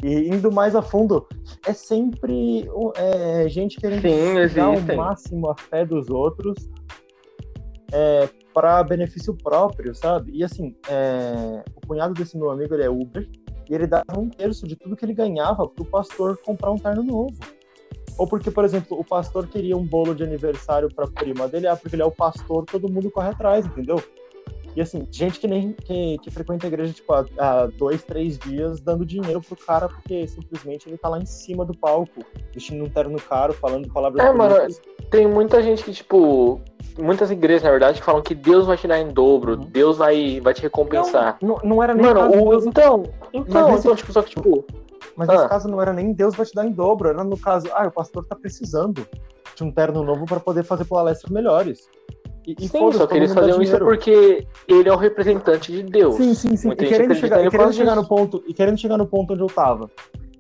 [0.04, 1.28] E indo mais a fundo,
[1.66, 6.70] é sempre é, gente querendo Sim, dar o máximo a fé dos outros
[7.92, 10.32] é, para benefício próprio, sabe?
[10.32, 13.28] E assim, é, o cunhado desse meu amigo ele é Uber
[13.72, 17.02] e ele dava um terço de tudo que ele ganhava pro pastor comprar um terno
[17.02, 17.34] novo.
[18.18, 21.78] Ou porque, por exemplo, o pastor queria um bolo de aniversário para prima dele, ah,
[21.78, 24.04] porque ele é o pastor, todo mundo corre atrás, entendeu?
[24.76, 28.38] E assim, gente que nem que, que frequenta a igreja, tipo, há, há, dois, três
[28.38, 32.84] dias, dando dinheiro pro cara, porque simplesmente ele tá lá em cima do palco, vestindo
[32.84, 34.26] um terno caro, falando palavras.
[34.26, 34.56] É, mano,
[35.10, 36.62] tem muita gente que, tipo,
[36.98, 39.68] muitas igrejas, na verdade, que falam que Deus vai te dar em dobro, uhum.
[39.68, 41.38] Deus vai, vai te recompensar.
[41.42, 42.06] Não, não, não era nem.
[42.06, 42.66] Mano, o, Deus...
[42.66, 43.04] então,
[43.34, 43.80] então, nesse...
[43.80, 44.66] então, tipo, só que, tipo.
[45.16, 45.34] Mas ah.
[45.34, 47.88] nesse caso não era nem Deus vai te dar em dobro, era no caso, ah,
[47.88, 49.06] o pastor tá precisando
[49.56, 51.90] de um terno novo para poder fazer palestras melhores.
[52.46, 56.16] E, e sim, só que eles faziam isso porque ele é o representante de Deus.
[56.16, 56.68] Sim, sim, sim.
[56.68, 59.44] Muita e querendo, chegar, e querendo chegar no ponto, e querendo chegar no ponto onde
[59.44, 59.90] eu tava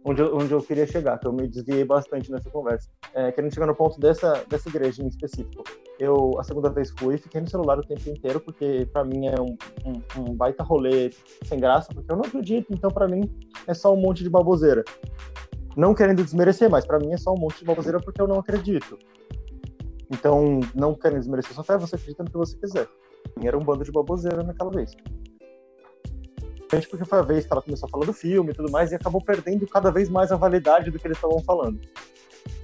[0.03, 2.89] onde eu, onde eu queria chegar, que eu me desviei bastante nessa conversa.
[3.13, 5.63] É, querendo chegar no ponto dessa, dessa igreja em específico.
[5.99, 9.39] Eu, a segunda vez fui, fiquei no celular o tempo inteiro, porque para mim é
[9.39, 11.11] um, um, um, baita rolê
[11.43, 13.29] sem graça, porque eu não acredito, então para mim
[13.67, 14.83] é só um monte de baboseira.
[15.75, 18.39] Não querendo desmerecer, mas para mim é só um monte de baboseira porque eu não
[18.39, 18.97] acredito.
[20.11, 22.87] Então, não querendo desmerecer sua fé, você acredita no que você quiser.
[23.41, 24.95] Era um bando de baboseira naquela vez
[26.89, 28.95] porque foi a vez que ela começou a falar do filme e tudo mais, e
[28.95, 31.79] acabou perdendo cada vez mais a validade do que eles estavam falando.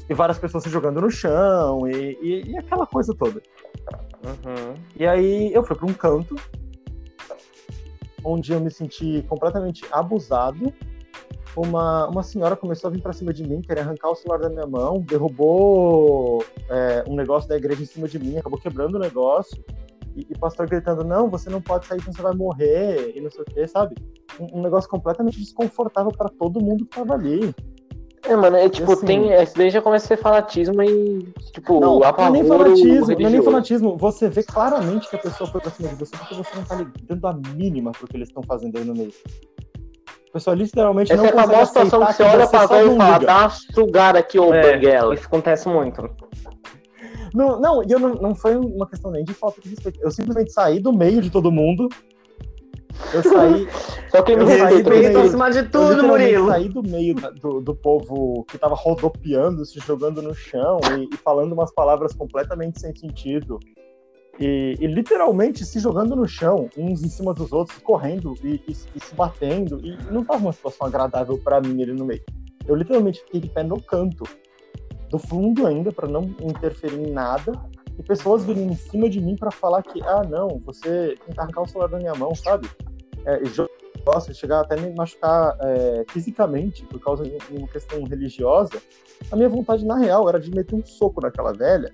[0.09, 3.41] E várias pessoas se jogando no chão, e, e, e aquela coisa toda.
[4.23, 4.75] Uhum.
[4.95, 6.35] E aí eu fui para um canto
[8.23, 10.73] onde eu me senti completamente abusado.
[11.57, 14.49] Uma, uma senhora começou a vir para cima de mim, querer arrancar o celular da
[14.49, 18.99] minha mão, derrubou é, um negócio da igreja em cima de mim, acabou quebrando o
[18.99, 19.65] negócio.
[20.15, 23.31] E, o pastor gritando: Não, você não pode sair, senão você vai morrer, e não
[23.31, 23.95] sei o que, sabe?
[24.39, 27.55] Um, um negócio completamente desconfortável para todo mundo que tava ali.
[28.23, 29.31] É, mano, é tipo, assim, tem.
[29.31, 33.27] Esse daí já começa a ser fanatismo e, tipo, não, não é nem fanatismo, não
[33.27, 33.97] é nem fanatismo.
[33.97, 36.85] Você vê claramente que a pessoa foi pra cima de você porque você não tá
[37.03, 39.13] dando a mínima pro que eles estão fazendo aí no meio.
[40.37, 42.97] O pessoal literalmente Essa não é consegue a situação que você olha pra velho e
[42.97, 45.15] fala, dá sugar aqui, ô é, Banguela.
[45.15, 46.09] Isso acontece muito.
[47.33, 49.99] Não, não, eu não, não foi uma questão nem de falta de respeito.
[50.01, 51.89] Eu simplesmente saí do meio de todo mundo
[53.13, 53.67] eu saí.
[54.09, 56.45] Só que me respeito acima de tudo, eu Murilo.
[56.45, 61.13] Eu saí do meio do, do povo que tava rodopiando, se jogando no chão e,
[61.13, 63.59] e falando umas palavras completamente sem sentido.
[64.39, 68.71] E, e, literalmente se jogando no chão, uns em cima dos outros, correndo e, e,
[68.95, 69.79] e se batendo.
[69.83, 72.23] E não tava uma situação agradável para mim ali no meio.
[72.67, 74.25] Eu literalmente fiquei de pé no canto,
[75.09, 77.53] do fundo ainda, para não interferir em nada
[77.97, 81.39] e pessoas virem em cima de mim para falar que, ah, não, você tem que
[81.39, 82.69] arrancar o celular da minha mão, sabe?
[83.25, 88.81] É, de chegar até me machucar é, fisicamente por causa de uma questão religiosa.
[89.29, 91.93] A minha vontade, na real, era de meter um soco naquela velha.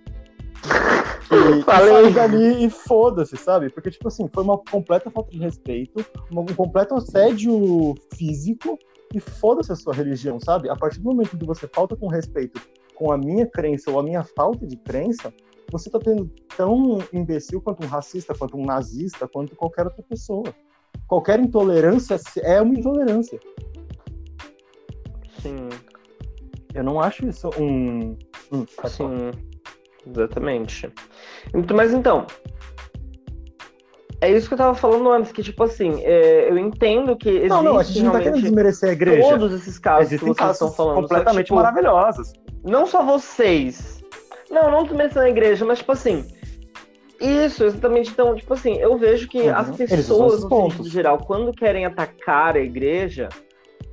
[1.34, 2.08] E, Falei.
[2.10, 3.70] e dali e foda-se, sabe?
[3.70, 8.78] Porque, tipo assim, foi uma completa falta de respeito, um completo assédio físico
[9.14, 10.70] e foda-se a sua religião, sabe?
[10.70, 12.60] A partir do momento que você falta com respeito
[12.96, 15.34] com a minha crença ou a minha falta de crença,
[15.72, 20.54] você está tendo tão imbecil quanto um racista, quanto um nazista, quanto qualquer outra pessoa.
[21.08, 23.40] Qualquer intolerância é uma intolerância.
[25.42, 25.70] Sim.
[26.74, 28.18] Eu não acho isso um.
[28.52, 29.32] Hum, Sim,
[30.08, 30.92] exatamente.
[31.74, 32.26] Mas então,
[34.24, 37.50] é isso que eu tava falando antes, que, tipo assim, é, eu entendo que existe.
[37.50, 39.30] Não, não, a gente não tá querendo desmerecer a igreja.
[39.30, 41.02] Todos esses casos Existem que vocês estão falando.
[41.02, 42.32] completamente tipo, maravilhosos.
[42.64, 44.02] Não só vocês,
[44.50, 46.26] não, não desmerecendo a igreja, mas tipo assim.
[47.20, 48.12] Isso, exatamente.
[48.12, 49.56] Então, tipo assim, eu vejo que uhum.
[49.58, 53.28] as pessoas, no sentido geral, quando querem atacar a igreja,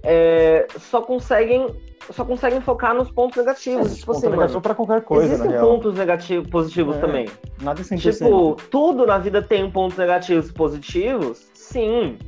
[0.05, 1.67] é, só conseguem
[2.11, 3.93] só conseguem focar nos pontos negativos.
[3.93, 7.29] É, tipo assim, negativo para qualquer coisa, Existem pontos negativos, positivos é, também.
[7.61, 11.51] Nada sem Tipo, tudo na vida tem pontos negativos e positivos?
[11.55, 12.19] Sim.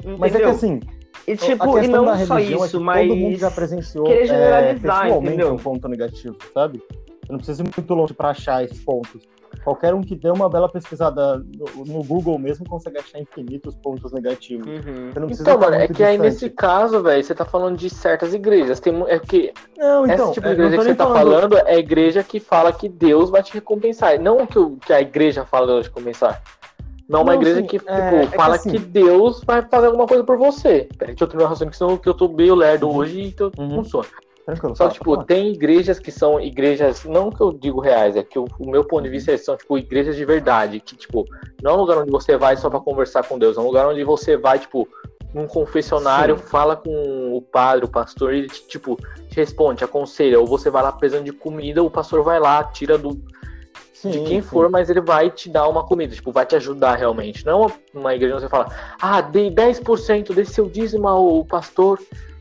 [0.00, 0.18] Entendeu?
[0.18, 0.80] Mas é que assim,
[1.26, 5.06] e tipo, e não só é isso, é mas todo mundo já presenciou querer generalizar,
[5.06, 5.52] é, entendeu?
[5.52, 6.82] um ponto negativo, sabe?
[7.28, 9.22] Eu não preciso ir muito longe para achar esses pontos.
[9.62, 14.10] Qualquer um que dê uma bela pesquisada no, no Google mesmo consegue achar infinitos pontos
[14.12, 14.66] negativos.
[14.66, 15.10] Uhum.
[15.30, 16.02] então, mano, é que distante.
[16.02, 18.80] aí nesse caso, velho, você tá falando de certas igrejas.
[18.80, 21.58] Tem, é que não, então, esse tipo de igreja que você tá falando...
[21.58, 24.18] é a igreja que fala que Deus vai te recompensar.
[24.18, 26.42] Não que, o, que a igreja fala de recompensar.
[27.08, 29.62] Não, uma não, igreja sim, que tipo, é, fala é que, assim, que, Deus vai
[29.62, 30.88] fazer alguma coisa por você.
[30.96, 32.96] Peraí, deixa eu terminar o raciocínio, senão que eu tô meio lerdo uhum.
[32.96, 33.82] hoje e então uhum.
[33.82, 34.06] funciona.
[34.54, 34.76] Tranquilo.
[34.76, 38.38] Só que, tipo, tem igrejas que são igrejas, não que eu digo reais, é que
[38.38, 41.24] o, o meu ponto de vista é são, tipo, igrejas de verdade, que, tipo,
[41.62, 43.86] não é um lugar onde você vai só para conversar com Deus, é um lugar
[43.86, 44.88] onde você vai, tipo,
[45.32, 46.44] num confessionário, Sim.
[46.44, 48.96] fala com o padre, o pastor, e ele, tipo,
[49.28, 52.64] te responde, te aconselha, ou você vai lá precisando de comida, o pastor vai lá,
[52.64, 53.20] tira do,
[54.00, 54.48] Sim, de quem sim.
[54.48, 57.44] for, mas ele vai te dar uma comida, tipo, vai te ajudar realmente.
[57.44, 58.68] Não é uma igreja onde você fala,
[59.00, 62.00] ah, dei 10% desse seu dízimo ao pastor,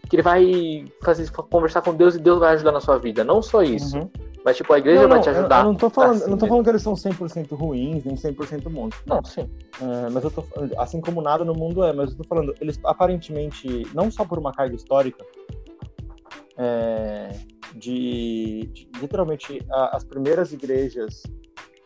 [0.10, 3.24] que ele vai fazer, conversar com Deus e Deus vai ajudar na sua vida.
[3.24, 3.98] Não só isso.
[3.98, 4.10] Uhum.
[4.44, 5.60] Mas, tipo, a igreja não, vai te ajudar.
[5.60, 8.70] Eu, não tô falando, assim, não tô falando que eles são 100% ruins, nem 100%
[8.70, 8.96] bons.
[9.06, 9.50] Não, sim.
[9.82, 10.44] É, mas eu tô
[10.78, 14.40] assim como nada no mundo é, mas eu tô falando, eles aparentemente, não só por
[14.40, 15.24] uma carga histórica,
[16.58, 17.30] é,
[17.76, 21.24] de, de, literalmente a, as primeiras igrejas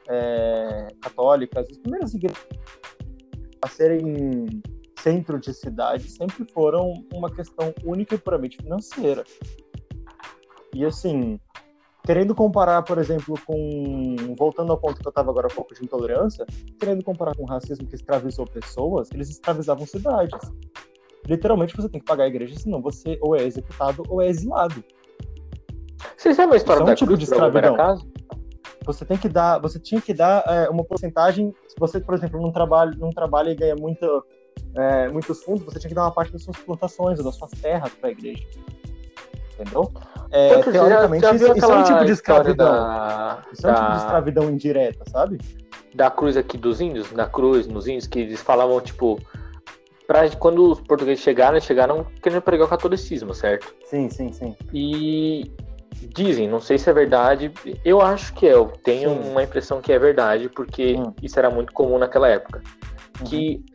[0.07, 2.47] é, católicas, as primeiras igrejas
[3.61, 4.61] a serem
[5.03, 9.23] centro de cidade sempre foram uma questão única e puramente financeira.
[10.73, 11.39] E assim,
[12.05, 14.15] querendo comparar, por exemplo, com.
[14.37, 16.45] Voltando ao ponto que eu estava agora há pouco de intolerância,
[16.79, 20.39] querendo comparar com o racismo que escravizou pessoas, eles escravizavam cidades.
[21.27, 24.83] Literalmente você tem que pagar a igreja, senão você ou é executado ou é exilado.
[26.17, 27.77] Você sabe a história é um da tipo cruz, de escravidão.
[28.85, 31.53] Você tem que dar, você tinha que dar é, uma porcentagem.
[31.67, 34.05] Se você, por exemplo, não trabalha, não trabalha e ganha muita,
[34.75, 37.91] é, muitos fundos, você tinha que dar uma parte das suas plantações, das suas terras
[37.93, 38.43] para a igreja.
[39.53, 39.91] Entendeu?
[40.31, 42.71] É, teoricamente, já, já isso, isso, é um tipo de escravidão.
[42.71, 45.39] Da, isso é um da, tipo de escravidão indireta, sabe?
[45.93, 49.19] Da cruz aqui dos índios, da cruz nos índios, que eles falavam, tipo,
[50.07, 53.75] pra, quando os portugueses chegaram, eles chegaram querendo pregar o catolicismo, certo?
[53.85, 54.55] Sim, sim, sim.
[54.73, 55.51] E
[56.13, 57.51] Dizem, não sei se é verdade.
[57.83, 58.53] Eu acho que é.
[58.53, 59.29] Eu tenho Sim.
[59.29, 61.13] uma impressão que é verdade, porque hum.
[61.21, 62.61] isso era muito comum naquela época.
[63.19, 63.25] Uhum.
[63.25, 63.65] Que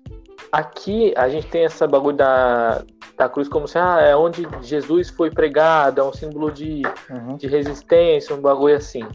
[0.52, 2.82] aqui a gente tem essa bagulho da,
[3.16, 7.36] da cruz como se ah, é onde Jesus foi pregado, é um símbolo de, uhum.
[7.36, 9.02] de resistência, um bagulho assim.
[9.02, 9.10] Uhum.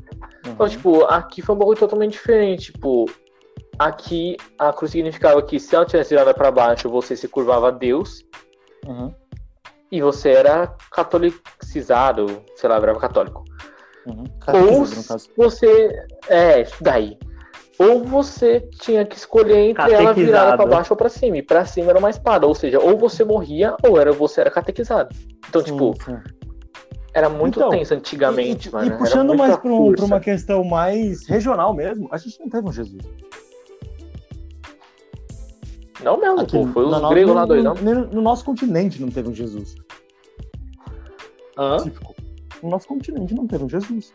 [0.48, 2.72] Então, tipo, aqui foi um bagulho totalmente diferente.
[2.72, 3.06] Tipo,
[3.80, 7.72] aqui a cruz significava que se ela tivesse virada para baixo, você se curvava a
[7.72, 8.26] Deus.
[8.86, 9.14] Uhum.
[9.92, 13.44] E você era catolicizado, sei lá, virava católico.
[14.06, 14.26] Uhum.
[14.70, 14.86] Ou
[15.38, 16.06] você.
[16.28, 17.18] É, isso daí.
[17.80, 21.38] Ou você tinha que escolher entre ela virada para baixo ou para cima.
[21.38, 22.46] E pra cima era uma espada.
[22.46, 25.16] Ou seja, ou você morria ou era você era catequizado.
[25.50, 25.96] Então, sim, tipo.
[26.04, 26.18] Sim.
[27.14, 28.88] Era muito então, tenso antigamente, e, mano.
[28.88, 32.72] E puxando mais para um, uma questão mais regional mesmo, a gente não teve um
[32.72, 33.04] Jesus.
[36.04, 37.76] Não mesmo, Aqui, pô, foi os gregos lá doidão.
[37.76, 39.76] No, no, nosso continente não teve um Jesus.
[41.56, 41.78] Hã?
[42.64, 44.12] No nosso continente não teve um Jesus.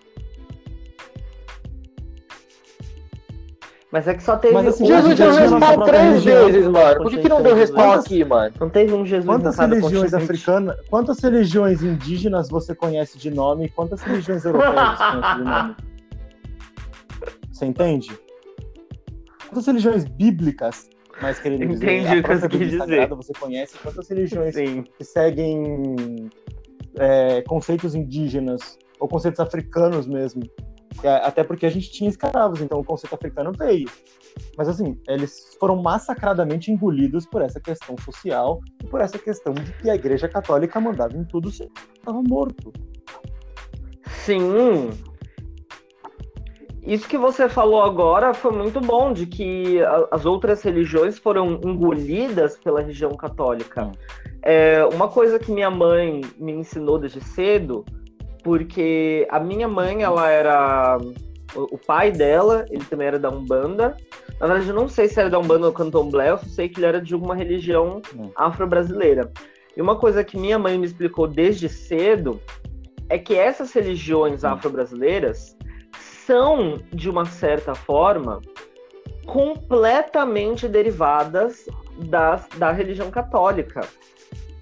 [3.90, 7.02] Mas é que só teve Mas, assim, Jesus deu respawn três vezes, mano.
[7.02, 8.54] Por que, que não deu respawn aqui, mano?
[8.60, 13.68] Não teve um Jesus Quantas religiões africanas, quantas religiões indígenas você conhece de nome e
[13.70, 15.76] quantas religiões europeias você conhece de nome?
[17.50, 18.20] Você entende?
[19.48, 21.84] Quantas religiões bíblicas mais querendo dizer.
[21.84, 23.08] Entendi o que você quis dizer.
[23.08, 24.84] Você conhece quantas religiões Sim.
[24.96, 26.30] que seguem
[26.98, 30.42] é, conceitos indígenas ou conceitos africanos mesmo.
[31.02, 33.88] É, até porque a gente tinha escravos, então o conceito africano veio.
[34.56, 39.72] Mas assim, eles foram massacradamente engolidos por essa questão social e por essa questão de
[39.72, 42.72] que a Igreja Católica mandava em tudo se estava morto.
[44.24, 44.90] Sim,
[46.88, 49.78] isso que você falou agora foi muito bom, de que
[50.10, 53.84] as outras religiões foram engolidas pela religião católica.
[53.84, 53.92] Hum.
[54.42, 57.84] É, uma coisa que minha mãe me ensinou desde cedo,
[58.42, 60.98] porque a minha mãe, ela era.
[61.54, 63.96] O pai dela, ele também era da Umbanda.
[64.38, 66.86] Na verdade, eu não sei se era da Umbanda ou Candomblé, eu sei que ele
[66.86, 68.30] era de alguma religião hum.
[68.36, 69.32] afro-brasileira.
[69.76, 72.40] E uma coisa que minha mãe me explicou desde cedo
[73.08, 74.48] é que essas religiões hum.
[74.48, 75.56] afro-brasileiras
[75.98, 78.40] são, de uma certa forma,
[79.26, 81.66] completamente derivadas
[82.04, 83.80] das, da religião católica.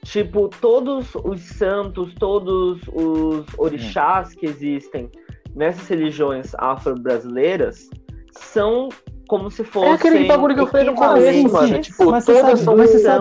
[0.06, 5.10] Tipo, todos os santos, todos os orixás que existem
[5.54, 7.90] nessas religiões afro-brasileiras
[8.30, 8.88] são
[9.26, 9.90] como se fossem.
[9.90, 11.80] É aquele bagulho que eu falei no começo, mano.
[11.80, 12.76] Tipo, mas todas são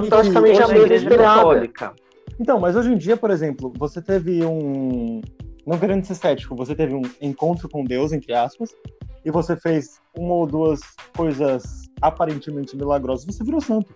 [0.08, 1.94] praticamente a mesma católica.
[2.40, 5.22] Então, mas hoje em dia, por exemplo, você teve um,
[5.66, 8.76] não querendo ser cético, você teve um encontro com Deus, entre aspas,
[9.24, 10.82] e você fez uma ou duas
[11.18, 13.92] coisas aparentemente milagrosas, você virou santo.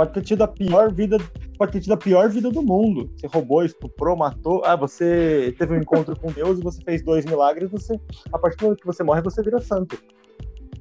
[0.00, 1.18] Pode ter tido a pior vida,
[1.58, 3.12] pode ter tido a pior vida do mundo.
[3.14, 4.62] Você roubou, estuprou, matou.
[4.64, 8.00] Ah, você teve um encontro com Deus e você fez dois milagres, você,
[8.32, 10.02] a partir do momento que você morre, você vira santo.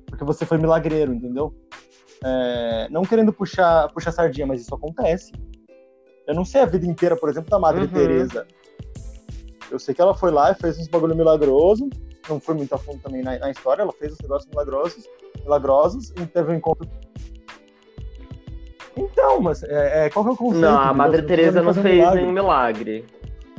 [0.05, 1.53] Porque você foi milagreiro, entendeu?
[2.23, 5.33] É, não querendo puxar, puxar sardinha, mas isso acontece.
[6.25, 7.89] Eu não sei a vida inteira, por exemplo, da Madre uhum.
[7.89, 8.47] Teresa.
[9.69, 11.89] Eu sei que ela foi lá e fez uns bagulho milagroso.
[12.29, 13.81] Não foi muito a fundo também na, na história.
[13.81, 15.03] Ela fez os negócios milagrosos,
[15.43, 16.87] milagrosos e teve um encontro.
[18.95, 20.61] Então, mas é, é, qual que é o conceito?
[20.61, 22.21] Não, a Madre Teresa não fez milagre.
[22.21, 23.05] nenhum milagre.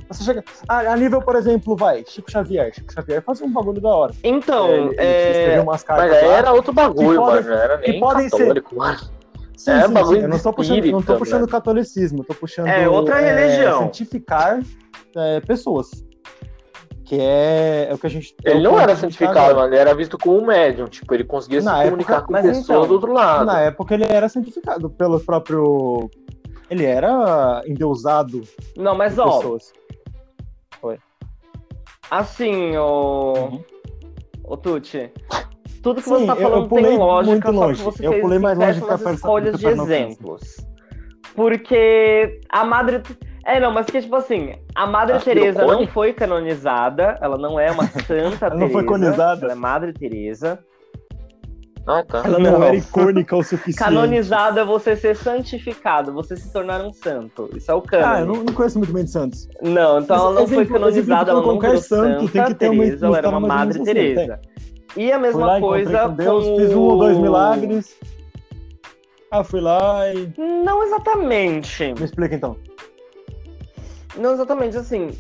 [0.08, 0.44] Você chega.
[0.68, 2.74] A, a, nível, por exemplo, vai, Chico Xavier.
[2.74, 4.12] Chico Xavier fazia um bagulho da hora.
[4.24, 5.52] Então, é...
[5.52, 7.48] ele umas cartas mas lá, era outro bagulho, mano.
[7.48, 8.76] Não era nem católico, ser...
[8.76, 8.98] mano.
[9.56, 10.18] Sim, é, sim, sim.
[10.20, 12.66] Eu não tô puxando, não tô puxando catolicismo, tô puxando.
[12.66, 13.82] É outra é, religião.
[13.82, 14.60] Santificar
[15.14, 16.04] é, pessoas.
[17.11, 18.36] Que é, é, o que a gente.
[18.44, 19.66] Ele não era santificado, mano.
[19.66, 20.86] Ele era visto como um médium.
[20.86, 23.46] Tipo, ele conseguia na se época, comunicar com pessoas então, do outro lado.
[23.46, 26.08] Na época ele era santificado pelo próprio.
[26.70, 28.42] Ele era endeusado.
[28.76, 29.38] Não, mas ó.
[29.38, 29.72] Pessoas.
[30.80, 31.00] Foi.
[32.08, 33.32] Assim, o.
[33.32, 33.64] Uhum.
[34.44, 35.11] O Tucci.
[35.82, 37.82] Tudo que Sim, você tá falando tem lógica, muito longe.
[37.82, 40.64] você eu pulei mais longe pra escolhas de exemplos.
[41.34, 43.02] Porque a Madre
[43.45, 47.59] é, não, mas que tipo assim, a Madre Acho Teresa não foi canonizada, ela não
[47.59, 49.47] é uma santa ela não foi canonizada.
[49.47, 50.59] Ela é Madre Teresa.
[51.86, 52.22] Ah, tá.
[52.24, 53.78] Ela não, não era icônica o suficiente.
[53.78, 57.49] Canonizado é você ser santificado, você se tornar um santo.
[57.57, 58.12] Isso é o cânone.
[58.12, 59.49] Ah, eu não, não conheço muito bem de santos.
[59.62, 62.68] Não, então mas, ela não exemplo, foi canonizada, ela não qualquer santo tem que ter
[62.68, 64.41] uma, Teresa, ela era uma Madre Teresa.
[64.97, 66.57] E a mesma lá, coisa com Deus, com...
[66.59, 67.97] fiz um ou dois milagres.
[69.32, 70.32] Ah, fui lá e...
[70.36, 71.95] Não exatamente.
[71.95, 72.57] Me explica então.
[74.20, 75.10] Não exatamente, assim.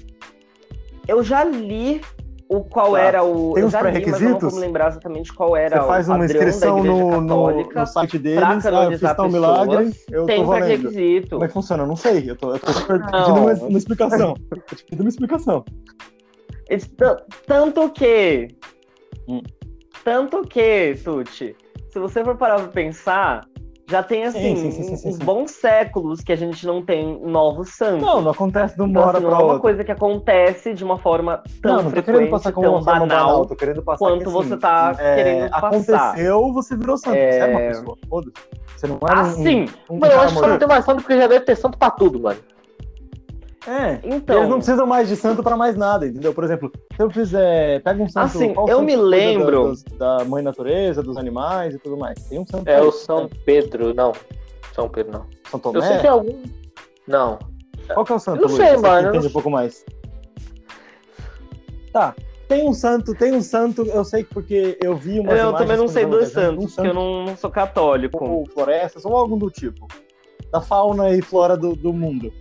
[1.08, 2.00] Eu já li
[2.48, 3.00] o qual tá.
[3.00, 3.54] era o.
[3.54, 4.42] Tem os pré-requisitos?
[4.42, 8.66] não vou lembrar exatamente qual era Você faz uma inscrição no, no, no, site deles,
[8.66, 11.30] ah, eu fiz tal milagre, eu tem tô pré-requisito.
[11.30, 11.82] Como é que funciona?
[11.84, 12.28] Eu não sei.
[12.28, 14.34] Eu tô, eu tô pedindo uma, uma, explicação.
[14.50, 15.64] Eu tô pedindo uma explicação.
[17.46, 18.48] Tanto que.
[19.28, 19.40] Hum.
[20.02, 21.54] Tanto que, Tuti,
[21.90, 23.46] se você for parar pra pensar,
[23.90, 27.70] já tem, assim, sim, sim, sim, uns bons séculos que a gente não tem novos
[27.70, 28.02] santos.
[28.02, 30.72] Não, não acontece de uma então, hora assim, pra Não é uma coisa que acontece
[30.72, 33.82] de uma forma tão não, não tô querendo passar como uma banal, banal, tô querendo
[33.82, 35.66] passar quanto que, você tá é, querendo passar.
[35.66, 37.16] Aconteceu, você virou santo.
[37.16, 37.32] É...
[37.32, 38.60] Você é uma pessoa, foda-se.
[38.76, 39.66] Você não era ah, um, sim.
[39.90, 41.56] Um, um mano, eu acho que só não tem mais santo porque já deve ter
[41.56, 42.40] santo pra tudo, mano.
[43.66, 44.38] É, então.
[44.38, 46.32] Eles não precisam mais de santo para mais nada, entendeu?
[46.32, 47.82] Por exemplo, se eu fizer.
[47.82, 48.24] Pega um santo.
[48.24, 49.74] Assim, eu santo me lembro.
[49.98, 52.18] Da, da, mãe natureza, dos animais e tudo mais.
[52.24, 52.66] Tem um santo.
[52.66, 54.12] É o São Pedro, não.
[54.74, 55.26] São Pedro, não.
[55.50, 55.78] São Tomé?
[55.78, 56.42] Eu sei que é algum.
[57.06, 57.38] Não.
[57.92, 58.42] Qual que é o santo?
[58.42, 59.08] Eu não sei, mano.
[59.08, 59.84] Entende um pouco mais.
[61.92, 62.14] Tá.
[62.48, 65.32] Tem um santo, tem um santo, eu sei porque eu vi uma.
[65.32, 68.24] Eu também não sei dos santos, um santo, porque eu não, não sou católico.
[68.24, 69.86] Ou florestas, ou algum do tipo.
[70.50, 72.32] Da fauna e flora do, do mundo.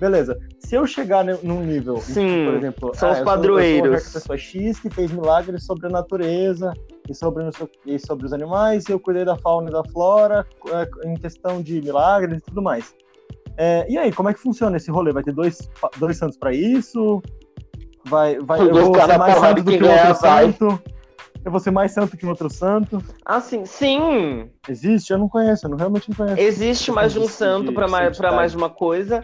[0.00, 0.38] Beleza.
[0.58, 3.88] Se eu chegar num nível, Sim, por exemplo, são ah, os padroeiros.
[3.88, 6.72] Sou, eu sou pessoa X que fez milagres sobre a natureza
[7.08, 7.48] e sobre,
[7.86, 11.62] e sobre os animais, e eu cuidei da fauna e da flora é, em questão
[11.62, 12.94] de milagres e tudo mais.
[13.56, 15.12] É, e aí, como é que funciona esse rolê?
[15.12, 17.22] Vai ter dois, dois santos para isso?
[18.04, 20.82] Vai, vai, eu vou ser mais santo do que o outro santo?
[21.44, 23.02] Eu vou ser mais santo que um outro santo?
[23.26, 23.64] Ah, sim.
[23.64, 24.48] Sim!
[24.68, 25.12] Existe?
[25.12, 26.40] Eu não conheço, eu não, realmente não conheço.
[26.40, 29.22] Existe mais de um santo para mais, mais de uma coisa.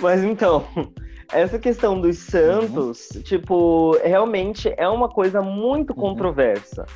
[0.00, 0.64] Mas então,
[1.32, 3.22] essa questão dos santos, uhum.
[3.22, 5.96] tipo, realmente é uma coisa muito uhum.
[5.96, 6.86] controversa.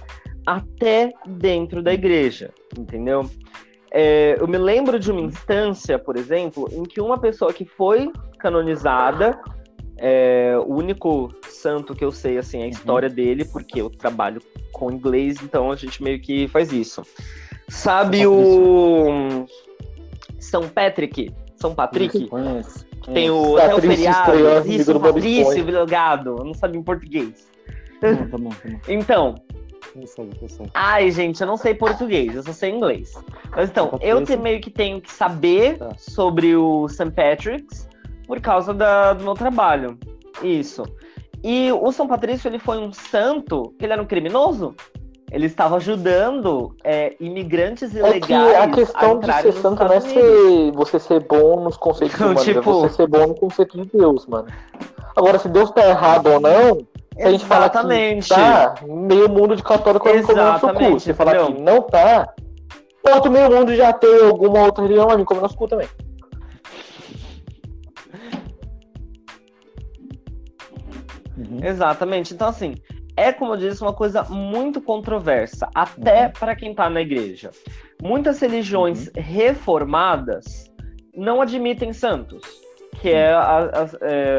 [0.47, 3.29] Até dentro da igreja, entendeu?
[3.91, 8.11] É, eu me lembro de uma instância, por exemplo, em que uma pessoa que foi
[8.39, 9.41] canonizada,
[10.07, 12.71] é, o único santo que eu sei, assim, é a uhum.
[12.71, 14.39] história dele, porque eu trabalho
[14.71, 17.03] com inglês, então a gente meio que faz isso.
[17.69, 19.47] Sabe o
[20.39, 21.35] São Patrick?
[21.57, 22.27] São Patrick?
[22.27, 22.85] Conheço.
[23.15, 27.51] Tem o, tem o feriado, isso, Patrício Vilgado, eu não sabia em português.
[28.03, 28.81] Não, tá bom, tá bom.
[28.87, 29.35] Então,
[29.97, 30.67] eu sei, eu sei.
[30.75, 33.15] Ai, gente, eu não sei português, eu só sei inglês.
[33.57, 35.95] Mas então, eu meio que tenho que saber tá.
[35.97, 37.11] sobre o St.
[37.11, 37.89] Patrick's
[38.27, 39.99] por causa da, do meu trabalho.
[40.43, 40.85] Isso.
[41.43, 44.75] E o São Patrício, ele foi um santo, ele era um criminoso?
[45.31, 48.16] Ele estava ajudando é, imigrantes ilegais.
[48.16, 51.77] É que a questão a de ser santo não é ser, você ser bom nos
[51.77, 52.70] conceitos humanos, é tipo...
[52.70, 54.47] é você ser bom no conceito de Deus, mano.
[55.16, 56.79] Agora, se Deus tá errado ou não,
[57.16, 61.01] se a gente falar que tá, meio mundo de católico me comer nosso cu.
[61.01, 62.33] Se falar que não tá,
[63.12, 65.89] outro meio mundo já tem alguma outra religião vai me comer nosso cu também.
[71.37, 71.59] Uhum.
[71.62, 72.35] Exatamente.
[72.35, 72.74] Então, assim,
[73.16, 76.32] é, como eu disse, uma coisa muito controversa, até uhum.
[76.32, 77.51] para quem está na igreja.
[78.03, 79.12] Muitas religiões uhum.
[79.16, 80.72] reformadas
[81.14, 82.43] não admitem santos,
[83.01, 84.39] que é, a, a, é,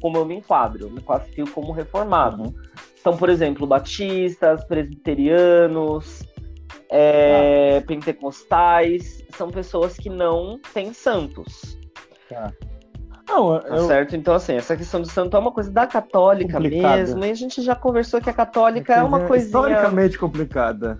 [0.00, 2.44] como eu me enquadro, eu me classifico como reformado.
[2.44, 2.54] Uhum.
[3.00, 6.22] Então, por exemplo, batistas, presbiterianos,
[6.88, 7.86] é, ah.
[7.86, 11.76] pentecostais, são pessoas que não têm santos.
[12.28, 12.52] Tá.
[13.32, 13.86] Não, tá eu...
[13.86, 14.14] certo?
[14.14, 16.96] Então, assim, essa questão do santo é uma coisa da católica complicada.
[16.96, 19.46] mesmo, e a gente já conversou que a católica é uma coisa.
[19.46, 20.98] Historicamente complicada.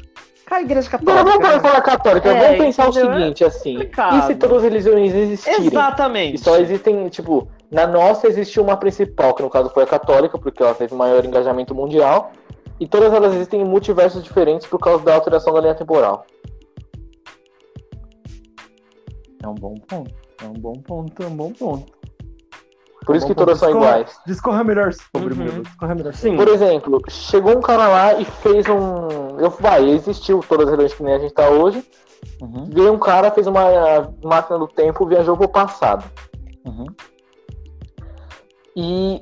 [0.51, 1.24] A igreja católica.
[1.24, 3.78] Não, vamos falar católica, é, vamos pensar o seguinte, assim.
[3.78, 5.66] E se todas as religiões existirem?
[5.66, 6.35] Exatamente.
[6.35, 10.37] E só existem, tipo, na nossa existe uma principal, que no caso foi a católica,
[10.37, 12.33] porque ela teve maior engajamento mundial.
[12.78, 16.26] E todas elas existem em multiversos diferentes por causa da alteração da linha temporal.
[19.43, 20.14] É um bom ponto.
[20.43, 22.02] É um bom ponto, é um bom ponto.
[23.05, 24.17] Por isso que todas são iguais.
[24.27, 25.63] Discorra melhor sobre uhum.
[25.63, 26.37] Discorra melhor Sim.
[26.37, 29.39] Por exemplo, chegou um cara lá e fez um.
[29.39, 31.85] Eu vai, existiu todas as religiões que nem a gente tá hoje.
[32.41, 32.67] Uhum.
[32.71, 33.65] Veio um cara, fez uma
[34.23, 36.05] máquina do tempo, viajou pro passado.
[36.65, 36.87] Uhum.
[38.77, 39.20] E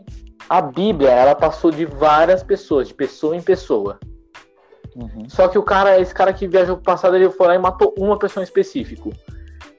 [0.49, 3.99] a Bíblia, ela passou de várias pessoas, de pessoa em pessoa.
[4.95, 5.29] Uhum.
[5.29, 7.95] Só que o cara, esse cara que viajou pro passado, ele foi lá e matou
[7.99, 9.11] uma pessoa em específico.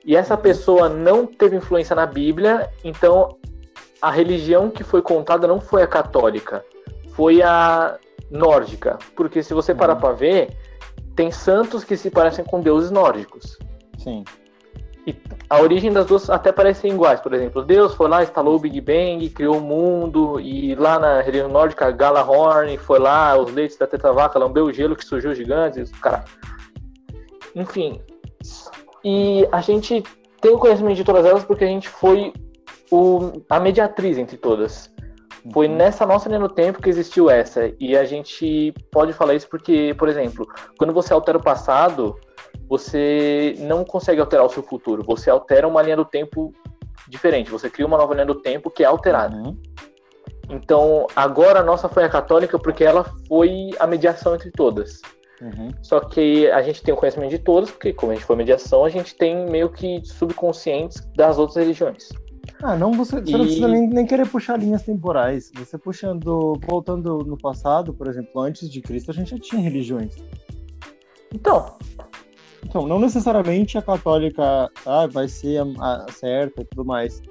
[0.03, 0.41] E essa uhum.
[0.41, 3.37] pessoa não teve influência na Bíblia, então
[4.01, 6.65] a religião que foi contada não foi a católica,
[7.13, 7.97] foi a
[8.29, 8.97] nórdica.
[9.15, 9.99] Porque se você parar uhum.
[9.99, 10.57] para ver,
[11.15, 13.59] tem santos que se parecem com deuses nórdicos.
[13.97, 14.23] Sim.
[15.05, 15.15] E
[15.49, 17.19] a origem das duas até parecem iguais.
[17.19, 21.21] Por exemplo, Deus foi lá, instalou o Big Bang, criou o mundo, e lá na
[21.21, 25.91] religião nórdica, Galahorn foi lá, os leites da tetavaca, lambeu o gelo que surgiu gigantes,
[25.91, 26.23] cara.
[27.55, 27.99] Enfim.
[29.03, 30.03] E a gente
[30.39, 32.31] tem o conhecimento de todas elas porque a gente foi
[32.91, 34.91] o, a mediatriz entre todas.
[35.51, 35.75] Foi uhum.
[35.75, 37.73] nessa nossa linha do tempo que existiu essa.
[37.79, 40.47] E a gente pode falar isso porque, por exemplo,
[40.77, 42.15] quando você altera o passado,
[42.67, 45.03] você não consegue alterar o seu futuro.
[45.03, 46.53] Você altera uma linha do tempo
[47.07, 47.49] diferente.
[47.49, 49.35] Você cria uma nova linha do tempo que é alterada.
[49.35, 49.57] Uhum.
[50.49, 55.01] Então, agora a nossa foi a católica porque ela foi a mediação entre todas.
[55.41, 55.71] Uhum.
[55.81, 58.85] Só que a gente tem o conhecimento de todas, porque como a gente foi mediação,
[58.85, 62.09] a gente tem meio que subconscientes das outras religiões.
[62.63, 63.33] Ah, não, você, você e...
[63.33, 65.51] não precisa nem, nem, querer puxar linhas temporais.
[65.55, 70.15] Você puxando, voltando no passado, por exemplo, antes de Cristo, a gente já tinha religiões.
[71.33, 71.77] Então.
[72.63, 77.21] Então, não necessariamente a católica ah, vai ser a, a certa e tudo mais.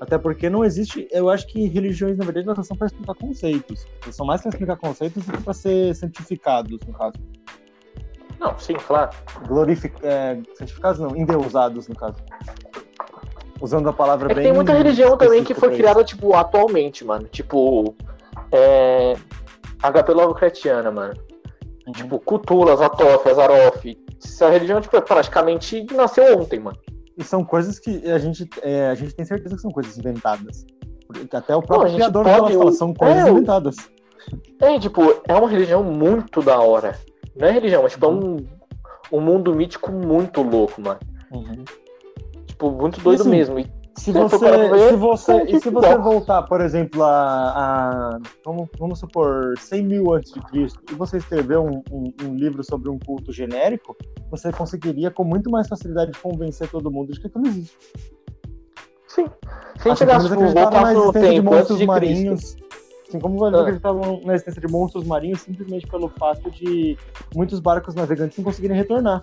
[0.00, 1.06] Até porque não existe.
[1.12, 3.86] Eu acho que religiões, na verdade, elas são para explicar conceitos.
[4.02, 7.14] Elas são mais para explicar conceitos do que para ser santificados, no caso.
[8.40, 9.12] Não, sim, claro.
[9.46, 9.94] Glorific...
[10.02, 12.16] É, santificados não, endeusados, no caso.
[13.62, 14.44] Usando a palavra é bem.
[14.46, 17.28] Tem muita religião também que foi criada, tipo, atualmente, mano.
[17.28, 17.94] Tipo.
[18.50, 19.14] É...
[19.80, 21.14] HP Lovecraftiana, mano.
[21.86, 21.92] Uhum.
[21.92, 23.84] Tipo, Cthulhu, Zatof, Azaroth.
[24.22, 26.76] Essa religião, tipo, praticamente nasceu ontem, mano.
[27.16, 30.66] E são coisas que a gente, é, a gente tem certeza que são coisas inventadas.
[31.32, 33.76] Até o próprio não, criador pode, fala, são coisas é, inventadas.
[34.60, 36.98] É, tipo, é uma religião muito da hora.
[37.36, 38.38] Não é religião, mas tipo, uhum.
[39.10, 40.98] é um, um mundo mítico muito louco, mano.
[41.30, 41.64] Uhum.
[42.62, 43.58] Tipo, muito doido assim, mesmo.
[43.58, 43.66] E
[43.96, 47.10] se você, ver, se você, é e se você voltar, por exemplo, a,
[48.14, 52.34] a vamos, vamos supor, 100 mil antes de Cristo, e você escrever um, um, um,
[52.36, 53.96] livro sobre um culto genérico,
[54.30, 57.76] você conseguiria com muito mais facilidade convencer todo mundo de que aquilo existe.
[59.08, 59.26] Sim.
[59.78, 62.56] Se a gente assim, voltar na existência de monstros de marinhos,
[63.08, 63.62] assim como eles ah.
[63.62, 66.96] acreditavam na existência de monstros marinhos simplesmente pelo fato de
[67.34, 69.22] muitos barcos navegantes não conseguirem retornar.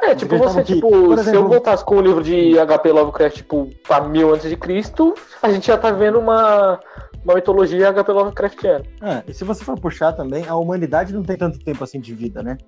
[0.00, 3.70] É, tipo, você, tipo, exemplo, se eu voltasse com o livro de HP Lovecraft, tipo,
[3.86, 6.78] pra mil antes de Cristo, a gente já tá vendo uma,
[7.24, 8.84] uma mitologia HP Lovecraftiana.
[9.02, 12.14] É, e se você for puxar também, a humanidade não tem tanto tempo assim de
[12.14, 12.58] vida, né?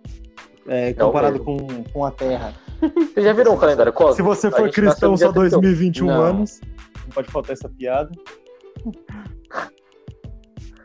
[0.67, 1.59] É, comparado com,
[1.93, 2.53] com a Terra.
[2.81, 4.17] Você já virou um calendário cósmico?
[4.17, 6.23] Se você for cristão só 2021 não.
[6.23, 6.61] anos,
[7.05, 8.11] não pode faltar essa piada.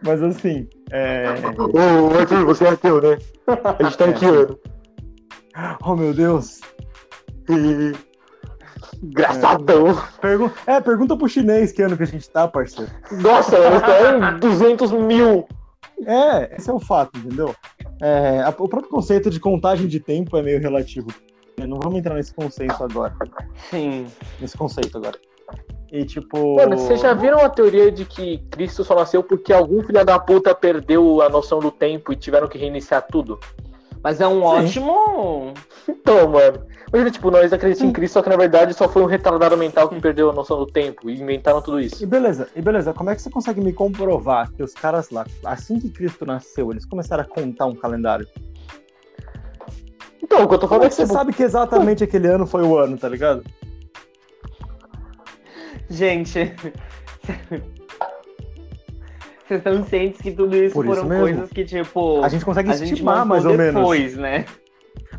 [0.04, 1.26] Mas assim, é...
[1.58, 3.18] Ô, Arthur, você é ateu, né?
[3.48, 4.58] A gente tá em que ano?
[5.84, 6.62] Oh, meu Deus.
[9.04, 9.90] Engraçadão.
[9.90, 10.22] É.
[10.22, 12.92] Pergu é, pergunta pro chinês que ano que a gente tá, parceiro.
[13.12, 15.48] Nossa, tá em 200 mil.
[16.06, 17.56] É, esse é o fato, entendeu?
[18.02, 21.10] É, a, o próprio conceito de contagem de tempo é meio relativo.
[21.58, 23.14] Não vamos entrar nesse conceito agora.
[23.70, 24.08] Sim.
[24.40, 25.20] Nesse conceito agora.
[25.92, 26.56] E tipo.
[26.56, 30.18] Mano, vocês já viram a teoria de que Cristo só nasceu porque algum filho da
[30.18, 33.40] puta perdeu a noção do tempo e tiveram que reiniciar tudo?
[34.04, 34.44] Mas é um Sim.
[34.44, 35.54] ótimo.
[35.88, 36.66] Então, mano.
[36.94, 39.88] Imagina, tipo, nós acreditamos em Cristo, só que na verdade só foi um retardado mental
[39.88, 42.04] que perdeu a noção do tempo e inventaram tudo isso.
[42.04, 45.26] E beleza, e beleza, como é que você consegue me comprovar que os caras lá,
[45.46, 48.28] assim que Cristo nasceu, eles começaram a contar um calendário?
[50.22, 51.14] Então, o que eu tô falando como é que você tipo...
[51.14, 53.42] sabe que exatamente aquele ano foi o ano, tá ligado?
[55.90, 56.54] Gente,
[59.52, 62.24] vocês estão cientes que tudo isso Por foram isso coisas que, tipo.
[62.24, 63.82] A gente consegue a estimar gente mais ou depois, menos.
[63.82, 64.46] Depois, né?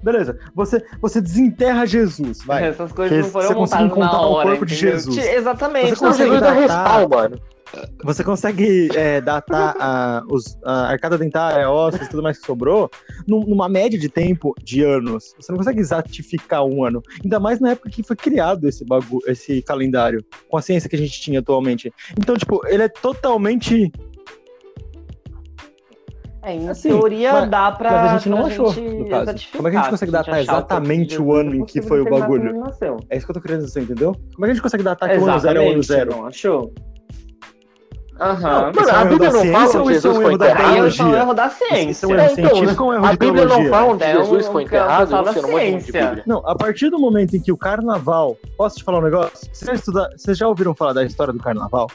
[0.02, 2.66] Beleza, você, você desenterra Jesus, vai.
[2.66, 5.16] Essas coisas não foram você montadas na hora, o corpo de Jesus.
[5.16, 5.90] Exatamente.
[5.90, 7.38] Você consegue Jesus datar, mano.
[8.04, 12.90] Você consegue é, datar a, os, a arcada dentária, ossos e tudo mais que sobrou
[13.26, 15.34] numa média de tempo de anos.
[15.38, 17.02] Você não consegue exatificar um ano.
[17.22, 20.96] Ainda mais na época que foi criado esse, bagu esse calendário, com a ciência que
[20.96, 21.92] a gente tinha atualmente.
[22.18, 23.90] Então, tipo, ele é totalmente
[26.42, 27.90] é, em assim, teoria mas, dá pra.
[27.90, 29.34] Mas a gente não achou, no caso.
[29.56, 32.64] Como é que a gente consegue datar exatamente o ano em que foi o bagulho?
[33.08, 34.12] É isso que eu tô querendo dizer, entendeu?
[34.34, 36.10] Como é que a gente consegue datar que o ano zero é o ano zero?
[36.10, 36.72] Não achou?
[38.20, 38.72] Aham.
[38.76, 38.90] Uhum.
[38.90, 40.86] a Bíblia não fala que Jesus foi enterrado.
[40.86, 41.90] Isso é um erro da ciência.
[41.90, 44.46] Isso é um erro científico ou é um erro A Bíblia não fala onde Jesus
[44.48, 46.22] foi enterrado?
[46.26, 48.36] Não, a partir do momento em que o carnaval...
[48.56, 49.48] Posso te falar um negócio?
[49.52, 51.88] Vocês já ouviram falar da história do carnaval?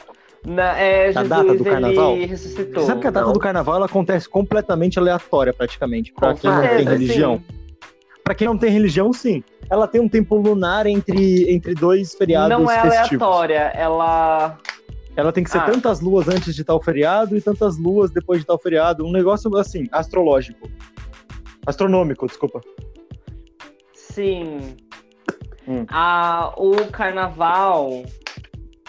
[0.48, 2.16] Na, é, a data do carnaval.
[2.16, 2.82] ressuscitou.
[2.84, 3.34] Sabe que a data não.
[3.34, 7.42] do carnaval ela acontece completamente aleatória, praticamente, para quem não tem religião.
[8.24, 9.44] Para quem não tem religião, sim.
[9.70, 13.22] Ela tem um tempo lunar entre, entre dois feriados Não é festivos.
[13.22, 14.58] aleatória, ela...
[15.14, 15.64] Ela tem que ser ah.
[15.64, 19.04] tantas luas antes de tal feriado e tantas luas depois de tal feriado.
[19.04, 20.70] Um negócio, assim, astrológico.
[21.66, 22.60] Astronômico, desculpa.
[23.92, 24.76] Sim.
[25.66, 25.84] Hum.
[25.88, 28.04] Ah, o carnaval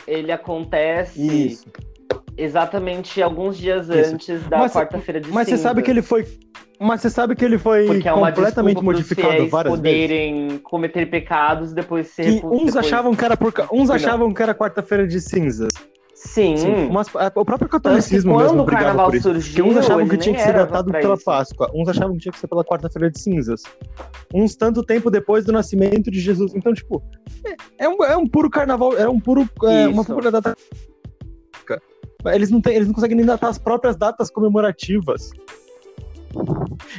[0.10, 1.66] ele acontece Isso.
[2.38, 4.16] exatamente alguns dias Isso.
[4.16, 6.26] antes da quarta-feira de Mas você sabe que ele foi
[6.82, 10.64] mas você sabe que ele foi é completamente modificado várias poderem vezes.
[10.64, 12.78] cometer pecados depois de ser uns depois...
[12.78, 15.74] achavam que era por uns achavam que era quarta-feira de cinzas.
[16.20, 16.58] Sim.
[16.58, 16.90] Sim.
[16.92, 19.30] Mas, o próprio catolicismo mesmo brigava por isso.
[19.30, 21.24] Surgiu, que uns achavam que tinha que ser datado pela isso.
[21.24, 23.64] Páscoa, uns achavam que tinha que ser pela quarta-feira de cinzas.
[24.34, 26.54] Uns tanto tempo depois do nascimento de Jesus.
[26.54, 27.02] Então, tipo,
[27.46, 30.58] é, é um, é um puro carnaval, é um puro, é, uma pura data.
[32.26, 35.32] Eles não, têm, eles não conseguem nem datar as próprias datas comemorativas.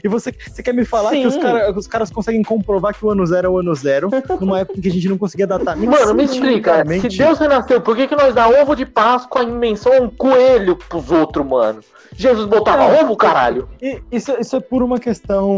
[0.02, 1.22] E você, você quer me falar Sim.
[1.22, 4.08] que os, cara, os caras conseguem comprovar que o ano zero é o ano zero,
[4.40, 5.76] numa época em que a gente não conseguia datar?
[5.76, 9.52] Mano, me explica, se Deus renasceu, por que, que nós dá ovo de Páscoa em
[9.52, 11.80] menção a um coelho pros outros, mano?
[12.16, 13.68] Jesus botava é, ovo, caralho?
[14.10, 15.56] Isso, isso é por uma questão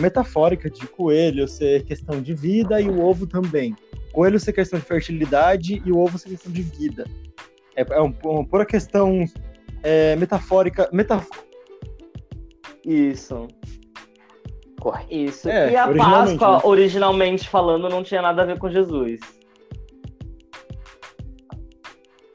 [0.00, 3.74] metafórica de coelho ser questão de vida e o ovo também.
[4.12, 7.06] Coelho ser questão de fertilidade e o ovo ser questão de vida.
[7.74, 9.24] É, é um, uma pura questão
[9.82, 11.51] é, metafórica, metafórica
[12.84, 13.48] isso.
[14.80, 15.04] Corre.
[15.10, 15.48] Isso.
[15.48, 16.60] É, e a originalmente, Páscoa, né?
[16.64, 19.20] originalmente falando, não tinha nada a ver com Jesus.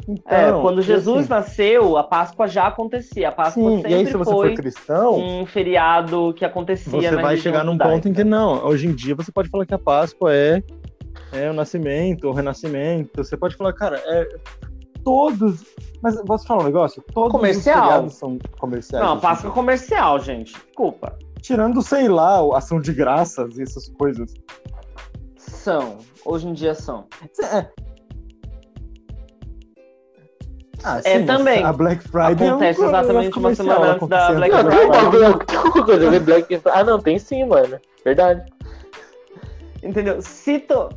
[0.08, 3.28] Então, é, quando Jesus assim, nasceu, a Páscoa já acontecia.
[3.28, 7.12] A Páscoa sim, sempre e aí, se você foi for cristão, um feriado que acontecia.
[7.12, 7.94] Você vai chegar num judaica.
[7.94, 8.66] ponto em que não.
[8.66, 10.64] Hoje em dia você pode falar que a Páscoa é,
[11.34, 13.22] é o nascimento, o renascimento.
[13.22, 14.30] Você pode falar, cara, é,
[15.08, 15.64] todos.
[16.02, 17.02] Mas posso falar um negócio?
[17.14, 18.04] Todos comercial.
[18.04, 19.06] os são comerciais.
[19.06, 20.54] Não, Páscoa comercial, gente.
[20.54, 21.18] Desculpa.
[21.42, 24.34] Tirando, sei lá, ação de graças e essas coisas.
[25.38, 26.00] São.
[26.26, 27.06] Hoje em dia são.
[27.42, 27.66] É.
[30.84, 31.64] Ah, é sim, também.
[31.64, 35.46] A Black Friday acontece é um exatamente uma semana antes da Black Friday.
[35.46, 36.62] Tem alguma coisa Black Friday.
[36.66, 37.80] Ah, não, tem sim, mano.
[38.04, 38.44] Verdade.
[39.82, 40.20] Entendeu?
[40.20, 40.90] Tu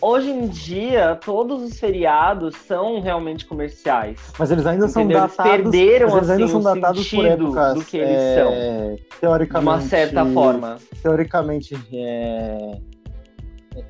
[0.00, 4.18] hoje em dia, todos os feriados são realmente comerciais.
[4.38, 5.52] Mas eles ainda são datados.
[5.52, 9.20] Eles perderam eles ainda assim, são datados por épocas, do que eles é, são.
[9.20, 9.78] Teoricamente.
[9.78, 10.76] De uma certa forma.
[11.02, 12.78] Teoricamente é,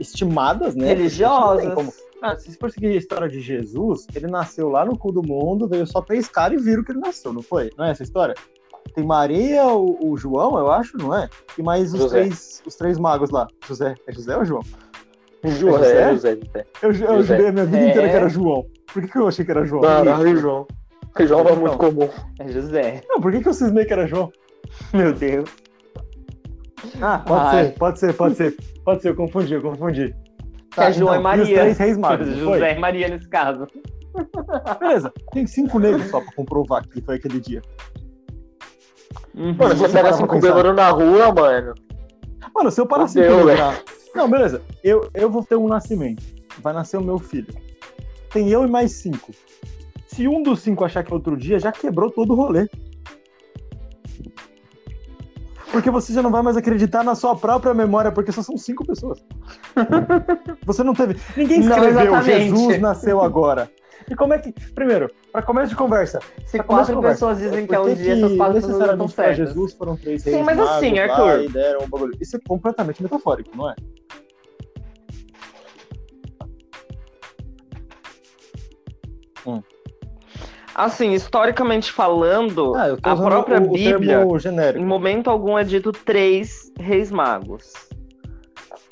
[0.01, 0.89] estimadas, né?
[0.89, 1.75] Religiosas.
[1.75, 1.93] Como...
[2.23, 5.23] Ah, se você for seguir a história de Jesus, ele nasceu lá no cu do
[5.23, 7.71] mundo, veio só três caras e viram que ele nasceu, não foi?
[7.77, 8.35] Não é essa história?
[8.95, 11.29] Tem Maria, o, o João, eu acho, não é?
[11.57, 13.47] E mais os três, os três magos lá.
[13.67, 13.95] José.
[14.07, 14.63] É José ou João?
[15.45, 16.67] João, é, é José, José.
[16.83, 17.91] Eu, eu jurei a minha vida é.
[17.91, 18.67] inteira que era João.
[18.93, 19.83] Por que, que eu achei que era João?
[19.83, 20.67] Caralho, João.
[21.03, 22.09] Porque João não é muito comum.
[22.39, 23.03] É José.
[23.09, 24.33] Não, por que, que eu cismei que era João?
[24.93, 25.51] Meu Deus.
[27.01, 27.65] Ah, pode Ai.
[27.65, 28.57] ser, pode ser, pode ser.
[28.85, 30.15] Pode ser, eu confundi, eu confundi.
[30.75, 31.45] Tá, é João então, e Maria.
[31.45, 33.67] E os três reis magos, José e Maria nesse caso.
[34.81, 37.63] Beleza, tem cinco negros só pra comprovar que foi aquele dia.
[39.35, 39.55] Uhum.
[39.55, 41.75] Mano, se você pega cinco bêbados na rua, mano.
[42.55, 44.63] Mano, se eu parar cinco negros não, beleza.
[44.83, 46.23] Eu, eu vou ter um nascimento.
[46.61, 47.55] Vai nascer o meu filho.
[48.31, 49.33] Tem eu e mais cinco.
[50.07, 52.69] Se um dos cinco achar que é outro dia, já quebrou todo o rolê.
[55.71, 58.87] Porque você já não vai mais acreditar na sua própria memória, porque só são cinco
[58.87, 59.23] pessoas.
[60.65, 61.17] Você não teve.
[61.37, 63.71] Ninguém escreveu não, Jesus nasceu agora.
[64.11, 64.53] E como é que.
[64.73, 66.21] Primeiro, para começo de conversa.
[66.47, 69.37] Se quatro conversa, pessoas dizem que é um dia, essas quatro pessoas não estão certas.
[69.37, 70.37] Jesus foram três reis.
[70.37, 71.47] Sim, mas assim, Arthur.
[71.93, 73.75] Um Isso é completamente metafórico, não é?
[79.47, 79.63] Hum.
[80.75, 84.39] Assim, historicamente falando, ah, a própria o, Bíblia, o
[84.77, 87.73] em momento algum é dito três reis magos.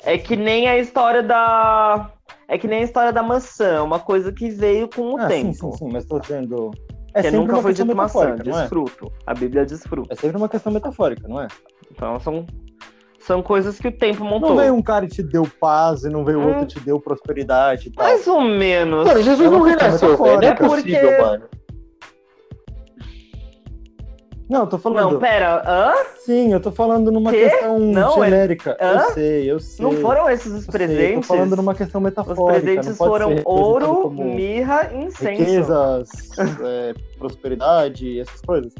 [0.03, 2.11] É que nem a história da
[2.47, 5.53] é que nem a história da maçã, uma coisa que veio com o ah, tempo.
[5.53, 6.71] Sim, sim, sim, mas tô dizendo.
[7.13, 9.07] É que nunca foi dito maçã, desfruto.
[9.07, 9.09] É?
[9.25, 10.13] A Bíblia desfruta.
[10.13, 11.47] É sempre uma questão metafórica, não é?
[11.91, 12.45] Então são,
[13.19, 14.49] são coisas que o tempo montou.
[14.49, 16.47] Não veio um cara e te deu paz, e não veio hum.
[16.47, 18.05] outro e te deu prosperidade e tal.
[18.05, 19.07] Mais ou menos.
[19.07, 20.43] Mano, Jesus é não renasceu, velho.
[20.43, 21.01] É, é porque...
[21.21, 21.43] mano.
[24.49, 25.11] Não, eu tô falando.
[25.13, 25.93] Não, pera, hã?
[26.19, 27.49] Sim, eu tô falando numa que?
[27.49, 28.77] questão não, genérica.
[28.79, 28.93] Hã?
[28.93, 29.85] Eu sei, eu sei.
[29.85, 30.97] Não foram esses os presentes?
[30.97, 32.43] Sei, eu tô falando numa questão metafórica.
[32.43, 35.41] Os presentes foram ouro, mirra e incenso.
[35.41, 36.09] Riquezas,
[36.63, 38.73] é, prosperidade, essas coisas.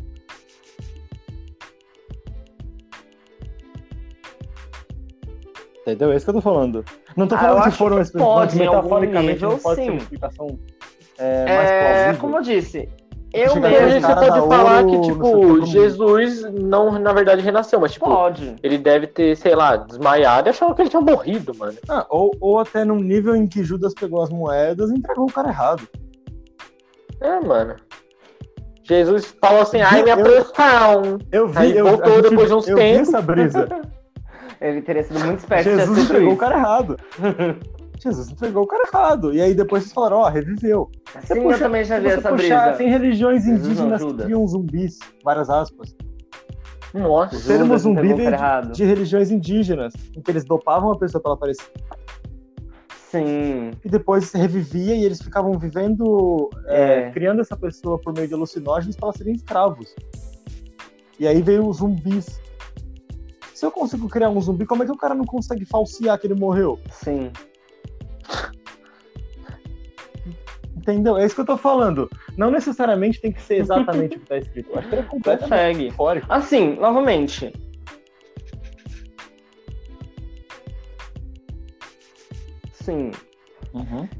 [5.82, 6.12] Entendeu?
[6.12, 6.86] É isso que eu tô falando.
[7.16, 9.90] Não tô ah, falando ah, que foram esses presentes metaforicamente, nível, não pode sim.
[9.90, 10.60] uma explicação
[11.18, 12.22] é, mais é, plausível.
[12.22, 12.90] Como eu disse,
[13.40, 13.66] eu mesmo.
[13.66, 18.56] A gente pode falar que, tipo, Jesus não, na verdade, renasceu, mas, tipo, pode.
[18.64, 21.78] ele deve ter, sei lá, desmaiado e achava que ele tinha morrido, mano.
[21.88, 25.32] Ah, ou, ou até num nível em que Judas pegou as moedas e entregou o
[25.32, 25.88] cara errado.
[27.22, 27.76] É, mano.
[28.84, 31.20] Jesus falou assim, ai, minha eu, pressão.
[31.32, 33.10] Eu vi, Aí eu, voltou depois de uns eu tempos.
[33.10, 33.68] Vi essa brisa.
[34.62, 35.70] ele teria sido muito esperto.
[35.70, 36.98] Jesus entregou o cara errado.
[38.00, 39.34] Jesus entregou o cara errado.
[39.34, 40.90] E aí depois vocês falaram, ó, oh, reviveu.
[41.24, 42.78] Sim, puxa, eu também já vi essa puxar, brisa.
[42.78, 45.96] Tem religiões indígenas que criam zumbis, várias aspas.
[46.94, 51.32] Nossa, o termo zumbi de, de, religiões indígenas, em que eles dopavam a pessoa para
[51.32, 51.72] ela aparecer.
[53.12, 53.72] Sim.
[53.84, 57.12] E depois revivia e eles ficavam vivendo, é, É.
[57.12, 59.96] criando essa pessoa por meio de alucinógenos para serem escravos.
[61.20, 62.40] E aí veio os zumbis.
[63.54, 66.28] Se eu consigo criar um zumbi, como é que o cara não consegue falsear que
[66.28, 66.80] ele morreu?
[66.92, 67.32] Sim.
[70.76, 71.18] Entendeu?
[71.18, 72.10] É isso que eu tô falando.
[72.38, 74.70] Não necessariamente tem que ser exatamente o que tá escrito.
[74.72, 75.92] Eu acho que ele é completamente Consegue.
[75.92, 76.24] fora.
[76.30, 77.54] Assim, novamente.
[82.72, 83.12] Sim.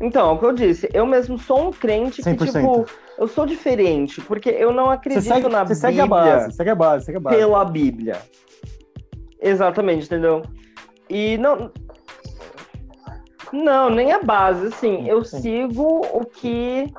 [0.02, 2.46] Então, é o que eu disse, eu mesmo sou um crente que, 100%.
[2.54, 2.86] tipo,
[3.18, 6.56] eu sou diferente, porque eu não Você acredito segue, na você Bíblia segue a base,
[6.56, 7.38] segue a base, segue a base.
[7.38, 8.22] pela Bíblia.
[9.42, 10.42] Exatamente, entendeu?
[11.10, 11.72] E não.
[13.54, 16.92] Não, nem a base, assim, eu sigo o que.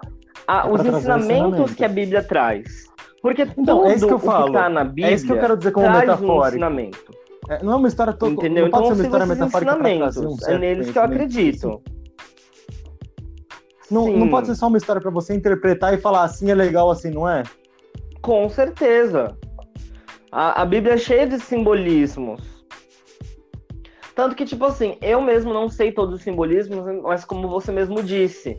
[0.46, 1.74] a- É os ensinamentos ensinamento.
[1.74, 2.86] que a Bíblia traz.
[3.20, 4.46] Porque Então, tudo é isso que eu falo.
[4.46, 6.46] que tá na Bíblia É isso que eu quero dizer como um metafórico.
[6.48, 7.12] ensinamento.
[7.50, 8.32] É, não é uma história toda.
[8.32, 8.62] Entendeu?
[8.62, 11.82] Não Então pode ser uma história metafórica trazer um é neles que eu acredito.
[13.90, 14.18] Não, Sim.
[14.18, 17.10] não pode ser só uma história pra você interpretar e falar assim é legal, assim
[17.10, 17.42] não é?
[18.20, 19.36] Com certeza.
[20.30, 22.57] A, a Bíblia é cheia de simbolismos.
[24.18, 28.02] Tanto que, tipo assim, eu mesmo não sei todos os simbolismos, mas como você mesmo
[28.02, 28.58] disse,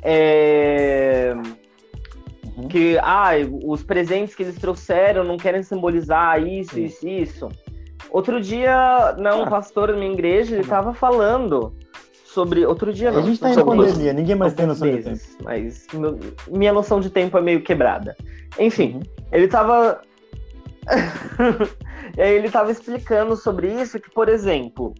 [0.00, 1.34] é,
[2.56, 2.68] Uhum.
[2.68, 3.30] que ah,
[3.64, 7.48] os presentes que eles trouxeram não querem simbolizar isso, isso, isso.
[8.12, 9.50] Outro dia, não, um Ah.
[9.50, 11.74] pastor da minha igreja, ele tava falando
[12.24, 12.64] sobre.
[12.64, 13.18] Outro dia, não.
[13.18, 15.18] a gente tá em pandemia, ninguém mais tem noção de tempo.
[15.42, 16.16] Mas meu-
[16.48, 18.14] minha noção de tempo é meio quebrada.
[18.56, 19.00] Enfim, Uhum.
[19.32, 20.00] ele tava.
[22.16, 24.94] e aí ele tava explicando sobre isso, que, por exemplo,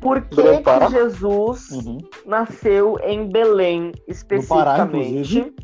[0.00, 0.86] por que, Pará?
[0.86, 1.98] que Jesus Uhum.
[2.26, 5.08] nasceu em Belém especificamente?
[5.10, 5.54] inclusive.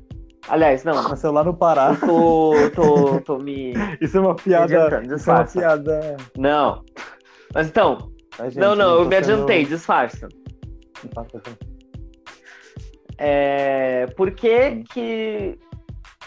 [0.49, 1.91] Aliás, não, Nasceu lá no Pará.
[1.91, 3.75] eu tô, tô, tô me.
[4.01, 4.67] Isso é uma piada.
[4.73, 5.59] Isso é uma disfarça.
[5.59, 6.17] piada.
[6.39, 6.83] Não.
[7.55, 8.59] Mas então, Tá, gente?
[8.59, 10.29] não, não, eu tô me sendo- adiantei, disfarça.
[11.15, 11.51] Tá, tá, tá.
[13.19, 15.59] É, por que que,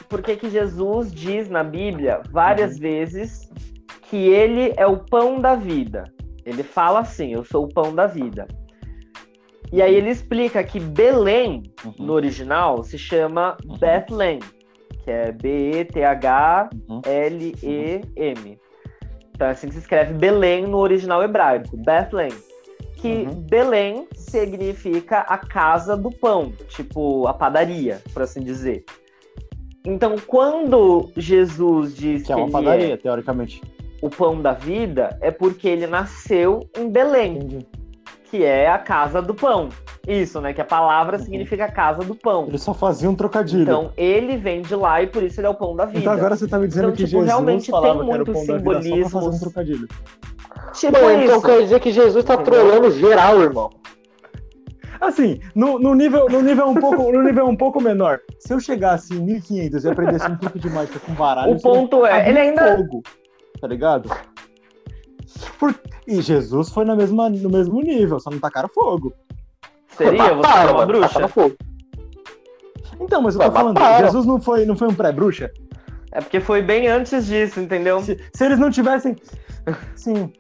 [0.09, 2.81] por que que Jesus diz na Bíblia várias Uhum.
[2.81, 3.49] vezes
[4.11, 6.03] que ele é o pão da vida?
[6.45, 8.45] Ele fala assim, eu sou o pão da vida.
[9.71, 11.93] E aí ele explica que Belém, Uhum.
[11.99, 13.77] no original, se chama Uhum.
[13.77, 14.39] Bethlehem,
[15.05, 15.31] que é
[17.31, 18.59] B-E-T-H-L-E-M.
[19.33, 22.31] Então é assim que se escreve Belém no original hebraico, Bethlehem.
[22.95, 23.41] Que Uhum.
[23.49, 28.83] Belém significa a casa do pão, tipo a padaria, por assim dizer.
[29.85, 33.59] Então, quando Jesus diz Que que, é uma padaria, é teoricamente.
[34.01, 37.67] O pão da vida, é porque ele nasceu em Belém, Entendi.
[38.25, 39.69] que é a casa do pão.
[40.07, 40.51] Isso, né?
[40.53, 41.23] Que a palavra Uhum.
[41.23, 42.45] significa casa do pão.
[42.47, 43.61] Ele só fazia um trocadilho.
[43.63, 46.09] Então, Então, ele vem de lá e por isso ele é o pão da vida.
[46.11, 48.25] agora você tá me dizendo Então, que tipo, Jesus realmente falava tem que era o
[48.25, 49.87] muitos pão da vida só pra fazer um trocadilho.
[50.73, 51.45] Tipo Mano, então isso.
[51.45, 53.69] quer dizer que Jesus tá trolando geral, irmão.
[54.99, 58.59] Assim, no, no nível, no, nível um pouco, no nível um pouco menor, se eu
[58.59, 62.37] chegasse em 1500 e aprendesse um truque de mágica com baralho, O ponto é, ele
[62.37, 63.01] ainda- fogo,
[63.59, 64.09] tá ligado?
[65.59, 65.75] Por-
[66.07, 69.13] E Jesus foi na mesma, no mesmo nível, só não tacaram fogo.
[69.89, 71.27] Seria você Para, é uma bruxa?
[71.27, 71.55] fogo.
[72.99, 73.79] Então, mas eu tô falando.
[73.99, 75.51] Jesus não foi, não foi um pré-bruxa?
[76.11, 78.01] É porque foi bem antes disso, entendeu?
[78.01, 79.15] Se, se eles não tivessem.
[79.95, 80.31] Sim.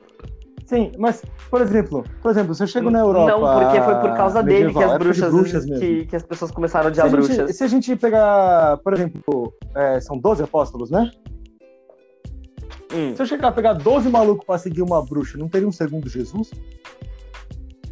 [0.65, 3.29] Sim, mas, por exemplo, por exemplo, se eu chego na Europa.
[3.29, 6.49] Não, porque foi por causa dele que as de bruxas, bruxas que, que as pessoas
[6.49, 7.57] começaram a Se a, odiar gente, bruxas.
[7.57, 11.11] se a gente pegar, por exemplo, é, são 12 apóstolos, né?
[12.93, 15.71] Hum, Se eu chegar a pegar 12 malucos pra seguir uma bruxa, não teria um
[15.71, 16.51] segundo Jesus?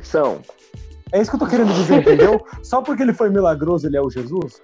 [0.02, 0.40] são.
[1.12, 2.44] É isso que eu tô querendo dizer, entendeu?
[2.64, 4.62] Só porque ele foi milagroso, ele é o Jesus?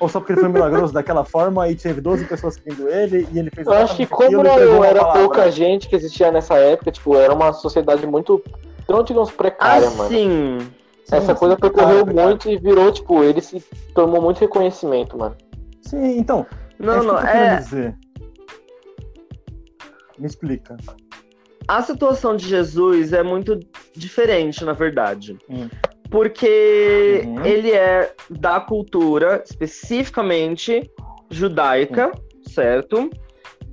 [0.00, 3.38] Ou só porque ele foi milagroso daquela forma e teve 12 pessoas seguindo ele e
[3.38, 6.54] ele fez Eu acho que aquilo como não uma era pouca gente que existia nessa
[6.54, 8.42] época, tipo, era uma sociedade muito,
[8.88, 10.04] não digamos precária, mano.
[10.04, 10.58] Assim,
[11.04, 13.64] Sim, Essa sim, coisa percorreu muito e virou, tipo, ele se
[13.94, 15.34] tomou muito reconhecimento, mano.
[15.80, 16.46] Sim, então.
[16.78, 17.96] é não, que não, eu tô é, dizer.
[20.18, 20.76] Me explica.
[21.66, 23.58] a situação de Jesus é muito
[23.94, 25.36] diferente, na verdade.
[25.50, 25.68] Hum.
[26.10, 27.44] Porque Uhum.
[27.44, 30.90] ele é da cultura especificamente
[31.30, 32.10] judaica,
[32.42, 33.10] certo?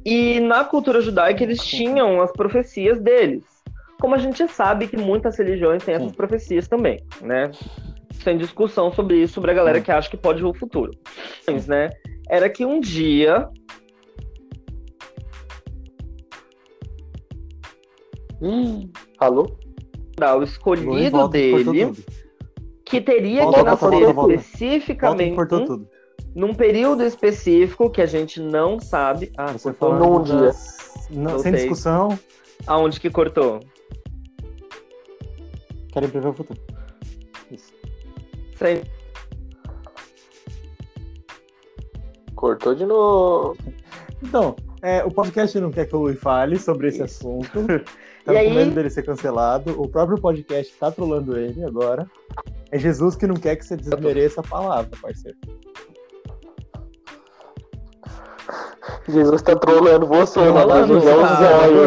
[0.04, 3.44] E na cultura judaica eles tinham as profecias deles.
[4.00, 6.16] Como a gente sabe que muitas religiões têm essas Sim.
[6.16, 7.50] profecias também, né?
[8.24, 9.82] Sem discussão sobre isso, sobre a galera Hum.
[9.82, 10.92] que acha que pode ver o futuro.
[11.68, 11.90] Né?
[12.30, 13.48] Era que um dia
[18.42, 18.90] Hum.
[19.20, 19.48] Alô?
[20.38, 22.06] o escolhido volta cortou dele,
[22.86, 24.14] que teria Volta, que volta, nascer volta, volta.
[24.14, 25.88] Volta especificamente cortou tudo.
[26.34, 29.32] num período específico que a gente não sabe.
[29.38, 30.52] Ah, Você falando Num dia.
[31.12, 32.18] não, sem discussão,
[32.68, 33.60] Aonde que cortou?
[35.92, 36.60] querem prever o futuro.
[37.52, 37.74] Isso.
[38.58, 38.84] Sei.
[42.36, 43.58] Cortou de novo.
[44.22, 47.50] Então, é, o podcast não quer que o Lui fale sobre esse assunto.
[48.26, 49.80] Tá E com aí- medo dele ser cancelado.
[49.80, 52.10] O próprio podcast tá trolando ele agora.
[52.72, 55.38] É Jesus que não quer que você desmereça a palavra, parceiro.
[59.08, 60.64] Jesus tá trolando você, tá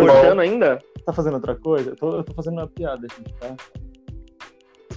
[0.00, 0.78] cortando ainda?
[1.04, 1.90] Tá fazendo outra coisa?
[1.90, 3.56] Eu tô, eu tô fazendo uma piada, gente, tá?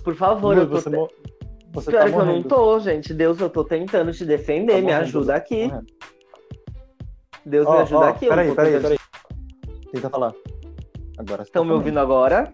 [0.04, 0.76] Por favor, eu tô...
[0.76, 1.08] você, mo-
[1.74, 3.14] você Pior tá que eu não tô, gente.
[3.14, 4.76] Deus, eu tô tentando te defender.
[4.76, 5.72] Tá me ajuda tá aqui.
[7.46, 8.28] Deus Ó, me ajuda ó, aqui.
[8.28, 8.98] Peraí, peraí, peraí.
[9.92, 10.34] Tenta falar.
[11.22, 12.52] Agora Estão tá me ouvindo agora?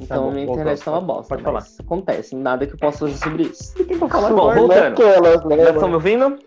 [0.00, 1.28] Então bom, minha internet tá uma bosta.
[1.30, 1.64] Pode falar.
[1.80, 3.74] Acontece, nada que eu possa fazer sobre isso.
[3.74, 4.60] Tenta falar Bom, agora.
[4.60, 5.48] voltando.
[5.48, 5.88] Né, estão mano?
[5.88, 6.38] me ouvindo?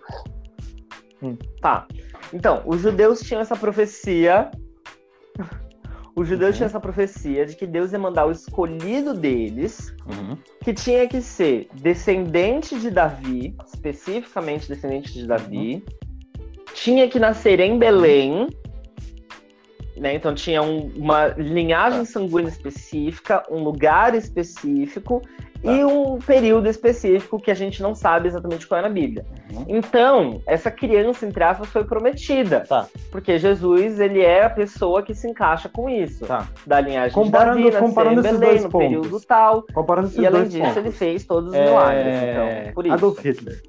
[1.24, 1.38] Hum.
[1.62, 1.88] Tá.
[2.32, 4.52] Então, os judeus tinham essa profecia.
[6.16, 6.56] Os judeus Uhum.
[6.58, 10.38] tinham essa profecia de que Deus ia mandar o escolhido deles, Uhum.
[10.64, 15.84] que tinha que ser descendente de Davi, especificamente descendente de Davi,
[16.74, 18.48] tinha que nascer em Belém,
[20.02, 20.16] né?
[20.16, 25.22] Então tinha um- uma linhagem sanguínea específica, um lugar específico
[25.64, 29.24] e um período específico que a gente não sabe exatamente qual é na Bíblia.
[29.54, 29.66] Uhum.
[29.68, 32.62] Então, essa criança, entre aspas, foi prometida.
[32.68, 32.88] Tá.
[33.12, 36.26] Porque Jesus, ele é a pessoa que se encaixa com isso.
[36.26, 36.48] Tá.
[36.66, 38.88] Da linhagem Comparando- de Davi, comparando esses Belém, dois no pontos.
[38.88, 39.64] período tal.
[39.72, 40.78] Comparando esses E além dois disso, pontos.
[40.78, 42.16] ele fez todos os É, milagres.
[42.64, 42.94] Então, por isso.
[42.96, 43.62] Adolf Hitler.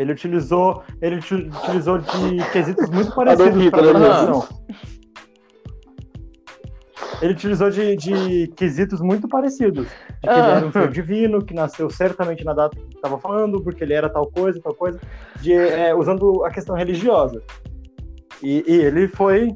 [0.00, 4.08] Ele utilizou, ele uti- utilizou de quesitos muito parecidos Hitler, para né?
[4.08, 4.48] religião.
[7.20, 9.86] Ele utilizou de, de quesitos muito parecidos.
[9.88, 10.56] De que ele Ah.
[10.56, 14.08] era um ser divino, que nasceu certamente na data que estava falando, porque ele era
[14.08, 14.98] tal coisa, tal coisa,
[15.42, 17.42] de, é, usando a questão religiosa.
[18.42, 19.54] E, e ele foi.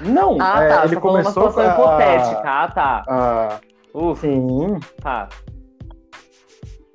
[0.00, 0.78] Não, Ah, é, tá.
[0.84, 2.42] ele Você falou uma começou situação a- hipotética.
[2.44, 3.04] Ah, tá.
[3.08, 3.60] a-
[3.94, 4.80] Ufa, Sim.
[5.00, 5.28] tá.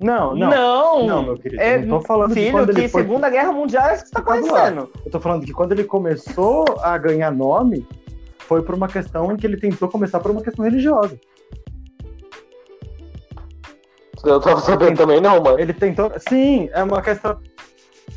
[0.00, 0.50] Não, não.
[0.50, 1.06] Não!
[1.06, 3.02] Não, meu querido, É, eu não tô falando de Filho, quando que ele foi...
[3.02, 4.90] Segunda Guerra Mundial é isso que você tá do conhecendo.
[5.04, 7.86] Eu tô falando que quando ele começou a ganhar nome,
[8.40, 11.18] foi por uma questão em que ele tentou começar por uma questão religiosa.
[14.24, 15.58] Eu não tava sabendo também, não, mano.
[15.58, 16.12] Ele tentou...
[16.28, 17.38] Sim, é uma questão...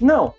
[0.01, 0.34] Não,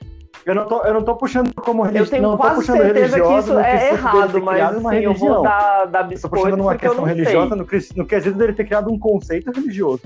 [0.45, 2.05] eu não tô, eu não tô puxando como religião.
[2.05, 5.15] Eu tenho não tô quase puxando certeza que isso é errado, mas uma assim, eu
[5.15, 5.43] vou religião.
[5.43, 8.65] dar, dar Eu tô biscoito puxando uma questão não religiosa no, no quesito dele ter
[8.65, 10.03] criado um conceito religioso.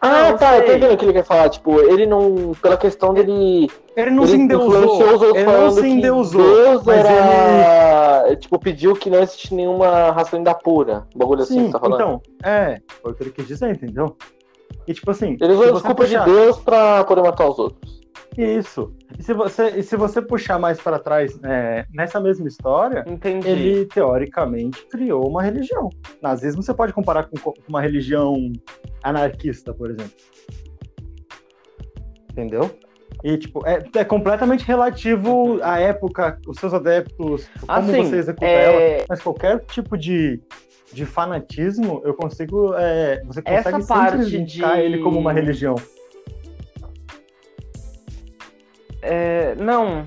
[0.00, 1.48] Ah, Não, tá, eu tô entendendo o que ele quer falar.
[1.48, 2.52] Tipo, ele não.
[2.60, 3.70] Pela questão dele.
[3.96, 5.34] Ele não ele se endeusou.
[5.34, 6.42] Ele não se endeusou.
[6.42, 8.36] Deus era.
[8.36, 11.06] Tipo, pediu que não existe nenhuma raça ainda pura.
[11.14, 11.96] Um bagulho assim que Sim, você tá falando.
[11.96, 14.16] então, é, foi o que ele quis dizer, entendeu?
[14.86, 17.97] E tipo assim, ele usou a desculpa puxar- de Deus pra poder matar os outros.
[18.36, 18.94] Isso.
[19.18, 23.48] E se você, e se você puxar mais para trás, é, nessa mesma história, Entendi.
[23.48, 25.88] ele teoricamente criou uma religião.
[26.22, 28.52] Nazismo você pode comparar com co- com uma religião
[29.02, 30.12] anarquista, por exemplo.
[32.30, 32.70] Entendeu?
[33.24, 38.46] E, tipo, é, é completamente relativo à época, os seus adeptos, como Assim, você executa
[38.46, 38.64] é,
[38.98, 39.04] ela.
[39.08, 40.40] Mas qualquer tipo de,
[40.92, 42.74] de fanatismo, eu consigo.
[42.74, 45.74] é, você Essa consegue parte sempre indicar de- ele como uma religião.
[49.08, 50.04] É, não.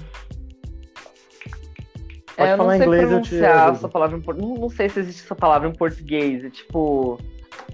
[2.35, 4.51] Pode É, eu não falar sei inglês, eu te pronunciar essa palavra em português.
[4.53, 6.43] Não, não sei se existe essa palavra em português.
[6.43, 7.17] É tipo.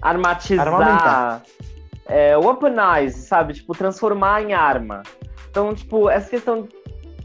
[0.02, 0.66] Armatizar.
[0.66, 1.42] Armamentar.
[2.06, 3.54] É, weaponize, sabe?
[3.54, 5.02] Tipo, transformar em arma.
[5.50, 6.68] Então, tipo, essa questão de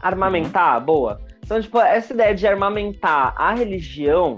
[0.00, 1.20] armamentar, boa.
[1.42, 4.36] Então, tipo, essa ideia de armamentar a religião,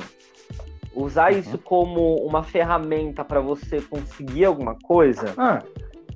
[0.95, 1.39] usar Uhum.
[1.39, 5.63] isso como uma ferramenta pra você conseguir alguma coisa, Ah,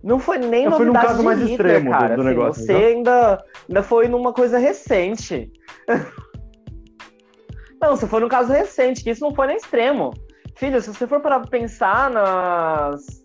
[0.03, 2.15] não foi nem Eu fui num novidade caso de mais Hitler, extremo do- cara.
[2.15, 5.51] do assim, negócio, você ainda, ainda foi numa coisa recente.
[7.81, 10.13] não, você foi num caso recente, que isso não foi nem extremo.
[10.57, 13.23] Filho, se você for parar pra pensar nas,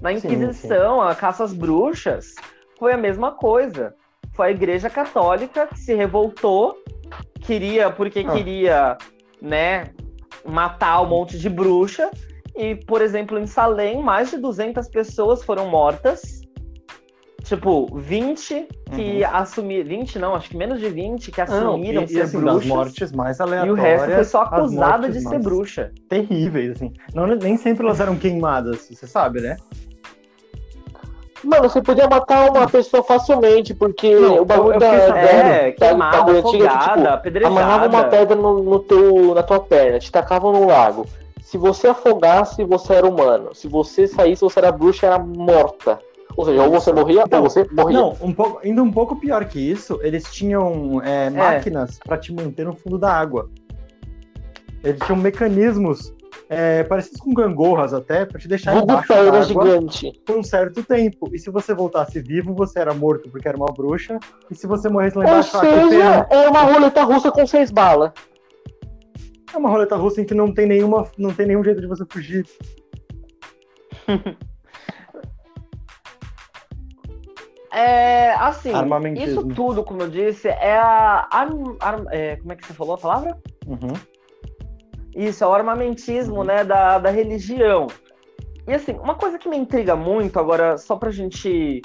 [0.00, 2.34] na Sim, Inquisição, a caça às bruxas,
[2.78, 3.94] foi a mesma coisa.
[4.34, 6.76] Foi a Igreja Católica que se revoltou,
[7.40, 8.32] queria, porque Ah.
[8.32, 8.98] queria,
[9.40, 9.90] né,
[10.44, 12.10] matar um monte de bruxa.
[12.54, 16.42] E, por exemplo, em Salem, mais de 200 pessoas foram mortas.
[17.44, 19.88] Tipo, 20 que assumiram.
[19.88, 22.52] 20 não, acho que menos de 20 que não, assumiram e, e ser assim, das
[22.54, 22.68] bruxas.
[22.68, 23.78] mortes mais E aleatórias.
[23.78, 25.90] o resto foi só acusada de ser bruxa.
[26.08, 26.92] Terríveis, assim.
[27.14, 29.56] Não, nem sempre elas eram queimadas, você sabe, né?
[31.42, 35.18] Mano, você podia matar uma pessoa facilmente, porque Não, o bagulho eu- eu da, da.
[35.18, 37.54] É, da queimada, ditadura antiga, que, afogada, tipo, apedrejada.
[37.60, 41.04] amarrava uma pedra no, no teu, na tua perna, te tacavam no lago.
[41.52, 43.54] Se você afogasse, você era humano.
[43.54, 45.98] Se você saísse, você era bruxa, era morta.
[46.34, 47.98] Ou seja, ou você morria, Então, ou você morria.
[47.98, 52.32] Não, um pouco, ainda um pouco pior que isso, eles tinham é, máquinas pra te
[52.32, 53.50] manter no fundo da água.
[54.82, 56.14] eles tinham mecanismos
[56.48, 60.22] é, parecidos com gangorras até, para te deixar Vulgo embaixo Taura d'água gigante.
[60.24, 61.28] por um certo tempo.
[61.34, 64.18] E se você voltasse vivo, você era morto porque era uma bruxa.
[64.50, 66.26] E se você morresse lá Ou embaixo, ah, que seja, pena.
[66.30, 68.10] é uma roleta russa com seis balas.
[69.52, 72.04] É uma roleta russa em que não tem nenhuma, não tem nenhum jeito de você
[72.06, 72.46] fugir.
[77.74, 78.70] É, assim,
[79.18, 81.26] isso tudo, como eu disse, é a.
[82.10, 83.38] é, como é que você falou a palavra?
[83.66, 83.94] Uhum.
[85.16, 87.86] Isso, é o armamentismo, né, da, da religião.
[88.68, 91.80] E assim, uma coisa que me intriga muito, agora, só pra gente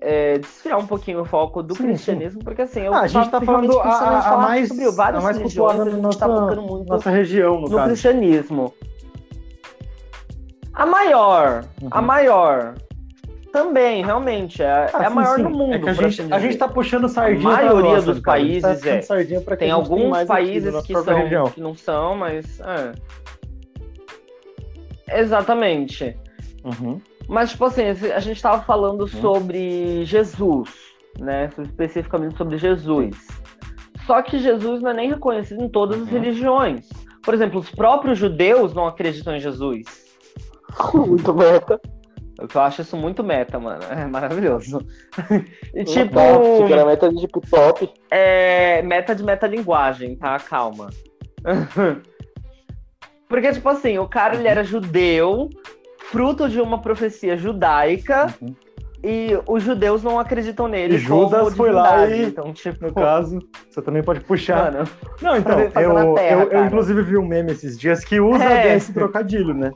[0.00, 3.30] é, desfiar um pouquinho o foco do Sim, cristianismo, porque assim, eu Ah, a gente
[3.30, 6.18] tá falando a, a- a falar mais, sobre várias a mais religiões, a gente nossa,
[6.18, 8.74] tá focando muito nossa região, no, no cristianismo.
[10.72, 12.06] A maior, a Uhum.
[12.06, 12.74] maior,
[13.52, 15.42] também, realmente, é, Ah, é a sim, maior sim.
[15.42, 15.74] do mundo.
[15.74, 18.18] É que a gente, assim a gente tá puxando sardinha A maioria nossa, dos.
[18.18, 19.00] A tá países, puxando é.
[19.00, 21.44] Tem a tenha alguns países que, são, região.
[21.50, 22.60] que não são, mas.
[22.60, 22.92] é.
[25.20, 26.16] Exatamente.
[26.64, 27.00] Uhum.
[27.30, 30.68] Mas, tipo assim, a gente tava falando sobre Jesus,
[31.16, 31.48] né?
[31.62, 33.16] Especificamente sobre Jesus.
[34.04, 36.12] Só que Jesus não é nem reconhecido em todas as Uhum.
[36.12, 36.88] religiões.
[37.22, 39.84] Por exemplo, os próprios judeus não acreditam em Jesus.
[40.92, 41.80] Muito meta.
[42.52, 43.82] Eu acho isso muito meta, mano.
[43.90, 44.78] É maravilhoso.
[45.74, 47.88] E tipo, Nossa, era meta de tipo top.
[48.10, 50.36] é meta de metalinguagem, tá?
[50.38, 50.88] Calma.
[53.28, 55.48] Porque, tipo assim, o cara ele era judeu,
[56.10, 58.54] fruto de uma profecia judaica, Uhum.
[59.02, 60.94] e os judeus não acreditam nele.
[60.96, 63.38] E Judas como foi lá e- Então, tipo, No caso,
[63.70, 64.72] você também pode puxar.
[64.72, 64.88] mano,
[65.22, 68.62] Não, então, eu, terra, eu, eu, inclusive vi um meme esses dias que usa É.
[68.72, 69.72] desse trocadilho, né?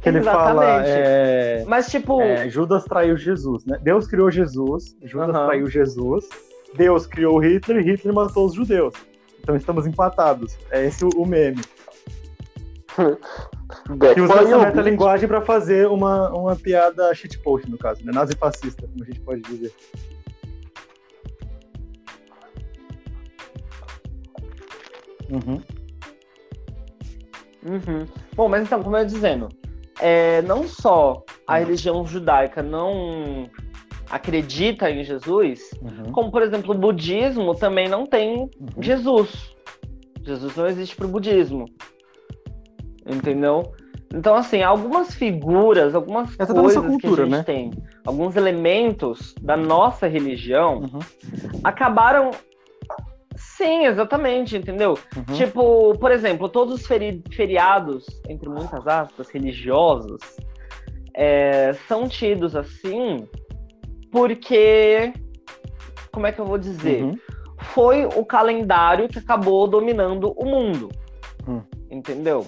[0.00, 0.90] Que ele fala, Exatamente.
[0.98, 3.78] é, mas tipo, é, Judas traiu Jesus, né?
[3.82, 5.46] Deus criou Jesus, Judas Aham.
[5.46, 6.28] traiu Jesus,
[6.76, 8.94] Deus criou Hitler e Hitler matou os judeus.
[9.40, 10.56] Então estamos empatados.
[10.72, 11.60] É esse o, o meme.
[14.14, 18.12] Que usa essa metalinguagem pra fazer uma, uma piada shitpost, no caso, né?
[18.12, 19.72] Nazi-fascista, como a gente pode dizer.
[25.30, 25.62] Uhum.
[27.64, 28.06] Uhum.
[28.34, 29.48] Bom, mas então, como eu ia dizendo,
[30.00, 33.48] é, não só a religião judaica não
[34.10, 36.12] acredita em Jesus, Uhum.
[36.12, 38.48] como, por exemplo, o budismo também não tem Uhum.
[38.80, 39.54] Jesus.
[40.22, 41.64] Jesus não existe para o budismo.
[43.06, 43.72] Entendeu?
[44.14, 47.42] Então, assim, algumas figuras, algumas Essa é da coisas cultura, que a gente né?
[47.42, 47.70] tem,
[48.04, 50.98] alguns elementos da nossa religião Uhum.
[51.64, 52.30] acabaram.
[53.34, 54.98] Sim, exatamente, entendeu?
[55.16, 55.34] Uhum.
[55.34, 60.20] Tipo, por exemplo, todos os feri- feriados, entre muitas aspas, religiosos,
[61.14, 63.26] é, são tidos assim
[64.10, 65.12] porque.
[66.12, 67.02] Como é que eu vou dizer?
[67.04, 67.18] Uhum.
[67.72, 70.90] Foi o calendário que acabou dominando o mundo.
[71.48, 71.62] Hum.
[71.90, 72.46] Entendeu?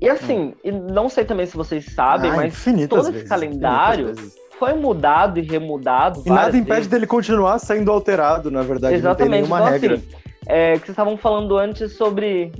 [0.00, 4.14] E assim, e não sei também se vocês sabem, Ah, mas todo esse vezes, calendário
[4.58, 6.22] foi mudado e remudado.
[6.24, 6.86] E nada impede vezes.
[6.88, 8.94] dele continuar sendo alterado, na verdade.
[8.94, 9.40] Exatamente.
[9.40, 9.94] Não tem nenhuma então, regra.
[9.94, 10.08] assim,
[10.46, 12.52] é, que vocês estavam falando antes sobre.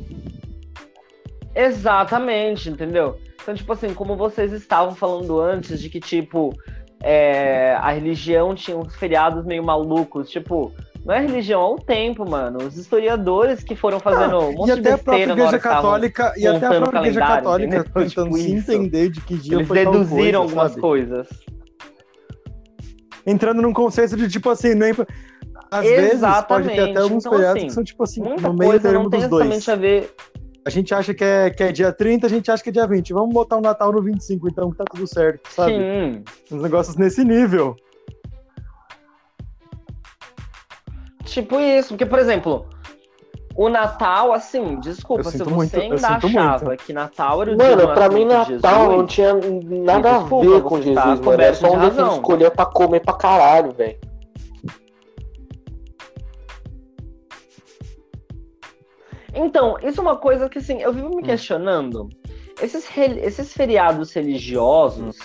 [1.54, 3.18] Exatamente, entendeu?
[3.42, 6.52] Então, tipo assim, como vocês estavam falando antes de que, tipo,
[7.02, 10.72] é, a religião tinha uns feriados meio malucos, tipo.
[11.04, 12.58] Não é religião, é o tempo, mano.
[12.66, 15.56] Os historiadores que foram fazendo um monte e de até a própria besteira na hora
[15.56, 17.84] Igreja Católica e até a própria Igreja Católica entendeu?
[17.94, 18.72] tentando Tipo se isso.
[18.72, 20.80] entender de que dia Eles foi deduziram coisa, algumas sabe?
[20.82, 21.28] coisas.
[23.26, 24.92] Entrando num conceito de tipo assim, nem
[25.70, 26.98] às vezes pode ter até Exatamente.
[26.98, 29.44] alguns Então, feriados assim, que são tipo assim, no meio termo dos dois.
[29.46, 30.14] exatamente a ver.
[30.64, 32.86] A gente acha que é, que é dia 30, a gente acha que é dia
[32.86, 33.12] 20.
[33.14, 35.72] Vamos botar o Natal no 25, então que tá tudo certo, sabe?
[35.72, 36.22] Sim.
[36.52, 37.74] Uns negócios nesse nível.
[41.28, 42.66] Tipo isso, porque, por exemplo,
[43.54, 46.84] o Natal, assim, desculpa, se você muito, eu ainda achava muito.
[46.84, 49.34] que Natal era o dia do Mano, pra mim Natal não Jesus, tinha
[49.84, 51.42] nada a ver com tá Jesus, mano.
[51.42, 53.98] Era só um dia que escolheu pra comer pra caralho, velho.
[59.34, 61.16] Então, isso é uma coisa que, assim, eu vivo Hum.
[61.16, 62.08] me questionando.
[62.60, 65.16] Esses, re- esses feriados religiosos,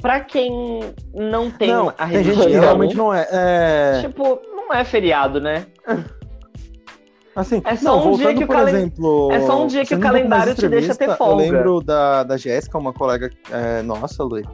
[0.00, 0.80] pra quem
[1.14, 3.26] não tem não, a tem religião, gente que realmente não é.
[3.30, 4.00] é...
[4.02, 5.66] tipo, não é feriado, né?
[7.34, 9.28] Assim, É só não, um dia que o calen- exemplo.
[9.32, 11.44] é só um dia que o calendário te deixa ter folga.
[11.44, 14.44] Eu lembro da, da Jéssica, uma colega é, nossa, Lui.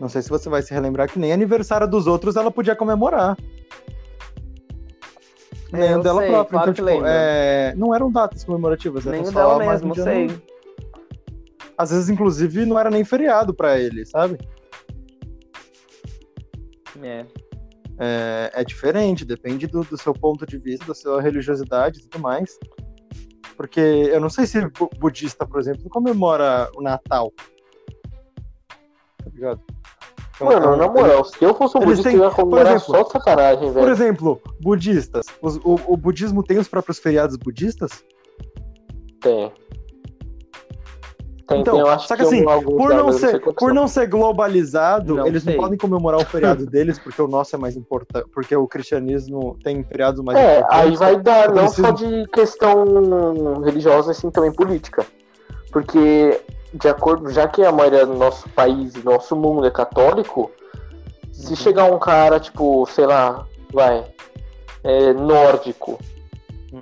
[0.00, 3.36] Não sei se você vai se relembrar que nem aniversário dos outros ela podia comemorar.
[5.72, 6.60] Nem o dela sei, própria.
[6.60, 10.30] claro então, tipo, é, não eram datas comemorativas, Nem o dela um mesmo, sei.
[11.76, 14.38] Às vezes, inclusive, não era nem feriado pra ele, sabe?
[17.02, 17.26] É.
[18.00, 22.22] É, é diferente, depende do, do seu ponto de vista, da sua religiosidade e tudo
[22.22, 22.58] mais.
[23.56, 24.60] Porque eu não sei se
[25.00, 27.32] budista, por exemplo, comemora o Natal.
[29.18, 29.60] Tá ligado?
[30.36, 33.10] Então, Mano, na moral, se eu fosse um budista, têm, eu ia comemorar só de
[33.10, 33.84] sacanagem, velho.
[33.84, 35.26] Por exemplo, budistas.
[35.42, 38.04] O, o, o budismo tem os próprios feriados budistas?
[39.20, 39.52] Tem.
[41.48, 45.26] Tem, então, tem, eu acho que assim, por não, ser, por não ser globalizado, não
[45.26, 45.54] eles sei.
[45.54, 49.56] não podem comemorar o feriado deles, porque o nosso é mais importante, porque o cristianismo
[49.64, 50.78] tem feriados mais é, importantes.
[50.78, 51.82] É, aí vai dar não preciso...
[51.82, 55.06] só de questão religiosa, assim, também política.
[55.72, 56.38] Porque,
[56.74, 60.50] de acordo, já que a maioria do nosso país e nosso mundo é católico,
[61.32, 61.56] se uhum.
[61.56, 64.04] chegar um cara, tipo, sei lá, vai,
[64.84, 65.98] é, nórdico,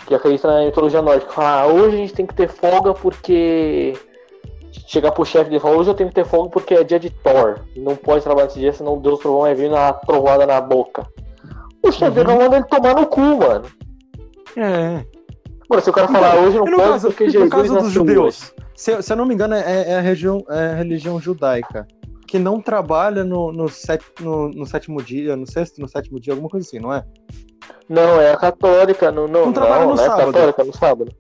[0.08, 3.94] que acredita na mitologia nórdica, falar, ah, hoje a gente tem que ter folga porque
[4.86, 7.10] chegar pro chefe e falar, hoje eu tenho que ter folga porque é dia de
[7.10, 7.60] Thor.
[7.76, 11.06] Não pode trabalhar nesse dia, senão Deus trovão vai vir na trovada na boca.
[11.82, 12.38] O chefe uhum.
[12.38, 13.64] manda ele tomar no cu, mano.
[14.56, 15.04] É.
[15.68, 18.54] Mano, se o cara falar hoje não pode caso, porque Jesus no caso dos judeus,
[18.74, 21.86] se, se, eu não me engano, é, é, a, região, é a religião judaica.
[22.26, 26.32] Que não trabalha no, no, set, no, no sétimo dia, no sexto, no sétimo dia,
[26.32, 27.04] alguma coisa assim, não é?
[27.88, 29.12] Não, é a católica.
[29.12, 30.20] Não, não, não trabalha não, no não sábado.
[30.20, 31.12] É católica, no sábado.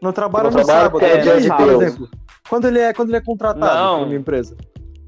[0.00, 1.04] Não trabalha não no sábado.
[1.04, 2.08] É, dia de por exemplo.
[2.48, 4.56] Quando ele é, quando ele é contratado não, por uma empresa.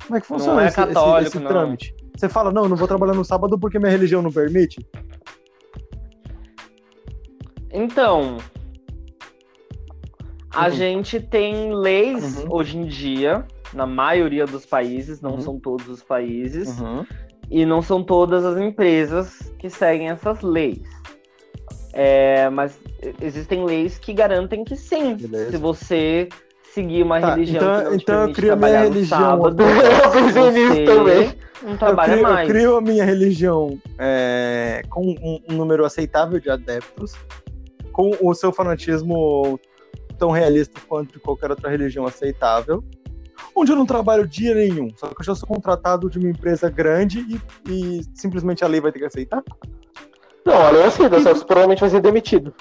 [0.06, 1.94] Como é que funciona é esse, católico, esse, esse trâmite?
[2.16, 4.86] Você fala, não, não vou trabalhar no sábado porque minha religião não permite?
[7.72, 8.38] Então,
[10.54, 10.70] a uhum.
[10.70, 12.46] gente tem leis uhum.
[12.50, 15.40] hoje em dia, na maioria dos países, não uhum.
[15.40, 17.04] são todos os países, uhum.
[17.50, 20.88] e não são todas as empresas que seguem essas leis.
[21.92, 22.78] É, mas
[23.20, 25.16] existem leis que garantem que sim.
[25.16, 25.50] Beleza.
[25.50, 26.28] Se você
[26.74, 30.50] seguir uma tá, religião então, que então eu crio a minha religião sábado, eu pensei
[30.50, 31.34] nisso também
[31.64, 32.48] não trabalha eu crio, mais.
[32.48, 37.14] Eu crio a minha religião é, com um, um, número aceitável de adeptos,
[37.92, 39.58] com o seu fanatismo
[40.18, 42.84] tão realista quanto de qualquer outra religião aceitável,
[43.56, 46.68] onde eu não trabalho dia nenhum, só que eu já sou contratado de uma empresa
[46.68, 47.40] grande e,
[47.70, 49.42] e simplesmente a lei vai ter que aceitar?
[50.44, 52.54] Não, a lei aceita, só que provavelmente vai ser demitido.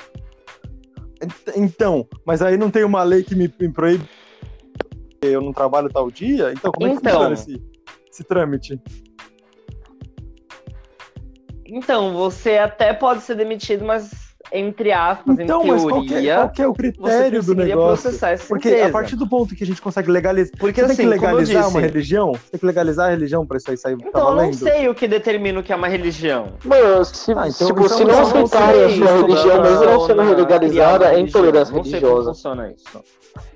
[1.55, 4.07] Então, mas aí não tem uma lei que me, me proíbe
[5.21, 6.51] eu não trabalho tal dia?
[6.51, 7.63] Então, como é que então, funciona esse,
[8.11, 8.81] esse trâmite?
[11.65, 14.22] Então, você até pode ser demitido, mas
[14.53, 15.89] entre aspas, então, em teoria.
[15.89, 18.11] Qual que, é, qual que é o critério do negócio?
[18.47, 20.55] Porque a partir do ponto que a gente consegue legalizar.
[20.59, 22.33] Porque você assim, tem que assim, legalizar uma religião?
[22.33, 23.93] Você tem que legalizar a religião pra isso aí sair.
[23.93, 26.53] Então, tá eu não sei o que determina o que é uma religião.
[26.63, 31.13] Mano, se, ah, então, tipo, se não aceitarem a sua religião, mesmo não sendo legalizada,
[31.13, 32.27] é intolerância religiosa.
[32.27, 33.03] Não funciona isso.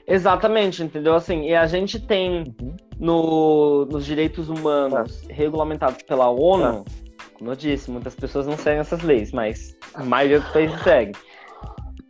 [0.07, 1.13] Exatamente, entendeu?
[1.13, 2.75] Assim, e a gente tem uhum.
[2.99, 5.33] no, nos direitos humanos ah.
[5.33, 6.85] regulamentados pela ONU.
[6.87, 7.06] Ah
[7.37, 11.13] como eu disse, muitas pessoas não seguem essas leis, mas a maioria dos países segue.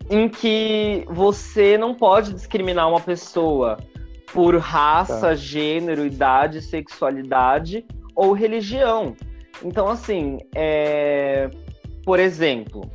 [0.09, 3.77] Em que você não pode discriminar uma pessoa
[4.33, 5.35] por raça, tá.
[5.35, 7.85] gênero, idade, sexualidade
[8.15, 9.15] ou religião.
[9.63, 11.49] Então, assim, é...
[12.05, 12.89] por exemplo,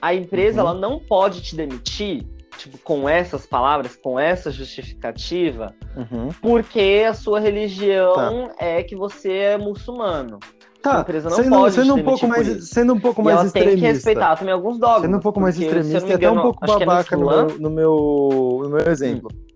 [0.00, 0.68] a empresa uhum.
[0.68, 2.26] ela não pode te demitir
[2.56, 6.28] tipo, com essas palavras, com essa justificativa, uhum.
[6.40, 8.54] porque a sua religião tá.
[8.58, 10.40] é que você é muçulmano.
[10.88, 13.44] Tá, a empresa não sendo, pode sendo um pouco mais Sendo um pouco e mais
[13.44, 13.70] extremista.
[13.70, 15.02] tem que respeitar também alguns dogmas.
[15.02, 17.70] Sendo um pouco mais extremista e até um pouco é babaca é no, meu, no,
[17.70, 19.28] meu, no meu exemplo.
[19.32, 19.48] Hum.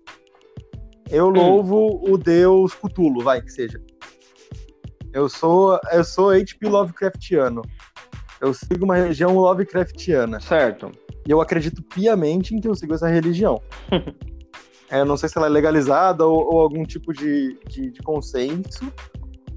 [1.09, 2.13] Eu louvo hum.
[2.13, 3.81] o deus Cthulhu, vai, que seja.
[5.13, 7.61] Eu sou, eu sou HP Lovecraftiano.
[8.41, 10.39] Eu sigo uma religião Lovecraftiana.
[10.39, 10.91] Certo.
[11.27, 13.61] E eu acredito piamente em que eu sigo essa religião.
[14.89, 18.91] é, não sei se ela é legalizada ou, ou algum tipo de, de, de consenso,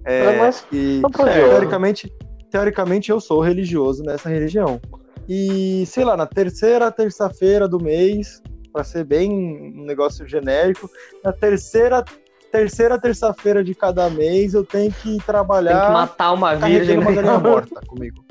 [0.06, 2.12] é, mas, e, teoricamente,
[2.50, 4.80] teoricamente, eu sou religioso nessa religião.
[5.28, 8.40] E, sei lá, na terceira terça-feira do mês,
[8.72, 10.88] para ser bem um negócio genérico,
[11.24, 12.04] na terceira
[12.52, 15.78] terceira terça-feira de cada mês eu tenho que trabalhar.
[15.78, 16.98] Tem que matar uma virgem.
[16.98, 18.24] uma galinha morta comigo.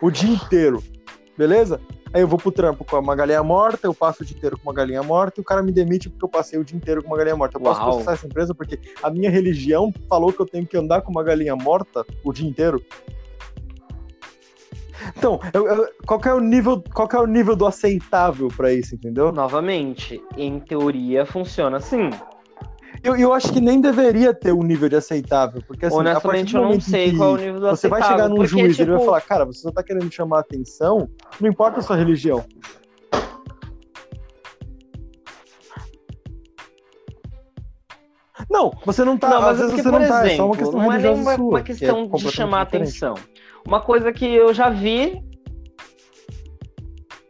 [0.00, 0.82] O dia inteiro.
[1.36, 1.80] Beleza?
[2.12, 4.68] Aí eu vou pro trampo com uma galinha morta, eu passo o dia inteiro com
[4.68, 7.08] uma galinha morta e o cara me demite porque eu passei o dia inteiro com
[7.08, 7.58] uma galinha morta.
[7.58, 7.90] Eu posso Uau.
[7.90, 11.22] processar essa empresa porque a minha religião falou que eu tenho que andar com uma
[11.22, 12.82] galinha morta o dia inteiro.
[15.16, 18.94] Então, eu, eu, qual é o nível, qual é o nível do aceitável para isso,
[18.94, 19.30] entendeu?
[19.30, 22.10] Novamente, em teoria funciona assim.
[23.02, 26.62] Eu, eu acho que nem deveria ter um nível de aceitável, porque assim, Honestamente, eu
[26.62, 28.82] não sei qual é o nível do Você aceitável, vai chegar num porque, juiz tipo...
[28.82, 31.08] e ele vai falar, cara, você só tá querendo chamar atenção,
[31.40, 32.44] não importa a sua religião.
[38.50, 40.56] Não, você não tá, não, mas às vezes você não exemplo, tá, é só uma
[40.56, 42.88] questão não é nem uma, sua, uma questão é de chamar diferente.
[42.88, 43.14] atenção.
[43.66, 45.22] Uma coisa que eu já vi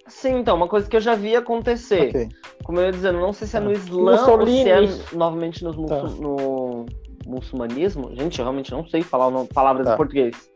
[0.06, 2.08] Sim, então, uma coisa que eu já vi acontecer.
[2.08, 2.28] Ok.
[2.68, 4.70] Como eu ia dizendo, não sei se é no Islã Mussolini.
[4.70, 6.02] ou se é novamente nos Tá.
[6.20, 6.84] no
[7.26, 8.14] muçulmanismo.
[8.14, 9.94] Gente, eu realmente não sei falar nome- palavras Tá.
[9.94, 10.50] em português.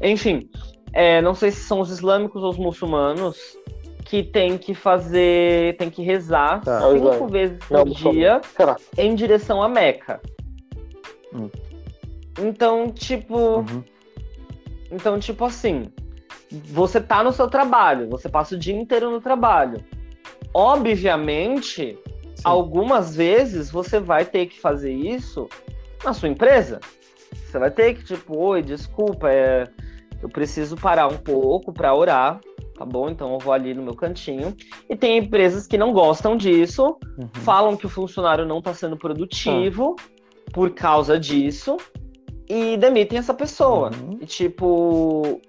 [0.00, 0.48] Enfim,
[0.92, 3.36] é, não sei se são os islâmicos ou os muçulmanos
[4.04, 6.76] que tem que fazer, tem que rezar Tá.
[6.76, 7.26] É cinco islâmico.
[7.26, 8.14] vezes Não, por muçulmano.
[8.20, 8.40] dia
[8.96, 10.20] em direção a Meca.
[11.34, 11.50] Hum.
[12.40, 13.82] Então, tipo, Uhum.
[14.92, 15.90] então, tipo assim,
[16.52, 19.84] você tá no seu trabalho, você passa o dia inteiro no trabalho.
[20.54, 21.98] Obviamente,
[22.34, 22.42] Sim.
[22.44, 25.48] algumas vezes você vai ter que fazer isso
[26.04, 26.80] na sua empresa.
[27.46, 29.64] Você vai ter que, tipo, oi, desculpa, é,
[30.22, 32.40] eu preciso parar um pouco para orar,
[32.76, 33.08] tá bom?
[33.08, 34.54] Então eu vou ali no meu cantinho.
[34.88, 37.28] E tem empresas que não gostam disso, Uhum.
[37.34, 39.96] falam que o funcionário não está sendo produtivo
[40.52, 41.76] por causa disso
[42.48, 43.90] e demitem essa pessoa.
[43.90, 44.18] Uhum.
[44.20, 45.40] E tipo,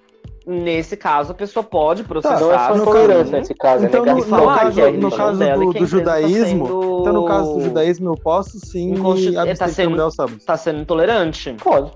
[0.49, 2.39] nesse caso a pessoa pode processar.
[2.39, 5.53] Não é só no nesse caso, Então, é no, no caso, é no caso dela
[5.57, 9.29] do, do empresa tá judaísmo, sendo- então no caso do judaísmo eu posso sim Inconsti-
[9.29, 10.43] me tá abster de sendo- aos sábados.
[10.43, 11.53] Tá sendo intolerante?
[11.63, 11.91] Pode.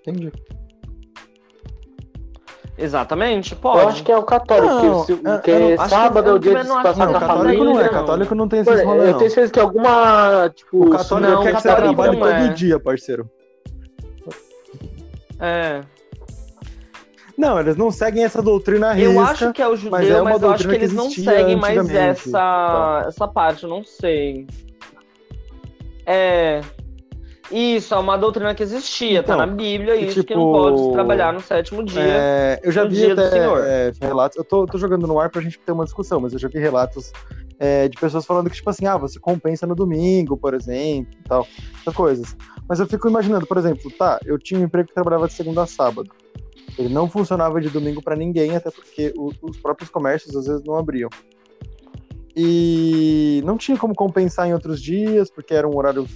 [0.00, 0.30] Entendi.
[2.76, 3.78] Exatamente, pode.
[3.82, 4.74] Eu acho que é o católico,
[5.22, 7.16] Não, que, eu- eu é sábado é o dia de não se passar Não, com
[7.18, 7.54] a não é.
[7.56, 7.88] família.
[7.88, 9.18] Católico não tem esses Mano, rolê, eu não.
[9.18, 12.46] tenho certeza que alguma, tipo, O católico Não, quer que você trabalhe não é.
[12.48, 13.30] todo dia, parceiro.
[15.38, 15.80] É.
[17.42, 19.24] Não, eles não seguem essa doutrina Eu risca.
[19.24, 20.92] acho que é o judeu, mas mas, é uma eu acho que doutrina que eles
[20.92, 24.46] não seguem mais essa, essa parte, eu não sei.
[26.06, 26.60] É.
[27.50, 30.92] Isso, é uma doutrina que existia, Então, tá na Bíblia, isso que tipo, não pode
[30.92, 32.00] trabalhar no sétimo dia.
[32.00, 34.38] É, eu já vi até é, relatos.
[34.38, 36.60] Eu tô, tô jogando no ar pra gente ter uma discussão, mas eu já vi
[36.60, 37.12] relatos
[37.58, 41.28] é, de pessoas falando que, tipo assim, ah, você compensa no domingo, por exemplo, e
[41.28, 41.46] tal,
[41.80, 42.36] essas coisas.
[42.68, 45.64] Mas eu fico imaginando, por exemplo, tá, eu tinha um emprego que trabalhava de segunda
[45.64, 46.08] a sábado.
[46.78, 50.64] Ele não funcionava de domingo pra ninguém, até porque o- os próprios comércios às vezes
[50.64, 51.10] não abriam.
[52.34, 56.06] E não tinha como compensar em outros dias, porque era um horário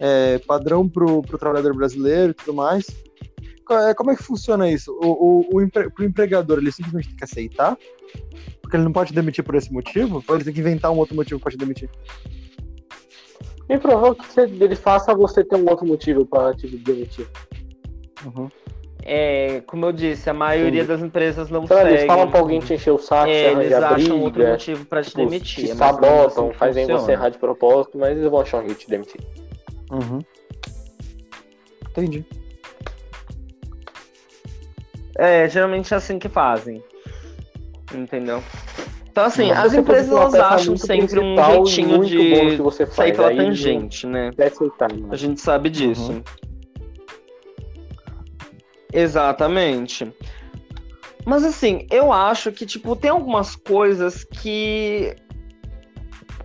[0.00, 2.86] é, padrão pro, pro trabalhador brasileiro e tudo mais.
[3.88, 4.92] É, Como é que funciona isso?
[5.00, 7.78] O, o, o empre, empregador, ele simplesmente tem que aceitar?
[8.60, 10.24] Porque ele não pode demitir por esse motivo?
[10.26, 11.88] Ou ele tem que inventar um outro motivo pra te demitir?
[13.68, 17.28] Me provoca que ele faça você ter um outro motivo pra te demitir.
[18.24, 18.48] Uhum.
[19.02, 21.86] É, como eu disse, a maioria das empresas não lá, seguem.
[21.92, 24.84] eles falam pra alguém te encher o saco, É, você eles acham outro briga, motivo
[24.84, 25.64] pra te tipo, demitir.
[25.64, 27.12] te é sabotam, assim fazem você funciona.
[27.12, 29.20] errar de propósito, mas eles vão achar um jeito de te demitir.
[29.90, 30.20] Uhum.
[31.90, 32.24] Entendi.
[35.16, 36.82] É, geralmente é assim que fazem.
[37.92, 38.42] Entendeu?
[39.10, 41.34] Então, assim, Não, as você empresas elas acham sempre um
[41.66, 44.30] jeitinho de que você sair pela aí tangente, né?
[44.38, 45.08] É aceitável.
[45.10, 46.22] A gente sabe disso.
[48.92, 50.12] Exatamente.
[51.24, 55.14] Mas assim, eu acho que, tipo, tem algumas coisas que.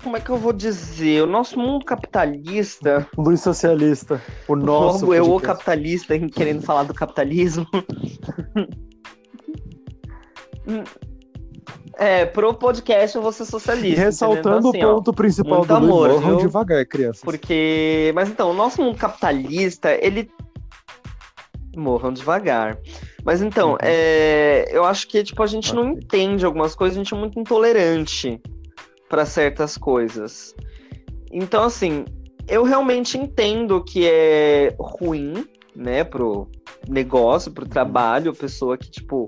[0.04, 1.24] Como é que eu vou dizer?
[1.24, 3.08] O nosso mundo capitalista.
[3.18, 4.22] Luiz Socialista.
[4.48, 5.06] O nosso.
[5.06, 7.66] Logo, eu, o capitalista, querendo falar do capitalismo.
[11.98, 14.02] é, pro podcast eu vou ser socialista.
[14.02, 14.58] ressaltando?
[14.60, 16.48] Então, assim, ó, o ponto principal muito do Luiz, amor, morram viu?
[16.48, 17.24] devagar, crianças.
[17.24, 18.12] Porque.
[18.14, 20.30] Mas então, o nosso mundo capitalista, ele.
[21.76, 22.78] Morram devagar.
[23.24, 23.78] Mas então, Uhum.
[23.82, 27.40] é, eu acho que tipo, a gente não entende algumas coisas, a gente é muito
[27.40, 28.42] intolerante
[29.10, 30.56] para certas coisas.
[31.32, 32.06] Então, assim,
[32.48, 36.48] eu realmente entendo que é ruim, né, pro
[36.88, 39.28] negócio, pro trabalho, pessoa que, tipo,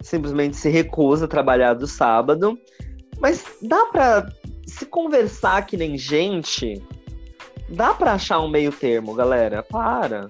[0.00, 2.58] simplesmente se recusa a trabalhar do sábado.
[3.18, 4.28] Mas dá pra
[4.66, 6.82] se conversar que nem gente,
[7.68, 9.62] dá pra achar um meio termo, galera.
[9.62, 10.28] Para.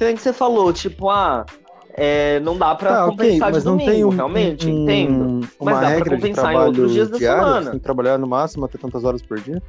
[0.00, 1.44] Que nem que você falou, tipo, ah,
[1.92, 5.24] é, não dá pra Tá, compensar mas de não domingo, tem um, realmente, um- entendo.
[5.60, 7.60] uma Mas dá pra regra de compensar em outros dias da diário, semana.
[7.64, 9.62] Você tem que trabalhar no máximo até tantas horas por dia,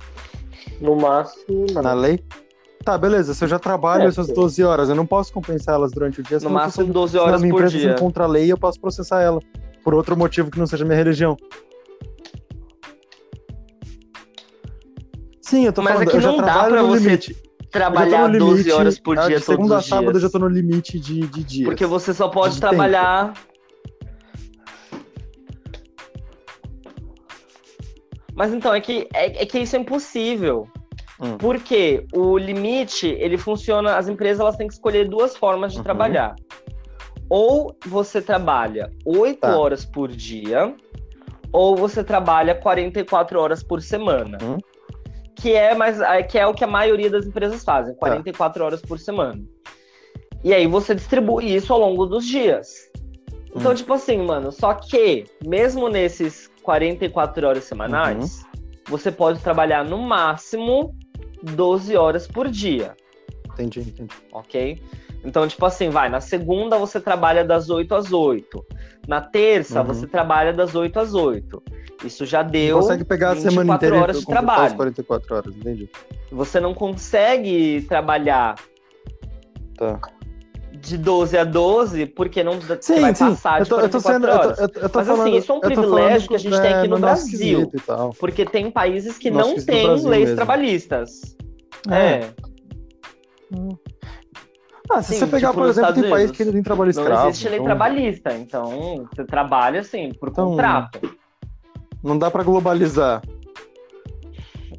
[0.79, 1.81] No máximo, não.
[1.81, 2.23] na lei.
[2.85, 4.33] Tá, beleza, se eu já trabalho É, essas sim.
[4.33, 6.39] 12 horas, eu não posso compensar elas durante o dia.
[6.39, 7.93] No máximo eu 12 senão a horas minha por empresa dia.
[7.97, 9.41] se contra a lei eu posso processar ela.
[9.83, 11.35] Por outro motivo que não seja minha religião.
[15.41, 17.03] Sim, eu tô Mas falando, é que eu já não dá trabalho pra no você
[17.03, 17.35] limite.
[17.71, 20.39] Trabalhar no 12 limite, horas por ah, dia de segunda a sábado eu já tô
[20.39, 21.65] no limite de, de dias.
[21.65, 23.33] Porque você só pode de trabalhar.
[28.33, 30.67] Mas então, é que, é, é que isso é impossível.
[31.19, 31.37] Hum.
[31.37, 33.95] Porque o limite, ele funciona.
[33.95, 35.83] As empresas elas têm que escolher duas formas de Uhum.
[35.83, 36.35] trabalhar.
[37.29, 39.57] Ou você trabalha 8 Tá.
[39.57, 40.75] horas por dia,
[41.53, 44.37] ou você trabalha 44 horas por semana.
[44.41, 44.57] Uhum.
[45.41, 45.97] Que, é mais,
[46.29, 47.73] que é o que a maioria das empresas Tá.
[47.73, 49.41] fazem, 44 horas por semana.
[50.43, 52.89] E aí você distribui isso ao longo dos dias.
[53.55, 53.75] Então, hum.
[53.75, 58.49] tipo assim, mano, só que, mesmo nesses 44 horas semanais, uhum.
[58.87, 60.95] você pode trabalhar no máximo
[61.43, 62.95] 12 horas por dia.
[63.53, 64.15] Entendi, entendi.
[64.31, 64.81] Ok?
[65.23, 68.65] Então, tipo assim, vai, na segunda você trabalha das 8 às 8.
[69.07, 69.87] Na terça, uhum.
[69.87, 71.63] você trabalha das 8 às 8.
[72.03, 72.77] Isso já deu.
[72.77, 74.75] Você consegue pegar a semana inteira horas de trabalho.
[74.75, 75.89] 44 horas, entendi.
[76.31, 78.55] Você não consegue trabalhar
[79.77, 79.99] tá.
[80.71, 83.25] de 12 a 12, porque não sim, vai sim.
[83.25, 84.59] passar de eu tô, 44 eu tô sendo, horas.
[84.59, 86.61] Eu tô, eu tô Mas assim, falando, assim, isso é um privilégio que a gente
[86.61, 87.71] tem aqui no, no Brasil.
[88.19, 90.35] Porque tem países que não têm leis mesmo.
[90.35, 91.35] trabalhistas.
[91.89, 91.95] É.
[91.95, 92.33] é.
[93.53, 93.69] Hum.
[94.93, 97.21] Ah, se Sim, você pegar, tipo, por exemplo, tem país que ainda tem trabalho escravo.
[97.21, 97.65] Não existe lei então...
[97.65, 100.99] trabalhista, então você trabalha assim, por então, contrato.
[102.03, 103.21] Não dá para globalizar.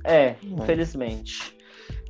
[0.05, 1.57] É, é, infelizmente.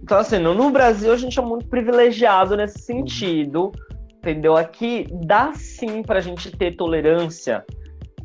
[0.02, 3.70] Então, assim, no Brasil a gente é muito privilegiado nesse sentido,
[4.16, 4.56] entendeu?
[4.56, 7.64] Aqui dá sim pra gente ter tolerância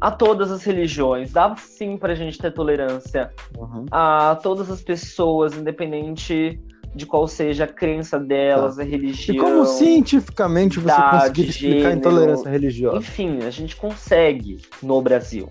[0.02, 3.86] a todas as religiões, dá sim pra gente ter tolerância uhum.
[3.92, 6.60] a todas as pessoas, independente
[6.96, 8.82] de qual seja a crença delas, tá.
[8.82, 9.36] a religião.
[9.36, 12.98] E como cientificamente você conseguir explicar gênero, a intolerância religiosa?
[12.98, 15.50] Enfim, a gente consegue no Brasil.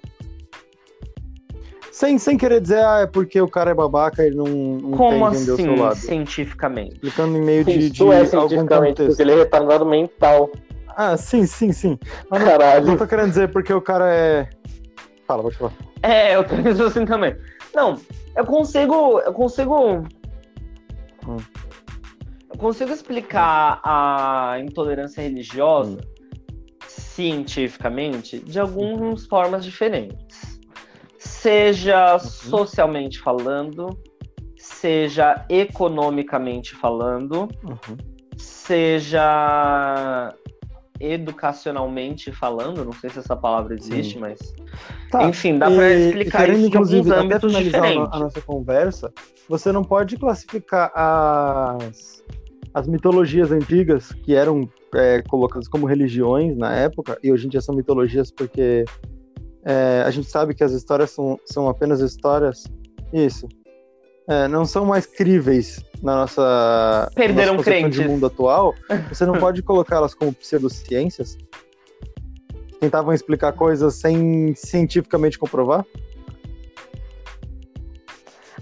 [1.97, 5.31] Sem, sem querer dizer, ah, é porque o cara é babaca e não, não Como
[5.31, 5.97] tem, assim, o seu lado.
[5.97, 6.95] cientificamente?
[6.97, 10.51] Explicando em meio de, de é cientificamente, porque ele é retardado mental.
[10.89, 11.99] Ah, sim, sim, sim.
[12.31, 12.83] Mas Caralho.
[12.83, 14.47] Não, não tô querendo dizer porque o cara é...
[15.27, 15.73] Fala, pode falar.
[16.03, 17.35] É, eu penso assim também.
[17.75, 17.99] Não,
[18.37, 20.05] eu consigo, eu consigo
[21.27, 21.37] Hum.
[22.51, 26.87] Eu consigo explicar a intolerância religiosa hum.
[26.87, 30.61] cientificamente de algumas formas diferentes.
[31.19, 32.19] Seja uhum.
[32.21, 33.99] socialmente falando,
[34.57, 37.97] seja economicamente falando, uhum.
[38.37, 40.35] seja
[41.01, 44.21] educacionalmente falando, não sei se essa palavra existe, Sim.
[44.21, 44.55] mas
[45.11, 45.25] tá.
[45.25, 48.09] enfim, dá para explicar isso em alguns âmbitos diferentes.
[48.13, 49.13] A, a nossa conversa,
[49.49, 52.23] você não pode classificar as,
[52.75, 57.61] as mitologias antigas que eram é, colocadas como religiões na época e hoje em dia
[57.61, 58.85] são mitologias porque
[59.65, 62.65] é, a gente sabe que as histórias são, são apenas histórias.
[63.13, 63.49] Isso.
[64.29, 67.99] É, não são mais críveis na nossa, Perderam nossa crentes.
[67.99, 68.75] de mundo atual,
[69.09, 71.39] você não pode colocá-las como pseudociências.
[72.81, 75.85] Tentavam explicar coisas sem cientificamente comprovar?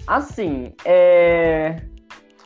[0.07, 1.81] Assim, é.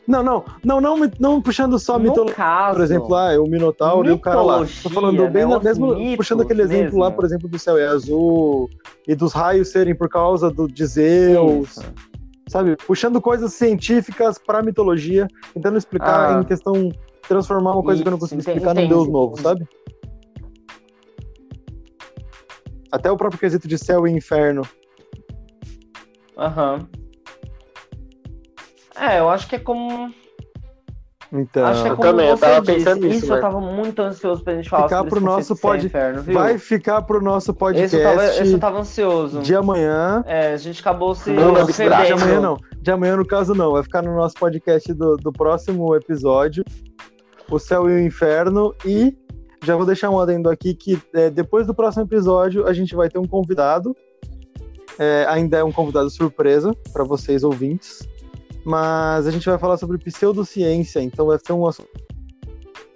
[0.08, 2.36] Não, não, não, não, não puxando só mitologia.
[2.72, 4.66] Por exemplo, ah, o Minotauro e o cara lá.
[4.82, 7.00] Tô falando bem né, mesmo puxando aquele exemplo mesmo.
[7.00, 8.68] lá, por exemplo, do céu é azul
[9.08, 11.78] e dos raios serem por causa do, de Zeus.
[11.78, 12.09] Isso
[12.49, 12.76] sabe?
[12.76, 16.91] Puxando coisas científicas para mitologia, tentando explicar ah, em questão
[17.27, 19.65] transformar uma coisa que eu não consigo explicar num Deus novo, sabe?
[22.91, 24.63] Até o próprio quesito de céu e inferno.
[26.35, 26.80] Aham.
[26.80, 26.99] Uhum.
[28.99, 30.13] É, eu acho que é como
[31.31, 33.18] então, Acho que é eu também, eu tava disse, pensando nisso.
[33.18, 33.38] Isso mas...
[33.38, 35.85] eu tava muito ansioso pra gente falar ficar sobre pro nosso pod...
[35.85, 36.34] inferno, viu?
[36.34, 37.95] Vai ficar pro nosso podcast.
[37.95, 39.39] Esse eu, tava, esse eu tava ansioso.
[39.41, 40.23] De amanhã.
[40.26, 41.30] É, a gente acabou se.
[41.31, 41.84] Não, não, de
[42.14, 42.57] amanhã não.
[42.81, 43.73] De amanhã, no caso, não.
[43.73, 46.64] Vai ficar no nosso podcast do, do próximo episódio.
[47.49, 48.73] O Céu e o Inferno.
[48.84, 49.15] E
[49.64, 53.07] já vou deixar um adendo aqui que é, depois do próximo episódio a gente vai
[53.07, 53.95] ter um convidado.
[54.97, 57.99] É, ainda é um convidado surpresa para vocês ouvintes
[58.64, 61.90] mas a gente vai falar sobre pseudociência, então vai ser um assunto.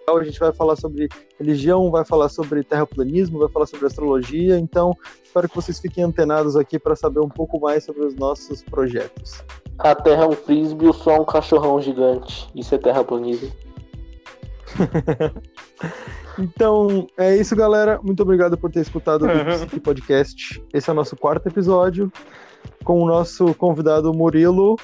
[0.08, 1.08] A gente vai falar sobre
[1.40, 6.58] religião, vai falar sobre terraplanismo, vai falar sobre astrologia, então espero que vocês fiquem antenados
[6.58, 9.44] aqui para saber um pouco mais sobre os nossos projetos.
[9.80, 12.50] A Terra é um frisbee, o Sol é um cachorrão gigante.
[12.54, 13.52] Isso é terraplanismo.
[16.38, 18.00] então, é isso, galera.
[18.04, 19.26] Muito obrigado por ter escutado
[19.74, 20.64] o podcast.
[20.74, 22.12] Esse é o nosso quarto episódio
[22.84, 24.76] com o nosso convidado Murilo.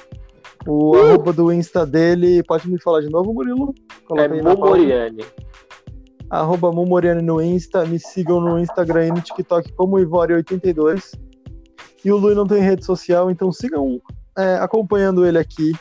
[0.66, 1.02] O uh!
[1.02, 3.74] arroba do Insta dele, pode me falar de novo, Murilo?
[4.06, 5.24] Coloca é Mumoriane.
[6.28, 11.18] Arroba Mumoriane no Insta, me sigam no Instagram e no TikTok como Ivore82.
[12.04, 14.00] E o Lui não tem rede social, então sigam
[14.38, 15.72] é, acompanhando ele aqui.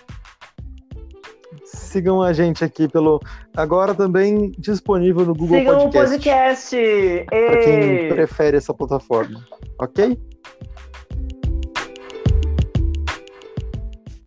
[1.65, 3.19] Sigam a gente aqui pelo.
[3.55, 6.65] Agora também disponível no Google sigam Podcast.
[6.65, 7.25] Sigam o podcast!
[7.29, 9.45] Para quem prefere essa plataforma.
[9.79, 10.19] Ok?